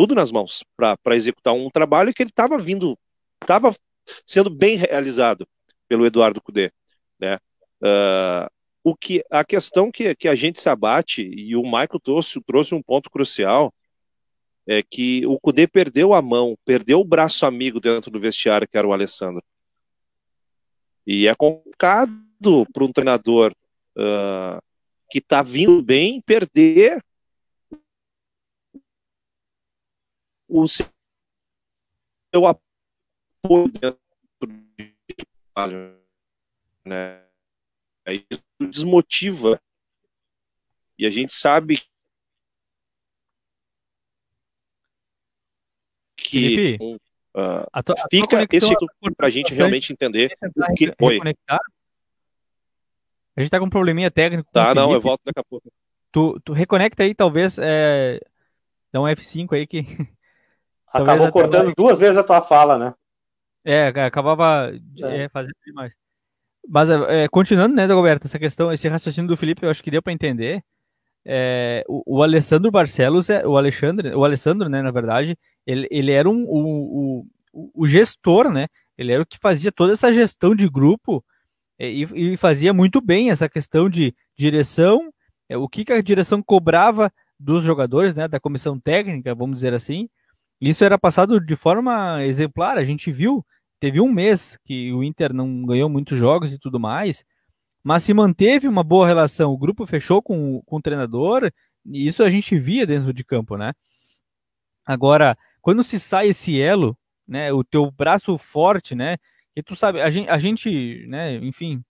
[0.00, 2.98] tudo nas mãos para executar um trabalho que ele estava vindo,
[3.42, 3.76] estava
[4.24, 5.46] sendo bem realizado
[5.86, 6.72] pelo Eduardo Cudê,
[7.18, 7.36] né?
[7.82, 8.48] Uh,
[8.82, 12.74] o que a questão que, que a gente se abate e o Michael trouxe, trouxe
[12.74, 13.74] um ponto crucial
[14.66, 18.78] é que o Cudê perdeu a mão, perdeu o braço amigo dentro do vestiário que
[18.78, 19.44] era o Alessandro.
[21.06, 23.52] E é complicado para um treinador
[23.98, 24.62] uh,
[25.10, 27.02] que está vindo bem perder
[30.50, 30.86] o seu
[32.34, 34.00] apoio dentro
[34.40, 34.48] do
[35.54, 35.98] trabalho.
[36.84, 37.24] Né?
[38.06, 39.60] Isso desmotiva.
[40.98, 41.82] E a gente sabe
[46.16, 46.76] que
[47.32, 48.74] Uh, a tua, a fica esse
[49.16, 51.20] para a gente realmente entender o que foi.
[53.36, 54.50] A gente tá com um probleminha técnico.
[54.52, 55.72] Tá, não, eu volto daqui a pouco.
[56.10, 58.20] Tu, tu reconecta aí, talvez, é...
[58.92, 59.84] dá um F5 aí que.
[60.92, 62.94] Acabou cortando duas vezes a tua fala, né?
[63.64, 64.72] É, acabava
[65.02, 65.24] é.
[65.24, 65.94] É, fazendo demais.
[66.68, 70.02] Mas, é, continuando, né, Roberto, essa questão, esse raciocínio do Felipe, eu acho que deu
[70.02, 70.62] para entender.
[71.24, 75.36] É, o, o, Alessandro Barcelos, é, o Alexandre, o Alessandro, né, na verdade,
[75.66, 78.66] ele, ele era um, o, o, o gestor, né?
[78.96, 81.24] Ele era o que fazia toda essa gestão de grupo
[81.78, 85.12] é, e, e fazia muito bem essa questão de direção,
[85.48, 89.72] é, o que, que a direção cobrava dos jogadores, né, da comissão técnica, vamos dizer
[89.72, 90.08] assim.
[90.60, 92.76] Isso era passado de forma exemplar.
[92.76, 93.44] A gente viu,
[93.80, 97.24] teve um mês que o Inter não ganhou muitos jogos e tudo mais,
[97.82, 99.52] mas se manteve uma boa relação.
[99.52, 101.50] O grupo fechou com, com o treinador
[101.86, 103.72] e isso a gente via dentro de campo, né?
[104.84, 106.96] Agora, quando se sai esse elo
[107.30, 109.16] né, o teu braço forte, né,
[109.54, 111.82] que tu sabe, a gente, a gente né, enfim,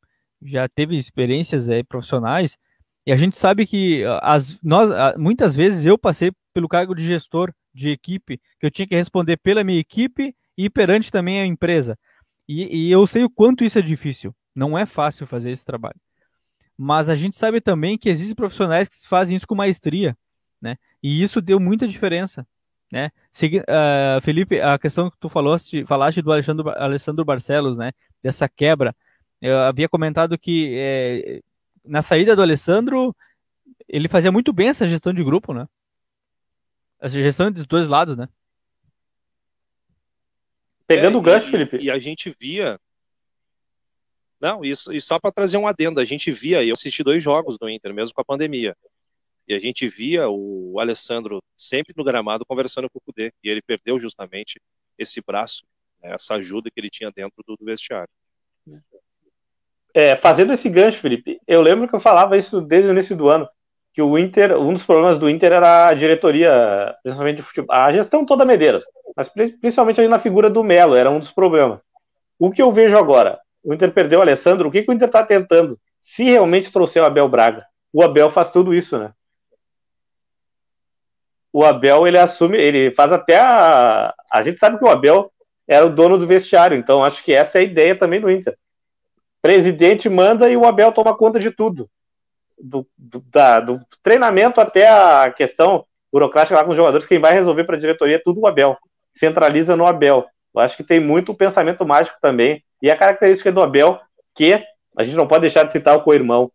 [0.43, 2.59] já teve experiências é, profissionais
[3.07, 7.53] e a gente sabe que as, nós, muitas vezes eu passei pelo cargo de gestor
[7.73, 11.99] de equipe, que eu tinha que responder pela minha equipe e perante também a empresa.
[12.49, 14.35] E, e eu sei o quanto isso é difícil.
[14.55, 15.99] Não é fácil fazer esse trabalho.
[16.77, 20.17] Mas a gente sabe também que existem profissionais que fazem isso com maestria,
[20.61, 20.77] né?
[21.03, 22.47] E isso deu muita diferença.
[22.91, 23.11] Né?
[23.31, 25.57] Segui, uh, Felipe, a questão que tu falou,
[25.87, 27.93] falaste do Alexandre, Alessandro Barcelos, né?
[28.23, 28.95] Dessa quebra.
[29.41, 31.41] Eu havia comentado que é,
[31.85, 33.15] na saída do Alessandro,
[33.89, 35.67] ele fazia muito bem essa gestão de grupo, né?
[37.01, 38.29] Essa gestão dos dois lados, né?
[40.87, 41.79] Pegando é, o gancho, Felipe.
[41.79, 42.79] E a gente via.
[44.41, 47.59] Não, isso, e só para trazer um adendo, a gente via, eu assisti dois jogos
[47.61, 48.77] no Inter, mesmo com a pandemia.
[49.47, 53.33] E a gente via o Alessandro sempre no gramado conversando com o Cudê.
[53.43, 54.61] E ele perdeu justamente
[54.99, 55.65] esse braço,
[56.03, 58.09] né, essa ajuda que ele tinha dentro do, do vestiário.
[59.93, 63.29] É, fazendo esse gancho, Felipe, eu lembro que eu falava isso desde o início do
[63.29, 63.49] ano,
[63.93, 67.93] que o Inter, um dos problemas do Inter era a diretoria, principalmente de futebol, a
[67.93, 68.85] gestão toda Medeiros,
[69.17, 71.81] mas principalmente ali na figura do Melo, era um dos problemas.
[72.39, 75.09] O que eu vejo agora, o Inter perdeu o Alessandro, o que, que o Inter
[75.09, 75.79] está tentando?
[76.01, 79.13] Se realmente trouxer o Abel Braga, o Abel faz tudo isso, né?
[81.53, 84.15] o Abel ele assume, ele faz até a.
[84.33, 85.33] A gente sabe que o Abel
[85.67, 88.57] era o dono do vestiário, então acho que essa é a ideia também do Inter.
[89.43, 91.89] Presidente manda e o Abel toma conta de tudo.
[92.63, 97.33] Do, do, da, do treinamento até a questão burocrática lá com os jogadores, quem vai
[97.33, 98.77] resolver para a diretoria é tudo o Abel.
[99.15, 100.27] Centraliza no Abel.
[100.55, 102.63] Eu acho que tem muito pensamento mágico também.
[102.83, 104.01] E a característica do Abel,
[104.35, 104.63] que
[104.97, 106.51] a gente não pode deixar de citar o co-irmão.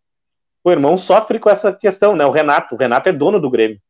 [0.62, 2.24] O irmão sofre com essa questão, né?
[2.26, 2.74] O Renato.
[2.74, 3.80] O Renato é dono do Grêmio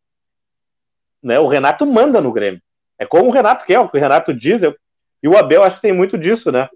[1.27, 1.41] né?
[1.41, 2.63] O Renato manda no Grêmio.
[2.99, 4.63] É como o Renato quer, o que o Renato diz.
[4.63, 4.75] Eu,
[5.21, 6.69] e o Abel acho que tem muito disso, né?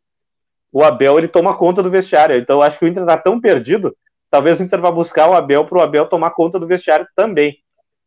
[0.73, 2.37] O Abel ele toma conta do vestiário.
[2.37, 3.97] Então acho que o Inter tá tão perdido,
[4.31, 7.59] talvez o Inter vá buscar o Abel para o Abel tomar conta do vestiário também.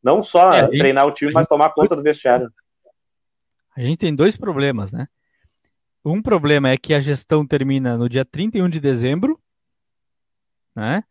[0.01, 2.51] Não só é, treinar o time, mas tomar conta do vestiário.
[3.75, 5.07] A gente tem dois problemas, né?
[6.05, 9.39] Um problema é que a gestão termina no dia 31 de dezembro,
[10.75, 11.03] né?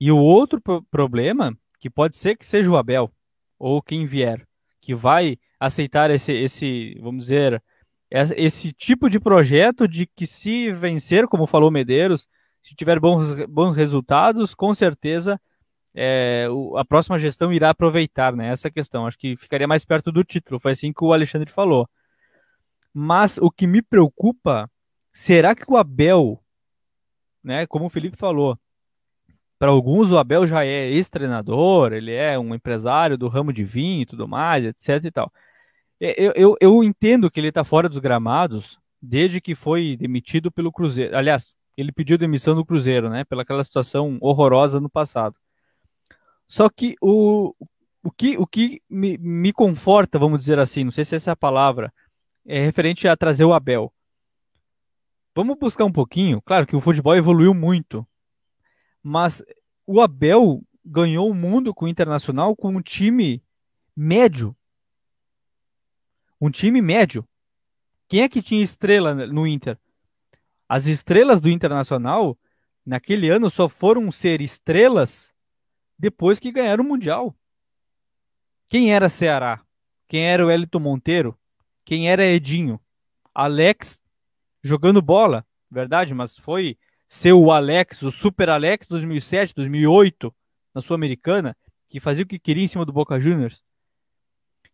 [0.00, 0.60] E o outro
[0.90, 3.12] problema, que pode ser que seja o Abel,
[3.58, 4.46] ou quem vier,
[4.80, 7.62] que vai aceitar esse, esse vamos dizer,
[8.10, 12.26] esse tipo de projeto de que se vencer, como falou Medeiros,
[12.62, 15.40] se tiver bons, bons resultados, com certeza
[15.94, 16.46] é,
[16.76, 19.06] a próxima gestão irá aproveitar né, essa questão.
[19.06, 21.88] Acho que ficaria mais perto do título, foi assim que o Alexandre falou.
[22.92, 24.70] Mas o que me preocupa,
[25.12, 26.40] será que o Abel,
[27.42, 28.58] né, como o Felipe falou,
[29.58, 34.02] para alguns, o Abel já é ex-treinador, ele é um empresário do ramo de vinho
[34.02, 35.32] e tudo mais, etc e tal.
[36.00, 40.72] Eu, eu, eu entendo que ele está fora dos gramados desde que foi demitido pelo
[40.72, 41.14] Cruzeiro.
[41.14, 43.24] Aliás, ele pediu demissão do Cruzeiro, né?
[43.24, 45.36] Pelaquela situação horrorosa no passado.
[46.46, 47.54] Só que o,
[48.02, 51.32] o que, o que me, me conforta, vamos dizer assim, não sei se essa é
[51.32, 51.92] a palavra,
[52.44, 53.92] é referente a trazer o Abel.
[55.34, 56.42] Vamos buscar um pouquinho.
[56.42, 58.06] Claro que o futebol evoluiu muito,
[59.02, 59.42] mas
[59.86, 63.42] o Abel ganhou o mundo com o Internacional com um time
[63.96, 64.56] médio.
[66.40, 67.26] Um time médio.
[68.08, 69.78] Quem é que tinha estrela no Inter?
[70.70, 72.38] As estrelas do Internacional,
[72.86, 75.34] naquele ano, só foram ser estrelas
[75.98, 77.34] depois que ganharam o Mundial.
[78.68, 79.64] Quem era Ceará?
[80.06, 81.36] Quem era o Elton Monteiro?
[81.84, 82.80] Quem era Edinho?
[83.34, 84.00] Alex
[84.62, 90.32] jogando bola, verdade, mas foi ser o Alex, o Super Alex 2007, 2008,
[90.72, 91.56] na Sul-Americana,
[91.88, 93.64] que fazia o que queria em cima do Boca Juniors.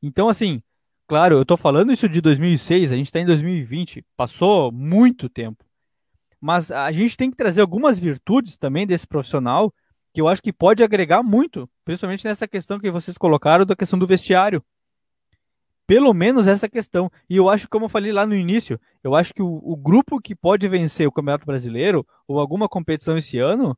[0.02, 0.62] Então, assim,
[1.06, 5.65] claro, eu tô falando isso de 2006, a gente está em 2020, passou muito tempo.
[6.40, 9.72] Mas a gente tem que trazer algumas virtudes também desse profissional
[10.12, 13.98] que eu acho que pode agregar muito, principalmente nessa questão que vocês colocaram da questão
[13.98, 14.64] do vestiário.
[15.86, 17.12] Pelo menos essa questão.
[17.28, 20.20] E eu acho, como eu falei lá no início, eu acho que o, o grupo
[20.20, 23.76] que pode vencer o Campeonato Brasileiro ou alguma competição esse ano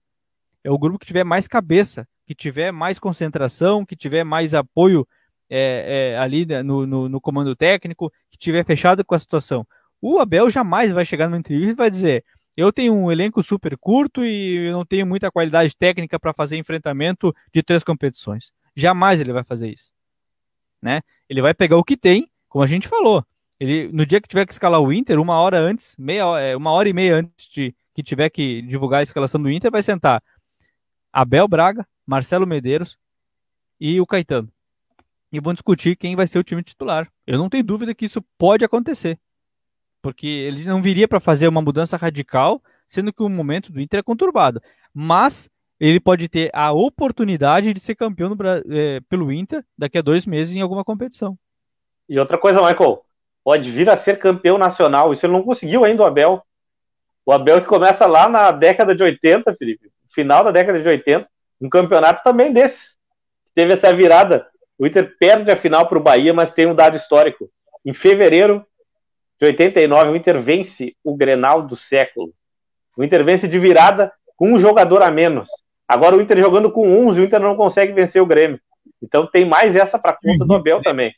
[0.62, 5.06] é o grupo que tiver mais cabeça, que tiver mais concentração, que tiver mais apoio
[5.50, 9.66] é, é, ali no, no, no, comando técnico, que tiver fechado com a situação.
[10.00, 12.24] O Abel jamais vai chegar numa entrevista e vai dizer:
[12.58, 17.32] eu tenho um elenco super curto e não tenho muita qualidade técnica para fazer enfrentamento
[17.54, 18.50] de três competições.
[18.74, 19.92] Jamais ele vai fazer isso,
[20.82, 21.02] né?
[21.28, 23.24] Ele vai pegar o que tem, como a gente falou.
[23.60, 26.72] Ele, no dia que tiver que escalar o Inter, uma hora antes, meia, é, uma
[26.72, 30.20] hora e meia antes de que tiver que divulgar a escalação do Inter, vai sentar
[31.12, 32.98] Abel Braga, Marcelo Medeiros
[33.78, 34.52] e o Caetano.
[35.30, 37.08] E vão discutir quem vai ser o time titular.
[37.24, 39.16] Eu não tenho dúvida que isso pode acontecer.
[40.08, 44.00] Porque ele não viria para fazer uma mudança radical, sendo que o momento do Inter
[44.00, 44.60] é conturbado.
[44.94, 48.34] Mas ele pode ter a oportunidade de ser campeão
[48.70, 51.38] é, pelo Inter daqui a dois meses em alguma competição.
[52.08, 53.02] E outra coisa, Michael,
[53.44, 55.12] pode vir a ser campeão nacional.
[55.12, 56.42] Isso ele não conseguiu ainda o Abel.
[57.26, 61.28] O Abel que começa lá na década de 80, Felipe final da década de 80,
[61.60, 62.96] um campeonato também desse.
[63.54, 64.46] Teve essa virada.
[64.78, 67.48] O Inter perde a final para o Bahia, mas tem um dado histórico.
[67.84, 68.66] Em fevereiro
[69.40, 72.32] de 89, o Inter vence o Grenal do século.
[72.96, 75.48] O Inter vence de virada com um jogador a menos.
[75.86, 78.60] Agora o Inter jogando com 11, o Inter não consegue vencer o Grêmio.
[79.02, 81.14] Então tem mais essa para conta do Abel também.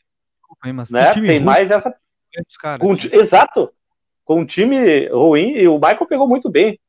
[1.21, 1.27] Né?
[1.27, 1.93] Tem mais essa.
[2.79, 2.93] Com...
[3.17, 3.71] Exato.
[4.23, 6.79] Com um time ruim, e o Michael pegou muito bem.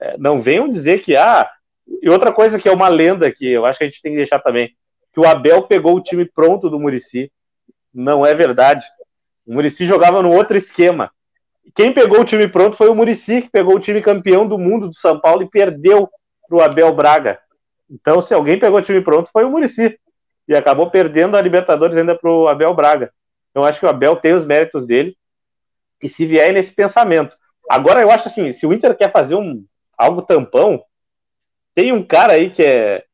[0.00, 1.50] É, não venham dizer que, ah,
[2.02, 4.18] e outra coisa que é uma lenda que eu acho que a gente tem que
[4.18, 4.74] deixar também,
[5.12, 7.32] que o Abel pegou o time pronto do Murici.
[7.92, 8.86] Não é verdade.
[9.46, 11.10] O Murici jogava no outro esquema.
[11.74, 14.88] Quem pegou o time pronto foi o Murici, que pegou o time campeão do mundo
[14.88, 16.08] do São Paulo e perdeu
[16.48, 17.38] para o Abel Braga.
[17.90, 19.98] Então, se alguém pegou o time pronto, foi o Murici.
[20.48, 23.12] E acabou perdendo a Libertadores ainda para o Abel Braga.
[23.50, 25.16] Então, acho que o Abel tem os méritos dele.
[26.02, 27.36] E se vier nesse pensamento.
[27.70, 29.64] Agora, eu acho assim: se o Inter quer fazer um,
[29.96, 30.82] algo tampão,
[31.74, 33.04] tem um cara aí que é,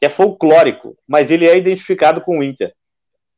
[0.00, 2.74] que é folclórico, mas ele é identificado com o Inter.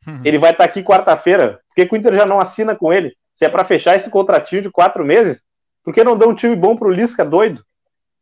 [0.06, 0.22] Uhum.
[0.24, 3.14] Ele vai estar tá aqui quarta-feira, porque o Inter já não assina com ele.
[3.34, 5.42] Se é para fechar esse contratinho de quatro meses,
[5.84, 7.62] por que não dá um time bom pro Lisca doido?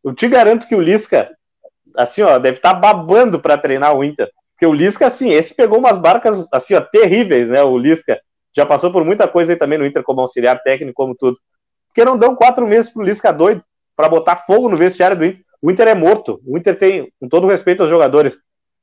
[0.02, 1.30] Eu te garanto que o Lisca,
[1.96, 4.28] assim, ó, deve estar tá babando para treinar o Inter.
[4.52, 7.62] Porque o Lisca, assim, esse pegou umas barcas, assim, ó, terríveis, né?
[7.62, 8.20] O Lisca
[8.54, 11.36] já passou por muita coisa aí também no Inter, como auxiliar técnico, como tudo.
[11.88, 13.64] Por que não dão quatro meses pro Lisca doido
[13.96, 15.44] para botar fogo no vestiário do Inter?
[15.62, 16.40] O Inter é morto.
[16.44, 18.36] O Inter tem, com todo respeito aos jogadores,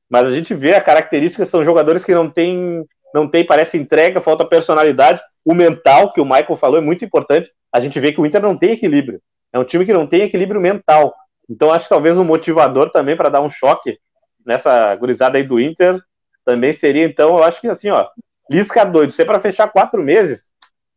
[0.10, 4.22] mas a gente vê a característica são jogadores que não tem, não tem, parece entrega,
[4.22, 5.22] falta personalidade.
[5.44, 7.52] O mental que o Michael falou é muito importante.
[7.72, 9.22] A gente vê que o Inter não tem equilíbrio.
[9.52, 11.14] É um time que não tem equilíbrio mental.
[11.50, 14.00] Então acho que talvez um motivador também para dar um choque
[14.46, 16.00] nessa gurizada aí do Inter
[16.46, 18.08] também seria então, eu acho que assim, ó,
[18.50, 20.52] Lisca doido, se é para fechar quatro meses,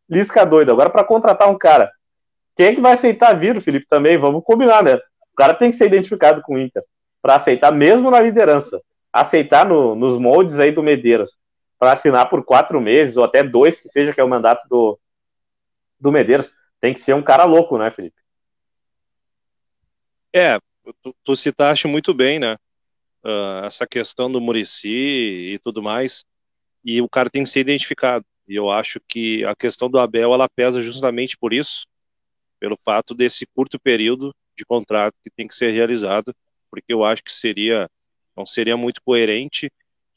[0.09, 0.73] Lisca doido.
[0.73, 1.91] Agora para contratar um cara,
[2.57, 4.17] quem é que vai aceitar vir, Felipe também?
[4.17, 4.95] Vamos combinar, né?
[4.95, 6.83] O cara tem que ser identificado com o Inter
[7.21, 8.81] para aceitar, mesmo na liderança,
[9.13, 11.39] aceitar no, nos moldes aí do Medeiros,
[11.85, 14.99] para assinar por quatro meses ou até dois, que seja que é o mandato do,
[16.01, 16.51] do Medeiros.
[16.81, 18.17] Tem que ser um cara louco, né, Felipe?
[20.35, 20.59] É,
[21.03, 22.55] tu, tu citaste muito bem, né?
[23.23, 24.89] Uh, essa questão do Murici
[25.53, 26.25] e tudo mais,
[26.83, 28.25] e o cara tem que ser identificado.
[28.49, 31.87] E eu acho que a questão do Abel ela pesa justamente por isso,
[32.59, 36.35] pelo fato desse curto período de contrato que tem que ser realizado,
[36.71, 37.91] porque eu acho que seria
[38.35, 39.71] não seria muito coerente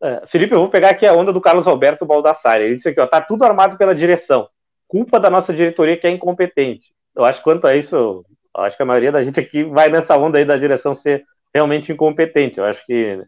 [0.00, 2.64] É, Felipe, eu vou pegar aqui a onda do Carlos Alberto Baldassari.
[2.64, 4.48] Ele disse aqui, ó, tá tudo armado pela direção.
[4.86, 6.94] Culpa da nossa diretoria que é incompetente.
[7.14, 8.24] Eu acho que quanto a isso, eu
[8.62, 11.90] acho que a maioria da gente aqui vai nessa onda aí da direção ser realmente
[11.90, 12.58] incompetente.
[12.58, 13.20] Eu acho que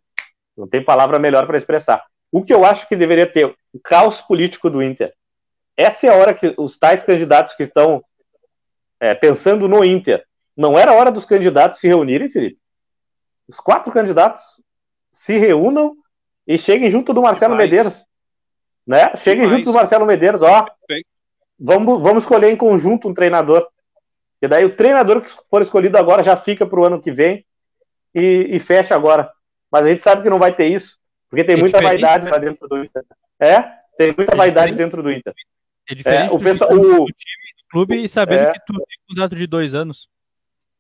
[0.57, 2.05] não tem palavra melhor para expressar.
[2.31, 5.13] O que eu acho que deveria ter, o caos político do Inter.
[5.77, 8.05] Essa é a hora que os tais candidatos que estão
[9.01, 10.25] é, pensando no Inter.
[10.57, 12.59] Não era hora dos candidatos se reunirem, Felipe?
[13.49, 14.41] Os quatro candidatos
[15.13, 15.97] se reúnam
[16.47, 18.05] e cheguem junto do Marcelo Medeiros.
[18.87, 19.15] Né?
[19.17, 20.67] Cheguem junto do Marcelo Medeiros, ó.
[21.59, 23.67] Vamos, vamos escolher em conjunto um treinador.
[24.41, 27.47] E daí o treinador que for escolhido agora já fica para o ano que vem
[28.15, 29.31] e, e, fecha agora.
[29.71, 30.99] Mas a gente sabe que não vai ter isso,
[31.31, 32.31] porque tem é muita vaidade né?
[32.31, 33.05] lá dentro do Inter.
[33.41, 33.63] É,
[33.97, 35.33] tem muita é vaidade dentro do Inter.
[35.89, 38.99] É diferente é, o, pessoal, o, time do clube e sabendo é, que tu tem
[39.09, 40.09] contrato de dois anos.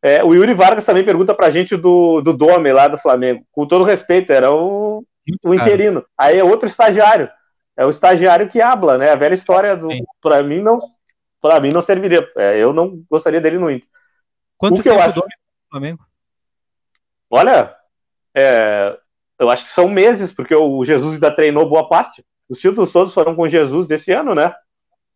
[0.03, 3.45] É, o Yuri Vargas também pergunta pra gente do, do Dome lá do Flamengo.
[3.51, 5.05] Com todo respeito, era o,
[5.43, 6.05] o interino.
[6.17, 7.31] Aí é outro estagiário.
[7.77, 9.11] É o estagiário que habla, né?
[9.11, 9.89] A velha história do.
[10.21, 10.79] Para mim não,
[11.41, 12.27] para mim não serviria.
[12.37, 13.89] É, eu não gostaria dele no Inter.
[14.57, 15.21] Quanto o que eu acho?
[15.21, 15.27] Do
[15.71, 16.07] Flamengo?
[17.29, 17.75] Olha,
[18.35, 18.97] é,
[19.39, 22.25] eu acho que são meses, porque o Jesus ainda treinou boa parte.
[22.49, 24.55] Os títulos todos foram com Jesus desse ano, né?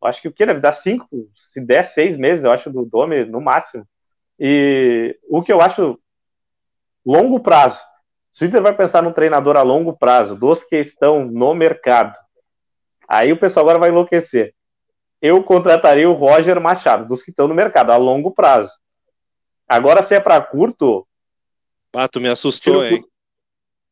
[0.01, 2.85] Eu acho que o que deve dar cinco, se der seis meses, eu acho do
[2.85, 3.87] Dome no máximo.
[4.39, 5.99] E o que eu acho
[7.05, 7.79] longo prazo
[8.39, 12.17] se o Inter vai pensar num treinador a longo prazo, dos que estão no mercado,
[13.09, 14.55] aí o pessoal agora vai enlouquecer.
[15.21, 18.71] Eu contrataria o Roger Machado, dos que estão no mercado, a longo prazo.
[19.69, 21.05] Agora, se é para curto.
[22.13, 23.05] Tu me assustou, hein?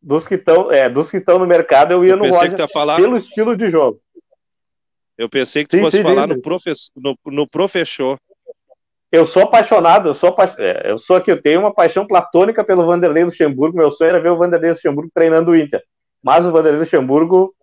[0.00, 2.96] Dos que estão é, dos que no mercado, eu ia eu no Roger falar...
[2.96, 4.00] pelo estilo de jogo.
[5.16, 6.34] Eu pensei que tu sim, fosse sim, falar sim.
[6.34, 6.72] no, profe...
[6.96, 8.18] no, no professor
[9.10, 12.84] eu sou apaixonado, eu sou, é, eu sou aqui, eu tenho uma paixão platônica pelo
[12.84, 13.76] Vanderlei Luxemburgo.
[13.76, 15.82] Meu sonho era ver o Vanderlei Luxemburgo treinando o Inter.
[16.22, 17.54] Mas o Vanderlei Luxemburgo,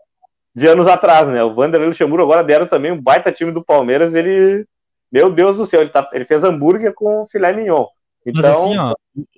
[0.56, 1.44] de anos atrás, né?
[1.44, 4.14] O Vanderlei Luxemburgo agora deram também um baita time do Palmeiras.
[4.14, 4.66] Ele,
[5.12, 7.86] meu Deus do céu, ele, tá, ele fez hambúrguer com filé mignon.
[8.26, 8.96] Então, Mas assim, ó,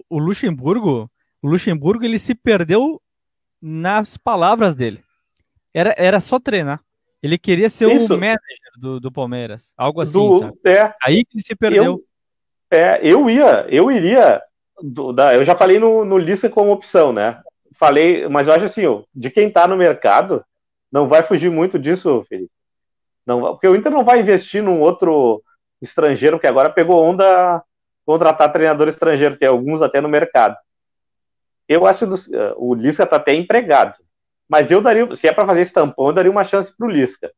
[0.10, 1.10] o Luxemburgo,
[1.42, 3.02] o Luxemburgo, ele se perdeu
[3.60, 5.04] nas palavras dele.
[5.74, 6.80] Era, era só treinar.
[7.26, 8.14] Ele queria ser Isso.
[8.14, 8.38] o manager
[8.78, 11.84] do, do Palmeiras, algo assim, do, é, Aí que ele se perdeu.
[11.84, 12.06] Eu,
[12.70, 14.40] é, eu ia, eu iria,
[14.80, 17.42] do, da, eu já falei no, no lista como opção, né?
[17.80, 20.46] Falei, mas eu acho assim, ó, de quem tá no mercado,
[20.92, 22.52] não vai fugir muito disso, Felipe.
[23.26, 25.42] Não, porque o Inter não vai investir num outro
[25.82, 27.64] estrangeiro, que agora pegou onda
[28.06, 30.56] contratar treinador estrangeiro, tem alguns até no mercado.
[31.68, 33.96] Eu acho que o Lisca tá até empregado.
[34.48, 36.90] Mas eu daria, se é para fazer esse tampão, eu daria uma chance para o
[36.90, 37.32] Lisca.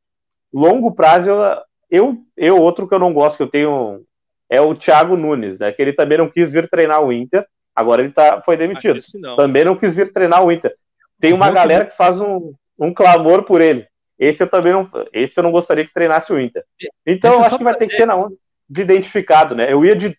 [0.53, 4.01] Longo prazo, eu, eu, eu, outro que eu não gosto, que eu tenho,
[4.49, 5.71] é o Thiago Nunes, né?
[5.71, 7.45] Que ele também não quis vir treinar o Inter,
[7.75, 8.99] agora ele tá, foi demitido.
[9.15, 9.35] Não.
[9.35, 10.75] Também não quis vir treinar o Inter.
[11.19, 13.87] Tem uma galera que faz um, um clamor por ele.
[14.19, 16.63] Esse eu também não, esse eu não gostaria que treinasse o Inter.
[17.05, 18.35] Então eu acho que vai ter que ser na onda
[18.69, 19.71] de identificado, né?
[19.71, 20.17] Eu ia de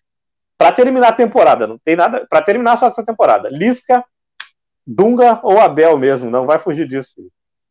[0.57, 3.47] para terminar a temporada, não tem nada para terminar só essa temporada.
[3.49, 4.03] Lisca,
[4.91, 7.13] Dunga ou Abel mesmo, não vai fugir disso.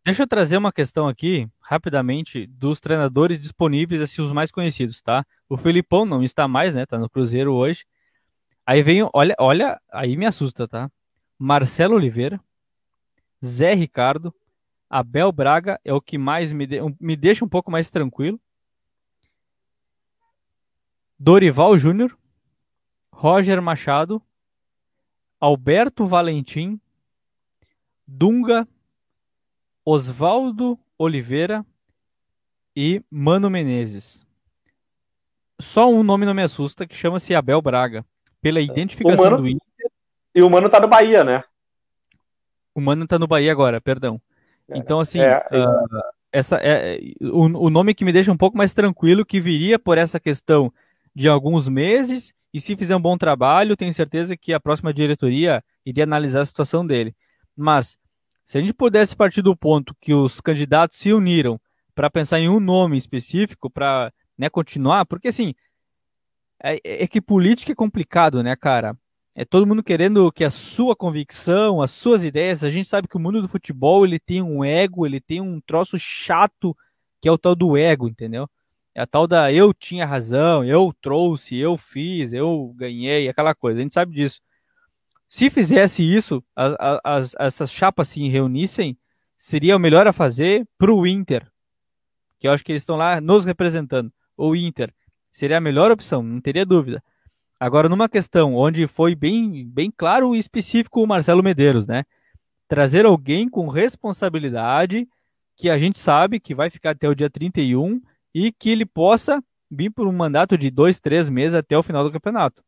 [0.04, 5.26] Deixa eu trazer uma questão aqui, rapidamente, dos treinadores disponíveis, assim, os mais conhecidos, tá?
[5.48, 6.86] O Felipão não está mais, né?
[6.86, 7.84] Tá no Cruzeiro hoje.
[8.64, 10.88] Aí vem, olha, olha, aí me assusta, tá?
[11.36, 12.40] Marcelo Oliveira,
[13.44, 14.32] Zé Ricardo,
[14.88, 18.40] Abel Braga é o que mais me, de, me deixa um pouco mais tranquilo.
[21.18, 22.16] Dorival Júnior,
[23.10, 24.22] Roger Machado,
[25.40, 26.80] Alberto Valentim,
[28.10, 28.66] Dunga,
[29.84, 31.64] Oswaldo Oliveira
[32.74, 34.26] e Mano Menezes.
[35.60, 38.04] Só um nome não me assusta, que chama-se Abel Braga.
[38.40, 39.90] Pela identificação Mano, do Inter.
[40.34, 41.44] E o Mano tá no Bahia, né?
[42.74, 44.20] O Mano tá no Bahia agora, perdão.
[44.68, 45.66] É, então, assim, é, é...
[45.66, 46.00] Uh,
[46.32, 49.98] essa é, o, o nome que me deixa um pouco mais tranquilo, que viria por
[49.98, 50.72] essa questão
[51.14, 55.62] de alguns meses, e se fizer um bom trabalho, tenho certeza que a próxima diretoria
[55.84, 57.14] iria analisar a situação dele.
[57.58, 57.98] Mas,
[58.46, 61.60] se a gente pudesse partir do ponto que os candidatos se uniram
[61.94, 65.54] para pensar em um nome específico para né, continuar, porque assim,
[66.62, 68.96] é, é, que política é complicado, né, cara?
[69.34, 73.16] É todo mundo querendo que a sua convicção, as suas ideias, a gente sabe que
[73.16, 76.76] o mundo do futebol ele tem um ego, ele tem um troço chato
[77.20, 78.48] que é o tal do ego, entendeu?
[78.94, 83.78] É a tal da eu tinha razão, eu trouxe, eu fiz, eu ganhei, aquela coisa.
[83.78, 84.40] A gente sabe disso.
[85.28, 86.74] Se fizesse isso, as,
[87.04, 88.96] as, essas chapas se reunissem,
[89.36, 91.46] seria o melhor a fazer para o Inter,
[92.40, 94.10] que eu acho que eles estão lá nos representando.
[94.34, 94.92] O Inter
[95.30, 97.04] seria a melhor opção, não teria dúvida.
[97.60, 102.04] Agora, numa questão onde foi bem, bem claro e específico o Marcelo Medeiros, né?
[102.66, 105.06] Trazer alguém com responsabilidade,
[105.56, 108.00] que a gente sabe que vai ficar até o dia 31
[108.34, 112.02] e que ele possa vir por um mandato de dois, três meses até o final
[112.02, 112.62] do campeonato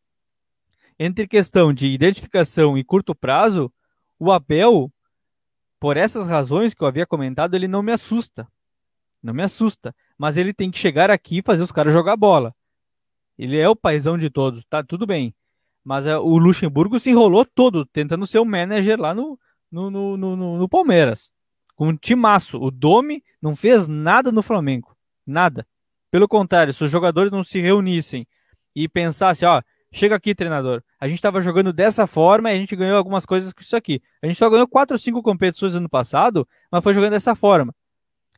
[1.02, 3.72] entre questão de identificação e curto prazo,
[4.18, 4.92] o Abel,
[5.80, 8.46] por essas razões que eu havia comentado, ele não me assusta.
[9.22, 9.96] Não me assusta.
[10.18, 12.54] Mas ele tem que chegar aqui e fazer os caras jogar bola.
[13.38, 15.34] Ele é o paizão de todos, tá tudo bem.
[15.82, 19.40] Mas uh, o Luxemburgo se enrolou todo tentando ser o manager lá no,
[19.72, 21.32] no, no, no, no Palmeiras.
[21.74, 22.60] Com um timaço.
[22.60, 24.94] O Domi não fez nada no Flamengo.
[25.26, 25.66] Nada.
[26.10, 28.28] Pelo contrário, se os jogadores não se reunissem
[28.76, 29.62] e pensassem, ó,
[29.92, 30.82] Chega aqui, treinador.
[31.00, 34.00] A gente estava jogando dessa forma e a gente ganhou algumas coisas com isso aqui.
[34.22, 37.74] A gente só ganhou quatro ou cinco competições ano passado, mas foi jogando dessa forma.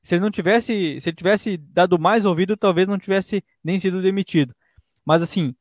[0.02, 4.00] Se ele não tivesse, se ele tivesse dado mais ouvido, talvez não tivesse nem sido
[4.00, 4.54] demitido.
[5.04, 5.54] Mas assim,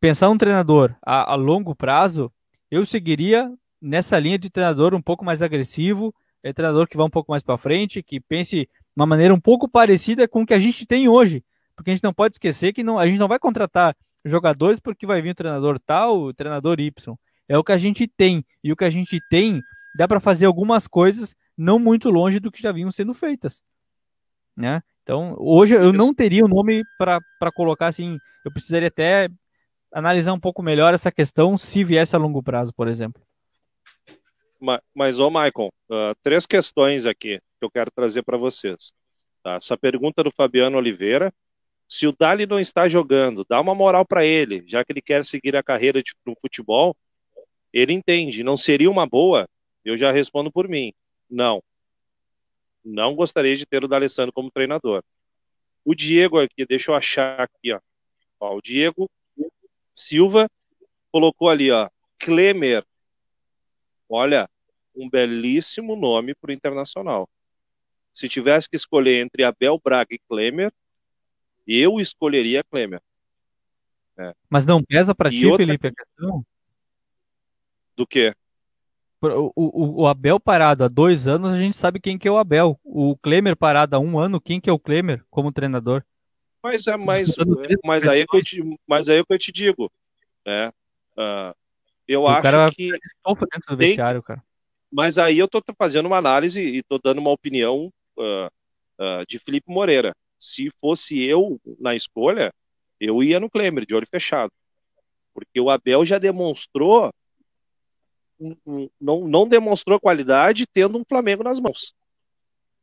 [0.00, 2.32] pensar um treinador a, a longo prazo,
[2.70, 7.10] eu seguiria nessa linha de treinador um pouco mais agressivo, é treinador que vá um
[7.10, 10.58] pouco mais para frente, que pense uma maneira um pouco parecida com o que a
[10.58, 11.44] gente tem hoje.
[11.74, 15.06] Porque a gente não pode esquecer que não, a gente não vai contratar jogadores porque
[15.06, 17.16] vai vir o treinador tal, o treinador Y.
[17.48, 18.44] É o que a gente tem.
[18.62, 19.60] E o que a gente tem
[19.96, 23.62] dá para fazer algumas coisas não muito longe do que já vinham sendo feitas.
[24.56, 24.82] Né?
[25.02, 28.18] Então, hoje eu não teria o um nome para colocar assim.
[28.44, 29.28] Eu precisaria até
[29.92, 33.22] analisar um pouco melhor essa questão se viesse a longo prazo, por exemplo.
[34.58, 38.92] Mas, mas ô Michael, uh, três questões aqui que eu quero trazer para vocês.
[39.42, 39.54] Tá?
[39.54, 41.32] Essa pergunta do Fabiano Oliveira,
[41.88, 45.24] se o Dali não está jogando, dá uma moral para ele, já que ele quer
[45.24, 46.96] seguir a carreira de, no futebol,
[47.72, 48.42] ele entende.
[48.42, 49.48] Não seria uma boa?
[49.84, 50.92] Eu já respondo por mim.
[51.28, 51.62] Não.
[52.84, 55.02] Não gostaria de ter o D'Alessandro como treinador.
[55.84, 57.80] O Diego aqui, deixa eu achar aqui, ó.
[58.40, 59.10] ó o Diego
[59.94, 60.48] Silva
[61.10, 62.84] colocou ali, ó, Klemer.
[64.08, 64.48] Olha,
[64.94, 67.28] um belíssimo nome para o Internacional.
[68.12, 70.72] Se tivesse que escolher entre Abel Braga e Klemer,
[71.66, 73.00] eu escolheria Klemer.
[74.18, 74.34] É.
[74.48, 75.64] Mas não pesa para ti, outra...
[75.64, 76.44] Felipe, a questão?
[77.96, 78.34] Do quê?
[79.20, 82.38] O, o, o, Abel parado há dois anos, a gente sabe quem que é o
[82.38, 82.78] Abel.
[82.82, 86.02] O Klemer parado há um ano, quem que é o Klemer como treinador?
[86.60, 87.34] Mas, é, mas,
[87.84, 89.90] mas, aí, é que eu te, mas aí é que eu te digo.
[90.44, 90.68] Né?
[91.16, 91.54] Uh,
[92.06, 92.90] eu o acho cara que.
[92.90, 94.42] Dentro do tem, vestiário, cara.
[94.90, 98.46] Mas aí eu tô fazendo uma análise e tô dando uma opinião uh,
[98.98, 100.12] uh, de Felipe Moreira
[100.42, 102.52] se fosse eu na escolha,
[103.00, 104.52] eu ia no Klemer, de olho fechado.
[105.32, 107.12] Porque o Abel já demonstrou,
[109.00, 111.94] não, não demonstrou qualidade tendo um Flamengo nas mãos.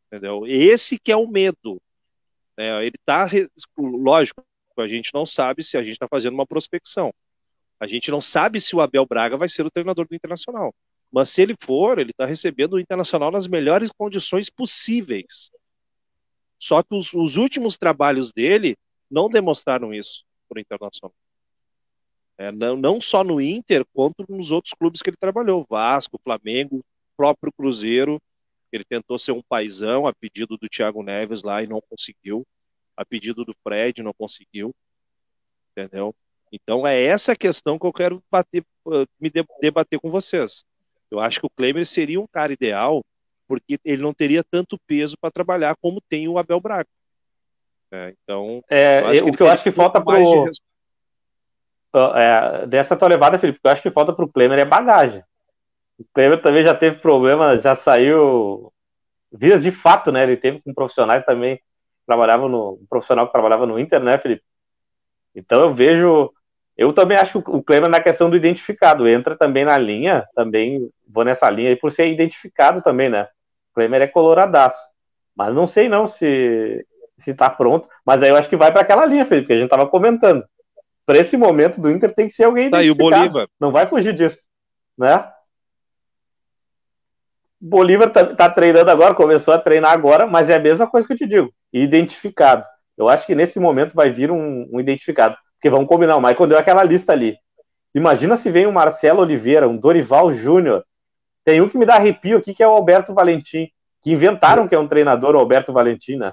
[0.07, 0.47] Entendeu?
[0.47, 1.81] Esse que é o medo.
[2.57, 3.27] É, ele tá,
[3.77, 4.43] lógico,
[4.77, 7.13] a gente não sabe se a gente está fazendo uma prospecção.
[7.79, 10.73] A gente não sabe se o Abel Braga vai ser o treinador do Internacional.
[11.11, 15.51] Mas se ele for, ele está recebendo o Internacional nas melhores condições possíveis.
[16.59, 18.77] Só que os, os últimos trabalhos dele
[19.09, 21.13] não demonstraram isso para o Internacional.
[22.37, 26.83] É, não, não só no Inter, quanto nos outros clubes que ele trabalhou, Vasco, Flamengo,
[27.17, 28.21] próprio Cruzeiro,
[28.71, 32.45] ele tentou ser um paizão a pedido do Thiago Neves lá e não conseguiu,
[32.95, 34.73] a pedido do Fred não conseguiu,
[35.71, 36.15] entendeu?
[36.51, 38.63] Então é essa questão que eu quero bater,
[39.19, 39.31] me
[39.61, 40.63] debater com vocês.
[41.11, 43.03] Eu acho que o Klemer seria um cara ideal
[43.49, 46.87] porque ele não teria tanto peso para trabalhar como tem o Abel Braga.
[47.91, 50.51] É, então, é, o que eu acho que falta para de...
[52.15, 54.65] é, dessa tua levada, Felipe, o que eu acho que falta para o Klemer é
[54.65, 55.23] bagagem.
[55.97, 58.71] O Klemer também já teve problema, já saiu
[59.31, 60.21] vias de fato, né?
[60.21, 61.59] Ele teve com profissionais também
[62.05, 64.43] trabalhava no um profissional que trabalhava no Inter, né, Felipe?
[65.35, 66.33] Então eu vejo,
[66.75, 70.89] eu também acho que o Klemer na questão do identificado entra também na linha, também
[71.07, 73.27] vou nessa linha aí por ser identificado também, né?
[73.79, 74.77] Klemer é coloradaço.
[75.33, 76.85] Mas não sei não se
[77.17, 77.87] se tá pronto.
[78.05, 80.43] Mas aí eu acho que vai para aquela linha, Felipe, que a gente estava comentando.
[81.05, 83.47] Para esse momento do Inter tem que ser alguém tá, e o Bolívar.
[83.59, 84.41] Não vai fugir disso,
[84.97, 85.29] né?
[87.59, 91.13] Bolívar tá, tá, treinando agora, começou a treinar agora, mas é a mesma coisa que
[91.13, 92.65] eu te digo, identificado.
[92.97, 95.35] Eu acho que nesse momento vai vir um, um identificado.
[95.55, 97.35] Porque vamos combinar, o Michael deu aquela lista ali.
[97.93, 100.85] Imagina se vem um Marcelo Oliveira, um Dorival Júnior,
[101.49, 103.71] tem um que me dá arrepio aqui, que é o Alberto Valentim,
[104.03, 106.31] que inventaram que é um treinador, o Alberto Valentim, né?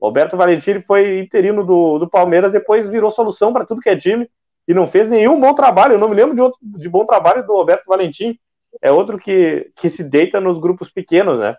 [0.00, 3.96] O Roberto Valentim foi interino do, do Palmeiras, depois virou solução para tudo que é
[3.96, 4.30] time
[4.66, 5.92] e não fez nenhum bom trabalho.
[5.92, 8.38] Eu não me lembro de outro de bom trabalho do Roberto Valentim.
[8.80, 11.54] É outro que, que se deita nos grupos pequenos, né?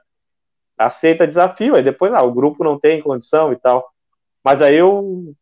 [0.76, 3.88] Aceita desafio, aí depois ah, o grupo não tem condição e tal.
[4.44, 5.36] Mas aí eu.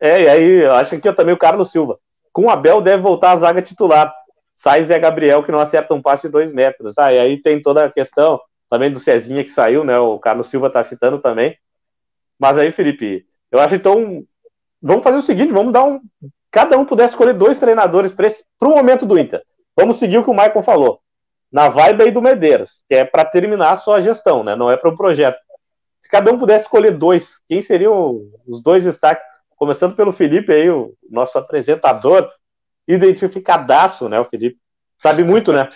[0.00, 1.98] É, acho que eu também o Carlos Silva.
[2.32, 4.14] Com o Abel deve voltar à zaga titular.
[4.62, 6.98] Sai Zé Gabriel, que não acerta um passe de dois metros.
[6.98, 8.38] Ah, e aí tem toda a questão
[8.68, 9.98] também do Cezinha que saiu, né?
[9.98, 11.56] O Carlos Silva está citando também.
[12.38, 14.22] Mas aí, Felipe, eu acho então.
[14.82, 15.98] Vamos fazer o seguinte: vamos dar um.
[16.50, 19.42] Cada um pudesse escolher dois treinadores para o momento do Inter.
[19.74, 21.00] Vamos seguir o que o Michael falou.
[21.50, 24.54] Na vibe aí do Medeiros, que é para terminar a sua gestão, né?
[24.54, 25.38] Não é para o projeto.
[26.02, 29.24] Se cada um pudesse escolher dois, quem seriam os dois destaques?
[29.56, 32.30] Começando pelo Felipe aí, o nosso apresentador,
[32.92, 34.18] identificadaço, né?
[34.20, 34.58] O Felipe
[34.98, 35.68] sabe muito, né?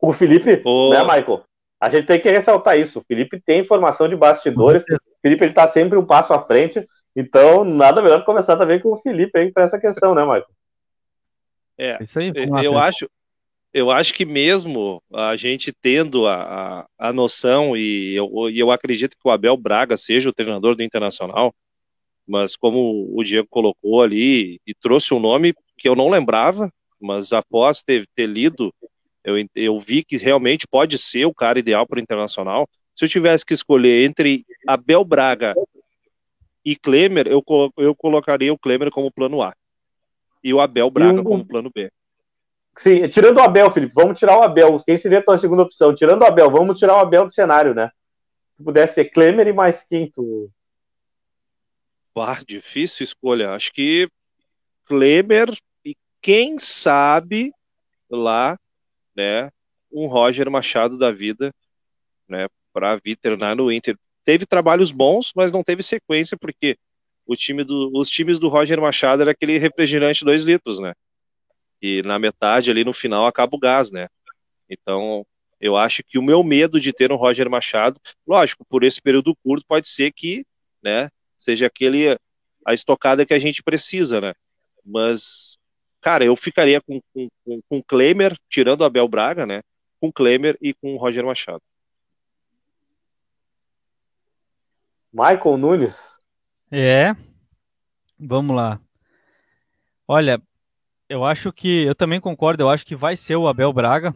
[0.00, 0.90] O Felipe, oh.
[0.90, 1.44] né, Michael?
[1.80, 3.00] A gente tem que ressaltar isso.
[3.00, 4.84] O Felipe tem informação de bastidores.
[4.84, 6.86] O Felipe ele tá sempre um passo à frente.
[7.14, 10.46] Então, nada melhor que começar também com o Felipe aí para essa questão, né, Michael?
[11.76, 12.32] É, isso aí.
[12.62, 13.10] Eu acho,
[13.72, 18.70] eu acho que mesmo a gente tendo a, a, a noção, e eu, e eu
[18.70, 21.52] acredito que o Abel Braga seja o treinador do Internacional,
[22.26, 26.70] mas como o Diego colocou ali e trouxe um nome que eu não lembrava,
[27.00, 28.72] mas após ter, ter lido,
[29.24, 32.68] eu, eu vi que realmente pode ser o cara ideal para o Internacional.
[32.94, 35.54] Se eu tivesse que escolher entre Abel Braga
[36.64, 37.42] e Klemer, eu,
[37.76, 39.54] eu colocaria o Klemer como plano A
[40.42, 41.90] e o Abel Braga como plano B.
[42.76, 44.82] Sim, tirando o Abel, Felipe, vamos tirar o Abel.
[44.84, 45.94] Quem seria a tua segunda opção?
[45.94, 47.90] Tirando o Abel, vamos tirar o Abel do cenário, né?
[48.56, 50.50] Se pudesse ser Klemer e mais quinto.
[52.14, 53.52] Bah, difícil escolha.
[53.52, 54.08] Acho que
[54.86, 55.54] Klemer
[55.84, 57.52] e quem sabe
[58.10, 58.58] lá,
[59.16, 59.50] né,
[59.90, 61.52] um Roger Machado da vida,
[62.28, 63.96] né, para vir treinar no Inter.
[64.24, 66.76] Teve trabalhos bons, mas não teve sequência porque
[67.26, 70.92] o time do, os times do Roger Machado era aquele refrigerante 2 litros, né?
[71.80, 74.08] E na metade ali no final acaba o gás, né?
[74.68, 75.26] Então,
[75.60, 79.34] eu acho que o meu medo de ter um Roger Machado, lógico, por esse período
[79.42, 80.44] curto pode ser que,
[80.82, 81.08] né,
[81.42, 82.16] seja aquele
[82.64, 84.34] a estocada que a gente precisa, né?
[84.84, 85.58] Mas
[86.00, 89.62] cara, eu ficaria com com, com, com Klemer, tirando o Abel Braga, né?
[90.00, 91.62] Com Klemer e com o Roger Machado.
[95.12, 95.98] Michael Nunes.
[96.70, 97.14] É.
[98.18, 98.80] Vamos lá.
[100.08, 100.40] Olha,
[101.08, 104.14] eu acho que eu também concordo, eu acho que vai ser o Abel Braga.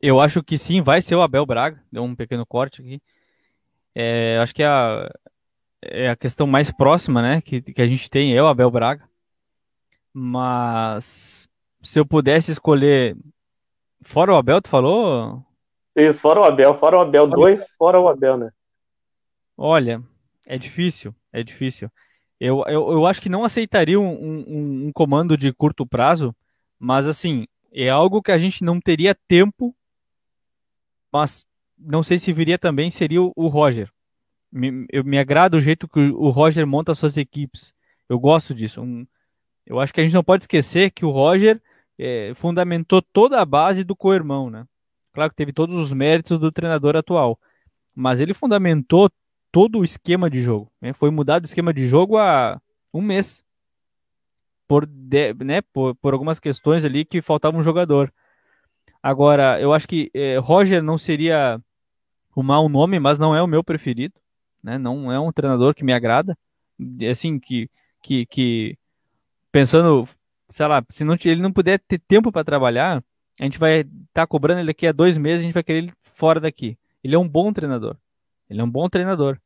[0.00, 1.82] Eu acho que sim, vai ser o Abel Braga.
[1.90, 3.02] Deu um pequeno corte aqui.
[3.94, 5.10] É, acho que é a,
[5.82, 9.08] é a questão mais próxima, né, que, que a gente tem é o Abel Braga.
[10.12, 11.48] Mas
[11.82, 13.16] se eu pudesse escolher
[14.02, 15.44] fora o Abel, tu falou?
[15.96, 18.50] Isso, fora o Abel, fora o Abel, dois fora o Abel, né?
[19.56, 20.02] Olha,
[20.46, 21.90] é difícil, é difícil.
[22.38, 26.34] Eu, eu, eu acho que não aceitaria um, um, um comando de curto prazo,
[26.78, 29.74] mas assim, é algo que a gente não teria tempo,
[31.12, 31.46] mas
[31.78, 33.90] não sei se viria também, seria o, o Roger.
[34.50, 37.74] Me, eu, me agrada o jeito que o Roger monta suas equipes.
[38.08, 38.80] Eu gosto disso.
[38.80, 39.06] Um,
[39.66, 41.60] eu acho que a gente não pode esquecer que o Roger
[41.98, 44.66] é, fundamentou toda a base do co-irmão, né?
[45.12, 47.38] Claro que teve todos os méritos do treinador atual,
[47.94, 49.10] mas ele fundamentou
[49.50, 50.70] todo o esquema de jogo.
[50.80, 50.92] Né?
[50.92, 52.60] Foi mudado o esquema de jogo há
[52.92, 53.42] um mês.
[54.66, 58.12] Por, de, né, por, por, algumas questões ali que faltava um jogador.
[59.02, 61.60] Agora, eu acho que eh, Roger não seria
[62.36, 64.14] um mau nome, mas não é o meu preferido.
[64.62, 64.78] Né?
[64.78, 66.36] Não é um treinador que me agrada.
[67.10, 67.70] Assim, que,
[68.02, 68.78] que, que
[69.50, 70.08] pensando,
[70.48, 73.02] sei lá, se não, ele não puder ter tempo para trabalhar,
[73.40, 75.78] a gente vai estar tá cobrando ele daqui a dois meses, a gente vai querer
[75.78, 76.78] ele fora daqui.
[77.02, 77.96] Ele é um bom treinador.
[78.48, 79.38] Ele é um bom treinador.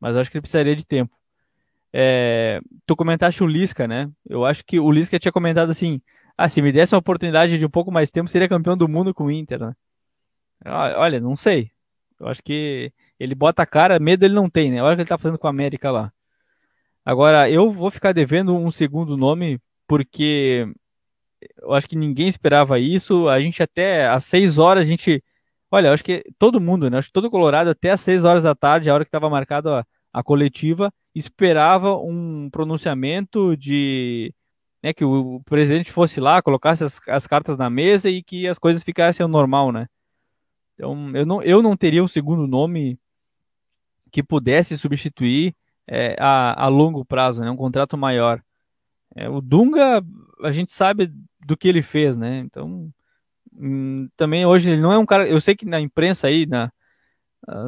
[0.00, 1.14] Mas eu acho que ele precisaria de tempo.
[1.92, 4.10] É, tu comentaste o Lisca, né?
[4.28, 6.00] Eu acho que o Lisca tinha comentado assim:
[6.36, 9.14] ah, se me desse uma oportunidade de um pouco mais tempo, seria campeão do mundo
[9.14, 9.74] com o Inter, né?
[10.96, 11.70] Olha, não sei.
[12.18, 14.82] Eu acho que ele bota a cara, medo ele não tem, né?
[14.82, 16.12] Olha o que ele tá fazendo com a América lá.
[17.04, 20.66] Agora, eu vou ficar devendo um segundo nome, porque
[21.62, 23.28] eu acho que ninguém esperava isso.
[23.28, 25.22] A gente até às 6 horas a gente.
[25.70, 26.98] Olha, eu acho que todo mundo, né?
[26.98, 29.80] Acho que todo Colorado, até às 6 horas da tarde, a hora que estava marcada
[29.80, 34.32] a, a, coletiva, esperava um pronunciamento de.
[34.84, 38.58] Né, que o, presidente fosse lá, colocasse as, as, cartas na mesa e que as
[38.58, 39.86] coisas ficassem ao normal, né?
[40.74, 42.98] Então, eu não, eu não teria um segundo nome
[44.12, 45.56] que pudesse substituir
[45.86, 47.50] é, a, a longo prazo, né?
[47.50, 48.42] Um contrato maior.
[49.16, 50.04] É, o Dunga,
[50.42, 52.40] a gente sabe do que ele fez, né?
[52.40, 52.92] Então,
[53.54, 55.26] hum, também hoje ele não é um cara.
[55.26, 56.70] Eu sei que na imprensa aí, na,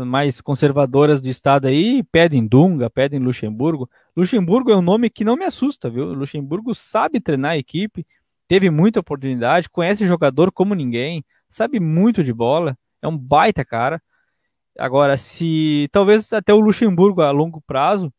[0.07, 3.89] mais conservadoras do estado aí pedem Dunga, pedem Luxemburgo.
[4.17, 6.13] Luxemburgo é um nome que não me assusta, viu?
[6.15, 8.07] Luxemburgo sabe treinar a equipe,
[8.49, 14.03] teve muita oportunidade, conhece jogador como ninguém, sabe muito de bola, é um baita cara.
[14.79, 18.13] Agora, se talvez até o Luxemburgo a longo prazo,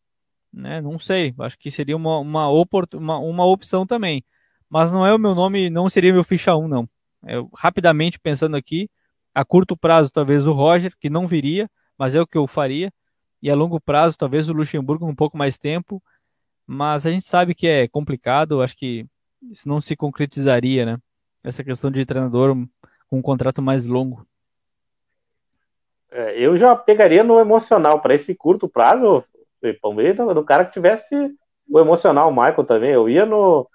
[0.51, 0.81] né?
[0.81, 4.23] Não sei, acho que seria uma, uma, uma, uma opção também.
[4.69, 6.89] Mas não é o meu nome, não seria meu ficha 1, não.
[7.25, 8.89] Eu, rapidamente pensando aqui,
[9.37, 12.91] a curto prazo, talvez o Roger, que não viria, mas é o que eu faria.
[13.39, 16.01] E a longo prazo, talvez o Luxemburgo um pouco mais tempo.
[16.65, 19.05] Mas a gente sabe que é complicado, acho que
[19.51, 20.97] isso não se concretizaria, né?
[21.43, 22.57] Essa questão de treinador
[23.07, 24.25] com um contrato mais longo.
[26.09, 29.23] É, eu já pegaria no emocional para esse curto prazo,
[29.79, 31.15] Palmeiras, do cara que tivesse
[31.69, 32.89] o emocional, o Michael também.
[32.89, 33.69] Eu ia no,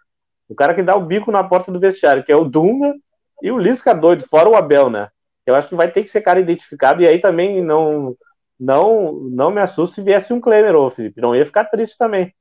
[0.48, 2.93] o cara que dá o bico na porta do vestiário, que é o Dunga
[3.40, 5.09] e o Lisca doido, fora o Abel, né?
[5.47, 8.16] Eu acho que vai ter que ser cara identificado, e aí também não
[8.59, 11.20] não não me assusta se viesse um Klemer, ô Felipe.
[11.20, 12.32] Não ia ficar triste também.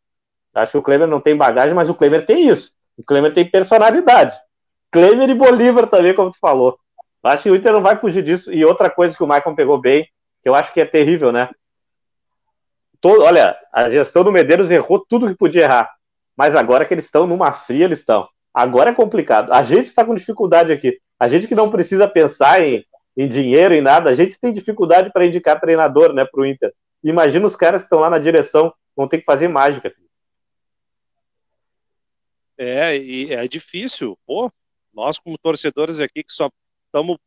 [0.54, 2.72] Acho que o Klemer não tem bagagem, mas o Klemer tem isso.
[2.98, 4.38] O Klemer tem personalidade.
[4.92, 6.78] Klemer e Bolívar também, como tu falou.
[7.24, 8.52] Acho que o Inter não vai fugir disso.
[8.52, 10.08] E outra coisa que o Maicon pegou bem,
[10.42, 11.50] que eu acho que é terrível, né?
[13.00, 15.90] Todo, olha, a gestão do Medeiros errou tudo que podia errar.
[16.36, 18.28] Mas agora que eles estão numa fria, eles estão.
[18.54, 19.54] Agora é complicado.
[19.54, 21.00] A gente está com dificuldade aqui.
[21.20, 22.84] A gente que não precisa pensar em
[23.16, 26.74] em dinheiro, em nada, a gente tem dificuldade para indicar treinador, né, para o Inter.
[27.04, 29.94] Imagina os caras que estão lá na direção, vão ter que fazer mágica.
[32.58, 34.18] É, e é difícil.
[34.26, 34.52] Pô,
[34.94, 36.50] nós como torcedores aqui que só
[36.86, 37.18] estamos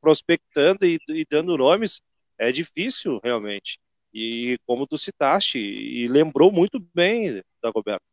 [0.00, 2.02] prospectando e, e, dando nomes,
[2.38, 3.78] é difícil realmente.
[4.12, 8.04] E como tu citaste, e lembrou muito bem, Dagoberto,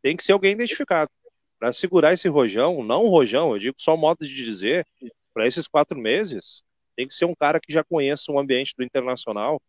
[0.00, 1.10] tem que ser alguém identificado.
[1.58, 4.86] Para segurar esse rojão, não um rojão, eu digo só modo de dizer,
[5.32, 6.62] para esses quatro meses,
[6.96, 9.60] tem que ser um cara que já conheça o ambiente do internacional.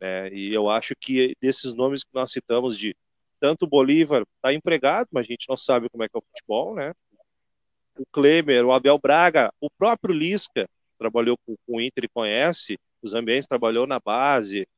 [0.00, 0.32] Né?
[0.32, 2.94] E eu acho que desses nomes que nós citamos, de
[3.38, 6.22] tanto o Bolívar está empregado, mas a gente não sabe como é que é o
[6.22, 6.92] futebol, né?
[7.98, 10.68] O Klemer, o Abel Braga, o próprio Lisca
[10.98, 14.68] trabalhou com, com o Inter e conhece os ambientes, trabalhou na base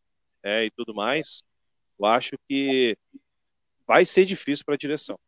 [0.42, 1.42] é, e tudo mais.
[1.98, 2.96] Eu acho que
[3.86, 5.18] vai ser difícil para a direção.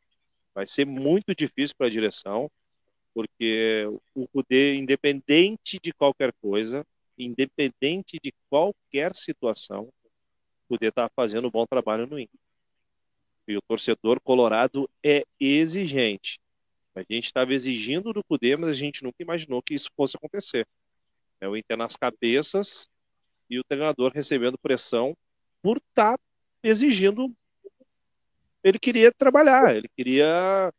[0.54, 2.48] Vai ser muito difícil para a direção
[3.14, 6.84] porque o poder, independente de qualquer coisa,
[7.16, 12.40] independente de qualquer situação, o poder está fazendo um bom trabalho no Inter.
[13.46, 16.40] E o torcedor colorado é exigente.
[16.94, 20.66] A gente estava exigindo do poder, mas a gente nunca imaginou que isso fosse acontecer.
[21.40, 22.88] É o Inter nas cabeças
[23.48, 25.16] e o treinador recebendo pressão
[25.62, 26.24] por estar tá
[26.62, 27.32] exigindo.
[28.62, 30.72] Ele queria trabalhar, ele queria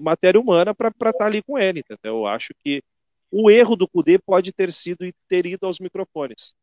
[0.00, 2.18] matéria humana para estar tá ali com ele, entendeu?
[2.18, 2.82] Eu acho que
[3.30, 6.54] o erro do Cudê pode ter sido ter ido aos microfones.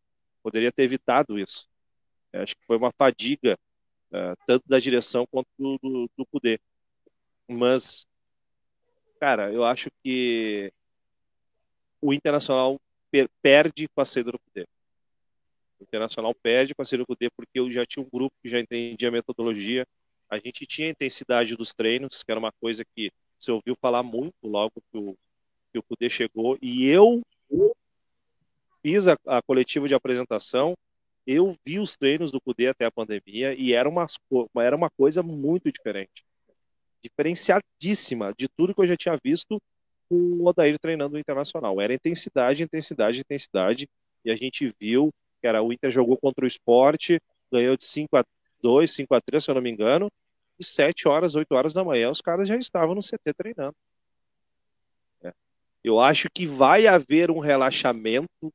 [0.44, 1.68] Poderia ter evitado isso.
[2.32, 3.58] Eu acho que foi uma fadiga,
[4.12, 6.60] uh, tanto da direção quanto do, do, do Cudê.
[7.48, 8.06] Mas,
[9.20, 10.72] cara, eu acho que
[12.00, 12.80] o Internacional
[13.12, 14.68] per perde com a saída do Cudê.
[15.80, 18.50] O Internacional perde com a saída do Cudê porque eu já tinha um grupo que
[18.50, 19.88] já entendia a metodologia,
[20.30, 24.04] a gente tinha a intensidade dos treinos, que era uma coisa que você ouviu falar
[24.04, 25.18] muito logo que o,
[25.72, 27.22] que o Kudê chegou, e eu
[28.82, 30.76] fiz a, a, coletiva de apresentação,
[31.26, 34.06] eu vi os treinos do Kudê até a pandemia, e era uma,
[34.58, 36.24] era uma coisa muito diferente.
[37.04, 39.62] Diferenciadíssima de tudo que eu já tinha visto
[40.10, 41.80] com o Odair treinando no Internacional.
[41.80, 43.88] Era intensidade, intensidade, intensidade,
[44.26, 47.20] e a gente viu que era o Inter jogou contra o esporte,
[47.52, 48.24] ganhou de 5 a
[48.62, 50.12] 2, 5 a 3, se eu não me engano,
[50.60, 53.76] e 7 horas, 8 horas da manhã, os caras já estavam no CT treinando.
[55.24, 55.34] É.
[55.84, 58.54] Eu acho que vai haver um relaxamento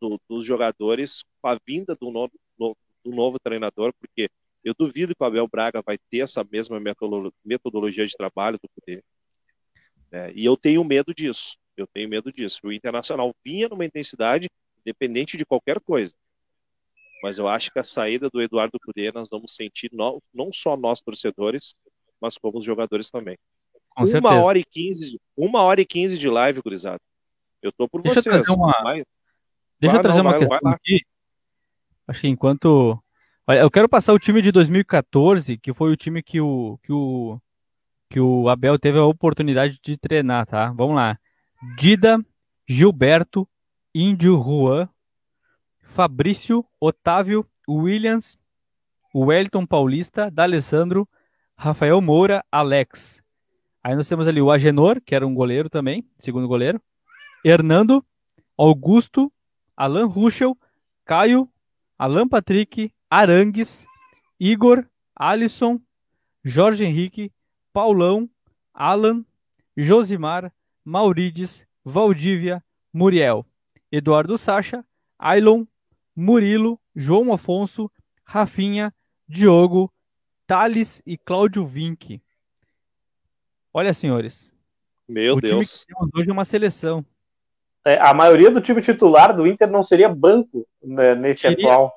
[0.00, 4.28] do, dos jogadores com a vinda do novo, do, novo treinador, porque
[4.64, 6.80] eu duvido que o Abel Braga vai ter essa mesma
[7.44, 9.04] metodologia de trabalho do poder.
[10.12, 11.56] É, e eu tenho medo disso.
[11.76, 12.60] Eu tenho medo disso.
[12.64, 14.48] O Internacional vinha numa intensidade
[14.84, 16.12] independente de qualquer coisa
[17.22, 20.76] mas eu acho que a saída do Eduardo Cudê nós vamos sentir não, não só
[20.76, 21.74] nós torcedores,
[22.20, 23.36] mas como os jogadores também.
[23.90, 24.34] Com uma certeza.
[24.34, 27.00] hora e quinze, uma hora e quinze de live, gurizada.
[27.62, 28.48] Eu tô por Deixa vocês.
[28.48, 28.72] Eu uma...
[28.82, 29.04] Vai...
[29.78, 31.00] Deixa vai, eu trazer não, uma vai, questão aqui.
[32.06, 32.98] Acho que enquanto
[33.46, 37.40] eu quero passar o time de 2014, que foi o time que o que o
[38.08, 40.72] que o Abel teve a oportunidade de treinar, tá?
[40.72, 41.16] Vamos lá.
[41.78, 42.18] Dida,
[42.68, 43.48] Gilberto,
[43.94, 44.88] Índio Juan,
[45.90, 48.38] Fabrício, Otávio, Williams,
[49.12, 51.06] Wellington Paulista, D'Alessandro,
[51.56, 53.20] Rafael Moura, Alex.
[53.82, 56.80] Aí nós temos ali o Agenor, que era um goleiro também, segundo goleiro.
[57.44, 58.04] Hernando,
[58.56, 59.32] Augusto,
[59.76, 60.56] Alan Ruschel,
[61.04, 61.50] Caio,
[61.98, 63.84] Alan Patrick, Arangues,
[64.38, 64.86] Igor,
[65.16, 65.80] Alisson,
[66.44, 67.32] Jorge Henrique,
[67.72, 68.30] Paulão,
[68.72, 69.24] Alan,
[69.76, 70.52] Josimar,
[70.84, 72.62] Maurides, Valdívia,
[72.92, 73.44] Muriel,
[73.90, 74.84] Eduardo Sacha,
[75.18, 75.66] Ailon,
[76.14, 77.90] Murilo, João Afonso,
[78.24, 78.92] Rafinha,
[79.28, 79.92] Diogo,
[80.46, 82.20] Thales e Cláudio Vinck.
[83.72, 84.52] Olha, senhores.
[85.08, 85.50] Meu o Deus.
[85.50, 87.04] time que temos hoje é uma seleção.
[87.84, 91.66] É, a maioria do time titular do Inter não seria banco né, nesse Seria.
[91.66, 91.92] atual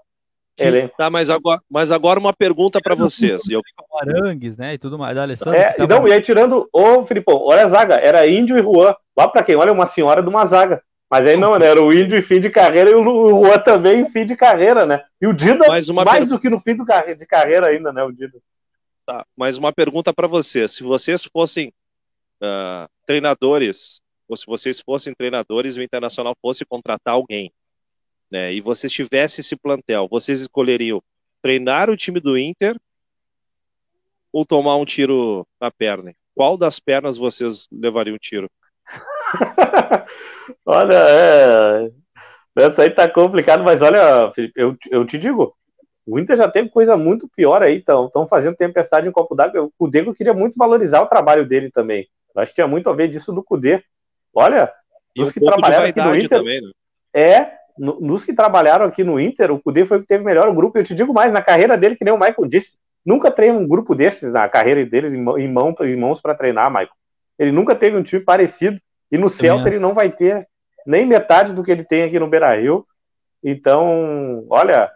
[0.57, 0.95] elenco.
[0.97, 3.41] Tá, mas agora, mas agora uma pergunta para vocês.
[3.49, 4.75] Eu, Com Arangues, né?
[4.75, 5.15] E tudo mais.
[5.15, 5.59] Da Alessandro.
[5.59, 8.95] É, tava- não, e aí tirando, ô Filipão, olha a zaga, era Índio e Juan.
[9.17, 9.55] Lá pra quem?
[9.55, 10.81] Olha, uma senhora de uma zaga.
[11.13, 11.67] Mas aí não, né?
[11.67, 14.83] Era o Índio em fim de carreira e o Juan também em fim de carreira,
[14.83, 15.05] né?
[15.21, 18.01] E o Dida mais mais per- do que no fim carre- de carreira ainda, né?
[18.03, 18.41] O Dida.
[19.05, 20.71] tá, mais uma pergunta para vocês.
[20.71, 21.71] Se vocês fossem
[22.41, 27.53] ah, treinadores, ou se vocês fossem treinadores e o Internacional fosse contratar alguém,
[28.31, 30.99] né, e vocês tivessem esse plantel, vocês escolheriam
[31.43, 32.75] treinar o time do Inter
[34.31, 36.11] ou tomar um tiro na perna?
[36.33, 38.49] Qual das pernas vocês levariam um tiro?
[40.65, 41.91] olha, é.
[42.55, 45.55] Essa aí tá complicado, mas olha, Felipe, eu, eu te digo,
[46.05, 49.69] o Inter já teve coisa muito pior aí, estão fazendo tempestade em copo d'água.
[49.79, 52.07] O eu queria muito valorizar o trabalho dele também.
[52.35, 53.83] Eu acho que tinha muito a ver disso do Cudê.
[54.33, 54.71] Olha,
[55.15, 56.71] E um que trabalharam aqui no Inter- também, né?
[57.13, 60.53] é, no- nos que trabalharam aqui no Inter, o Cudê foi o que teve melhor
[60.53, 60.77] grupo.
[60.77, 63.67] Eu te digo mais, na carreira dele, que nem o Michael disse, nunca treinou um
[63.67, 66.89] grupo desses na carreira deles em, mão, em mãos para treinar, Michael.
[67.37, 68.79] Ele nunca teve um time parecido.
[69.13, 70.47] E no Celta ele não vai ter
[70.87, 72.85] nem metade do que ele tem aqui no Beira Rio.
[73.43, 74.89] Então, olha.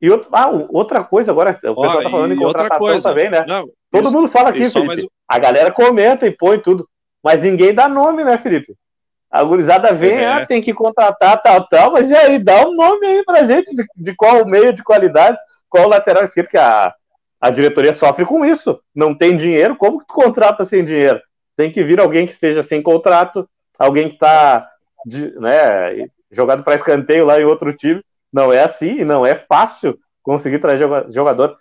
[0.00, 3.30] E outro- ah, outra coisa agora, o pessoal Ó, tá falando em contratação coisa, também,
[3.30, 3.44] né?
[3.46, 4.86] Não, Todo isso- mundo fala aqui, Felipe.
[4.86, 6.88] mais A galera comenta e põe tudo.
[7.22, 8.74] Mas ninguém dá nome, né, Felipe?
[9.30, 10.26] A gurizada vem, É.
[10.26, 13.74] ah, tem que contratar tal, tal, mas e aí, dá um nome aí pra gente
[13.74, 15.38] de, de qual meio de qualidade,
[15.70, 16.92] qual lateral esquerdo, que a,
[17.40, 18.78] a diretoria sofre com isso.
[18.94, 21.18] Não tem dinheiro, como que tu contrata sem dinheiro?
[21.62, 23.48] Tem que vir alguém que esteja sem contrato,
[23.78, 24.68] alguém que tá
[25.06, 28.02] de- né, jogado para escanteio lá em outro time.
[28.32, 31.56] Não é assim, e não é fácil conseguir trazer joga- jogador.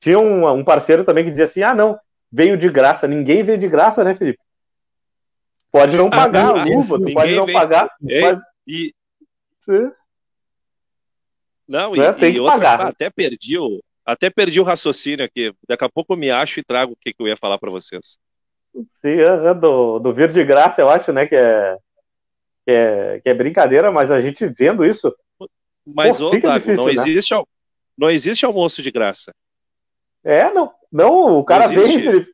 [0.00, 2.00] Tinha um, um parceiro também que dizia assim: ah, não,
[2.32, 3.06] veio de graça.
[3.06, 4.38] Ninguém veio de graça, né, Felipe?
[5.70, 7.58] Pode não Ah, pagar a ninguém- luva, tu pode não veio.
[7.58, 8.94] pagar, Ei, mas E,
[9.68, 9.90] é,
[11.68, 12.80] não, Né, e, tem e que outra, pagar.
[12.80, 15.52] ah, até perdi o, até perdi o raciocínio aqui.
[15.68, 17.70] Daqui a pouco eu me acho e trago o que, que eu ia falar para
[17.70, 18.18] vocês.
[18.94, 19.16] Sim,
[19.60, 21.76] do, do vir de graça, eu acho, né, que é,
[22.64, 25.14] que é, que é brincadeira, mas a gente vendo isso,
[25.86, 26.92] Mas, Pô, ô, Dago, não, difícil, né?
[26.92, 27.34] existe,
[27.98, 29.32] não existe almoço de graça.
[30.24, 32.26] é, não, não, o cara Não veio,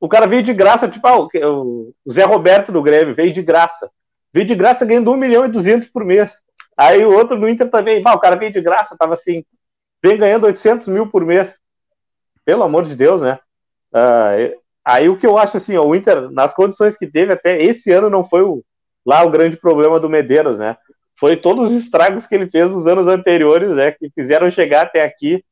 [0.00, 3.90] o cara veio de graça, tipo, ah, o, Zé Roberto do Grêmio veio de graça,
[4.32, 6.30] veio de graça ganhando 1 milhão e 200 por mês,
[6.76, 9.44] aí o outro no Inter também, bah, o cara veio de graça, tava assim,
[10.02, 11.52] vem ganhando 800 mil por mês,
[12.44, 13.38] pelo amor de Deus, né,
[13.92, 14.30] Ah,
[14.84, 18.10] aí o que eu acho assim, o Inter, nas condições que teve até esse ano
[18.10, 18.62] não foi o,
[19.04, 20.76] lá o grande problema do Medeiros, né,
[21.18, 25.02] foi todos os estragos que ele fez nos anos anteriores, né, que fizeram chegar até
[25.02, 25.44] aqui.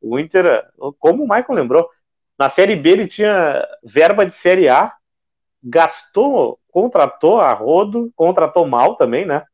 [0.00, 0.64] O Inter,
[0.98, 1.90] como o Michael lembrou,
[2.38, 4.94] na Série B ele tinha verba de Série A,
[5.62, 9.44] gastou, contratou a rodo, contratou mal também, né?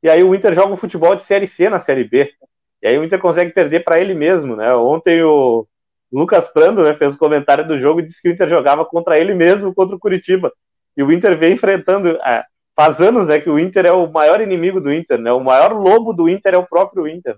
[0.00, 2.32] E aí o Inter joga um futebol de Série C na Série B.
[2.80, 4.72] E aí o Inter consegue perder para ele mesmo, né?
[4.74, 5.66] Ontem o
[6.12, 9.18] Lucas Prando né, fez o comentário do jogo e disse que o Inter jogava contra
[9.18, 10.52] ele mesmo, contra o Curitiba.
[10.96, 12.18] E o Inter vem enfrentando.
[12.22, 15.32] ah, faz anos né, que o Inter é o maior inimigo do Inter, né?
[15.32, 17.36] O maior lobo do Inter é o próprio Inter.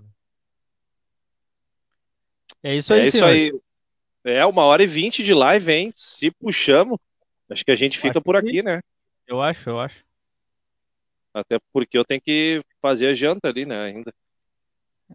[2.63, 3.29] É isso aí, é isso senhor.
[3.29, 3.51] aí.
[4.23, 5.91] É uma hora e vinte de live, hein?
[5.95, 6.97] Se puxamos,
[7.49, 8.79] acho que a gente fica Acho por que- aqui, né?
[9.27, 10.03] Eu acho, eu acho.
[11.33, 13.83] Até porque eu tenho que fazer a janta ali, né?
[13.83, 14.13] Ainda.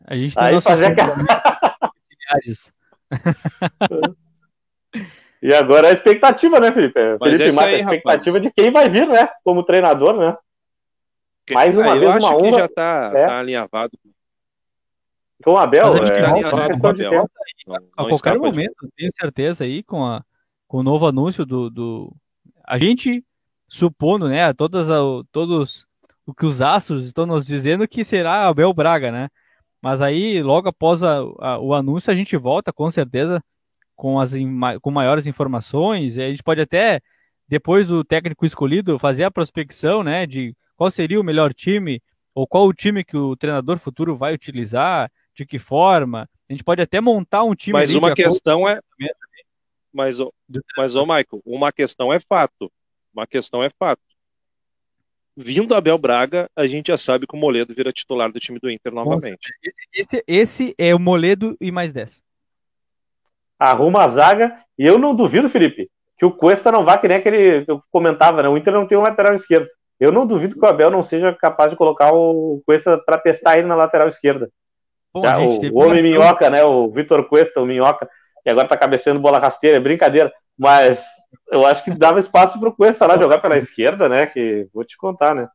[0.04, 2.72] A gente tem Aí fazer familiares.
[5.40, 6.98] E agora a expectativa, né, Felipe?
[7.20, 8.42] Mas Felipe é Mata, aí, a expectativa rapaz.
[8.42, 9.28] de quem vai vir, né?
[9.44, 10.36] Como treinador, né?
[11.52, 12.58] Mais uma Ah, eu vez, acho uma que honra.
[12.58, 13.26] já tá, É.
[13.26, 13.92] tá alinhavado.
[15.44, 17.10] Com o Abel, Mas a gente é, tá com o Abel.
[17.10, 17.30] tempo.
[17.68, 20.24] Não, A não qualquer escapa de- momento, tenho certeza aí com, a,
[20.66, 22.12] com o novo anúncio do, do.
[22.66, 23.24] A gente
[23.68, 24.52] supondo, né?
[24.52, 24.98] Todas a,
[25.30, 25.86] todos
[26.26, 29.28] o que os astros estão nos dizendo que será Abel Braga, né?
[29.80, 33.42] Mas aí, logo após a- a- o anúncio, a gente volta com certeza
[33.94, 34.32] com, as,
[34.80, 36.16] com maiores informações.
[36.16, 37.00] E a gente pode até,
[37.46, 40.26] depois do técnico escolhido, fazer a prospecção, né?
[40.26, 42.00] De qual seria o melhor time,
[42.34, 46.28] ou qual o time que o treinador futuro vai utilizar, de que forma.
[46.48, 47.72] A gente pode até montar um time.
[47.72, 48.80] Mas uma questão é.
[49.92, 50.18] Mas,
[50.76, 52.70] mas, ô, Michael, uma questão é fato.
[53.12, 54.02] Uma questão é fato.
[55.40, 58.68] Vindo Abel Braga, a gente já sabe que o Moledo vira titular do time do
[58.68, 59.54] Inter novamente.
[59.62, 62.20] Esse, esse, esse é o Moledo e mais 10.
[63.56, 65.88] Arruma a zaga, e eu não duvido, Felipe,
[66.18, 68.48] que o Cuesta não vá que nem aquele que eu comentava, né?
[68.48, 69.68] O Inter não tem um lateral esquerdo.
[70.00, 73.58] Eu não duvido que o Abel não seja capaz de colocar o Cuesta para testar
[73.58, 74.50] ele na lateral esquerda.
[75.14, 76.64] Bom, Já, o, o homem minhoca, né?
[76.64, 78.08] O Vitor Cuesta, o minhoca,
[78.42, 80.32] que agora tá cabeceando bola rasteira, é brincadeira.
[80.56, 81.00] Mas
[81.50, 84.26] eu acho que dava espaço pro Cuesta lá jogar pela esquerda, né?
[84.26, 85.48] Que vou te contar, né?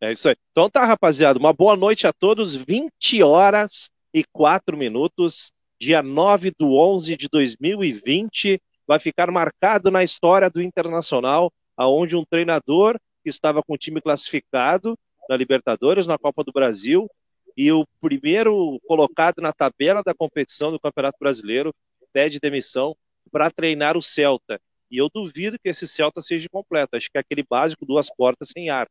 [0.00, 0.36] É isso aí.
[0.50, 1.38] Então tá, rapaziada.
[1.38, 2.54] Uma boa noite a todos.
[2.54, 5.50] 20 horas e 4 minutos,
[5.80, 8.60] dia 9 do 11 de 2020.
[8.86, 14.00] Vai ficar marcado na história do Internacional, aonde um treinador que estava com o time
[14.00, 14.96] classificado
[15.28, 17.08] na Libertadores, na Copa do Brasil,
[17.56, 21.74] e o primeiro colocado na tabela da competição do Campeonato Brasileiro
[22.16, 22.96] pede demissão
[23.30, 24.58] para treinar o Celta.
[24.90, 26.96] E eu duvido que esse Celta seja completo.
[26.96, 28.88] Acho que é aquele básico, duas portas sem ar.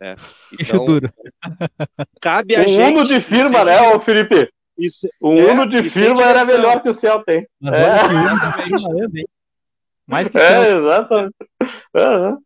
[0.00, 0.16] É.
[0.58, 1.12] Então, duro.
[2.20, 2.92] cabe a o gente.
[2.92, 3.64] Uno de firma, ser...
[3.66, 4.50] né, ô Felipe?
[4.76, 7.46] Isso, o é, Uno de firma era melhor que o Celta, hein?
[7.60, 9.12] Mas é.
[9.14, 9.24] Que
[10.04, 11.34] Mais que é, exatamente.
[11.94, 12.42] Uhum.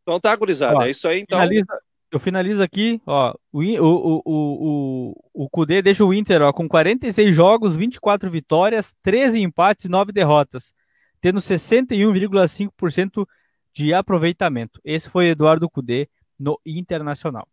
[0.00, 0.78] Então tá, gurizada.
[0.78, 1.38] Ó, é isso aí, então.
[1.38, 1.78] Finaliza,
[2.14, 3.34] eu finalizo aqui, ó.
[3.52, 8.94] O, o, o, o, o Kudê deixa o Inter ó, com 46 jogos, 24 vitórias,
[9.02, 10.72] 13 empates e 9 derrotas,
[11.20, 13.26] tendo 61,5%
[13.72, 14.80] de aproveitamento.
[14.84, 16.08] Esse foi Eduardo Cudê
[16.38, 17.48] no Internacional.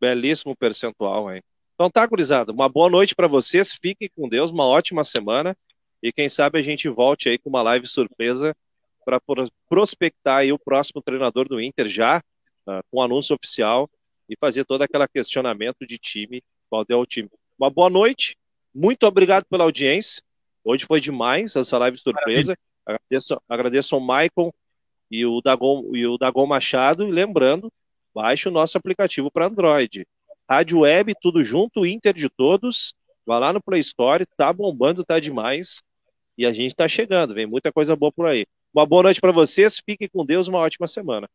[0.00, 1.40] Belíssimo percentual, hein?
[1.74, 2.50] Então tá, gurizada.
[2.50, 3.72] Uma boa noite para vocês.
[3.80, 5.56] Fiquem com Deus, uma ótima semana.
[6.02, 8.56] E quem sabe a gente volte aí com uma live surpresa
[9.04, 9.20] para
[9.68, 12.20] prospectar aí o próximo treinador do Inter já
[12.68, 13.88] uh, com anúncio oficial
[14.28, 17.30] e fazer todo aquele questionamento de time, qual é o time.
[17.58, 18.36] Uma boa noite,
[18.74, 20.22] muito obrigado pela audiência.
[20.62, 22.56] Hoje foi demais essa live surpresa.
[22.84, 24.54] Agradeço, agradeço ao Michael
[25.10, 27.08] e o Dagon, e o Dagon Machado.
[27.08, 27.72] E lembrando,
[28.14, 30.06] baixe o nosso aplicativo para Android.
[30.48, 32.94] Rádio Web, tudo junto, Inter de todos.
[33.26, 35.82] Vá lá no Play Store, tá bombando, tá demais.
[36.36, 38.46] E a gente tá chegando, vem muita coisa boa por aí.
[38.72, 41.28] Uma boa noite para vocês, fiquem com Deus, uma ótima semana.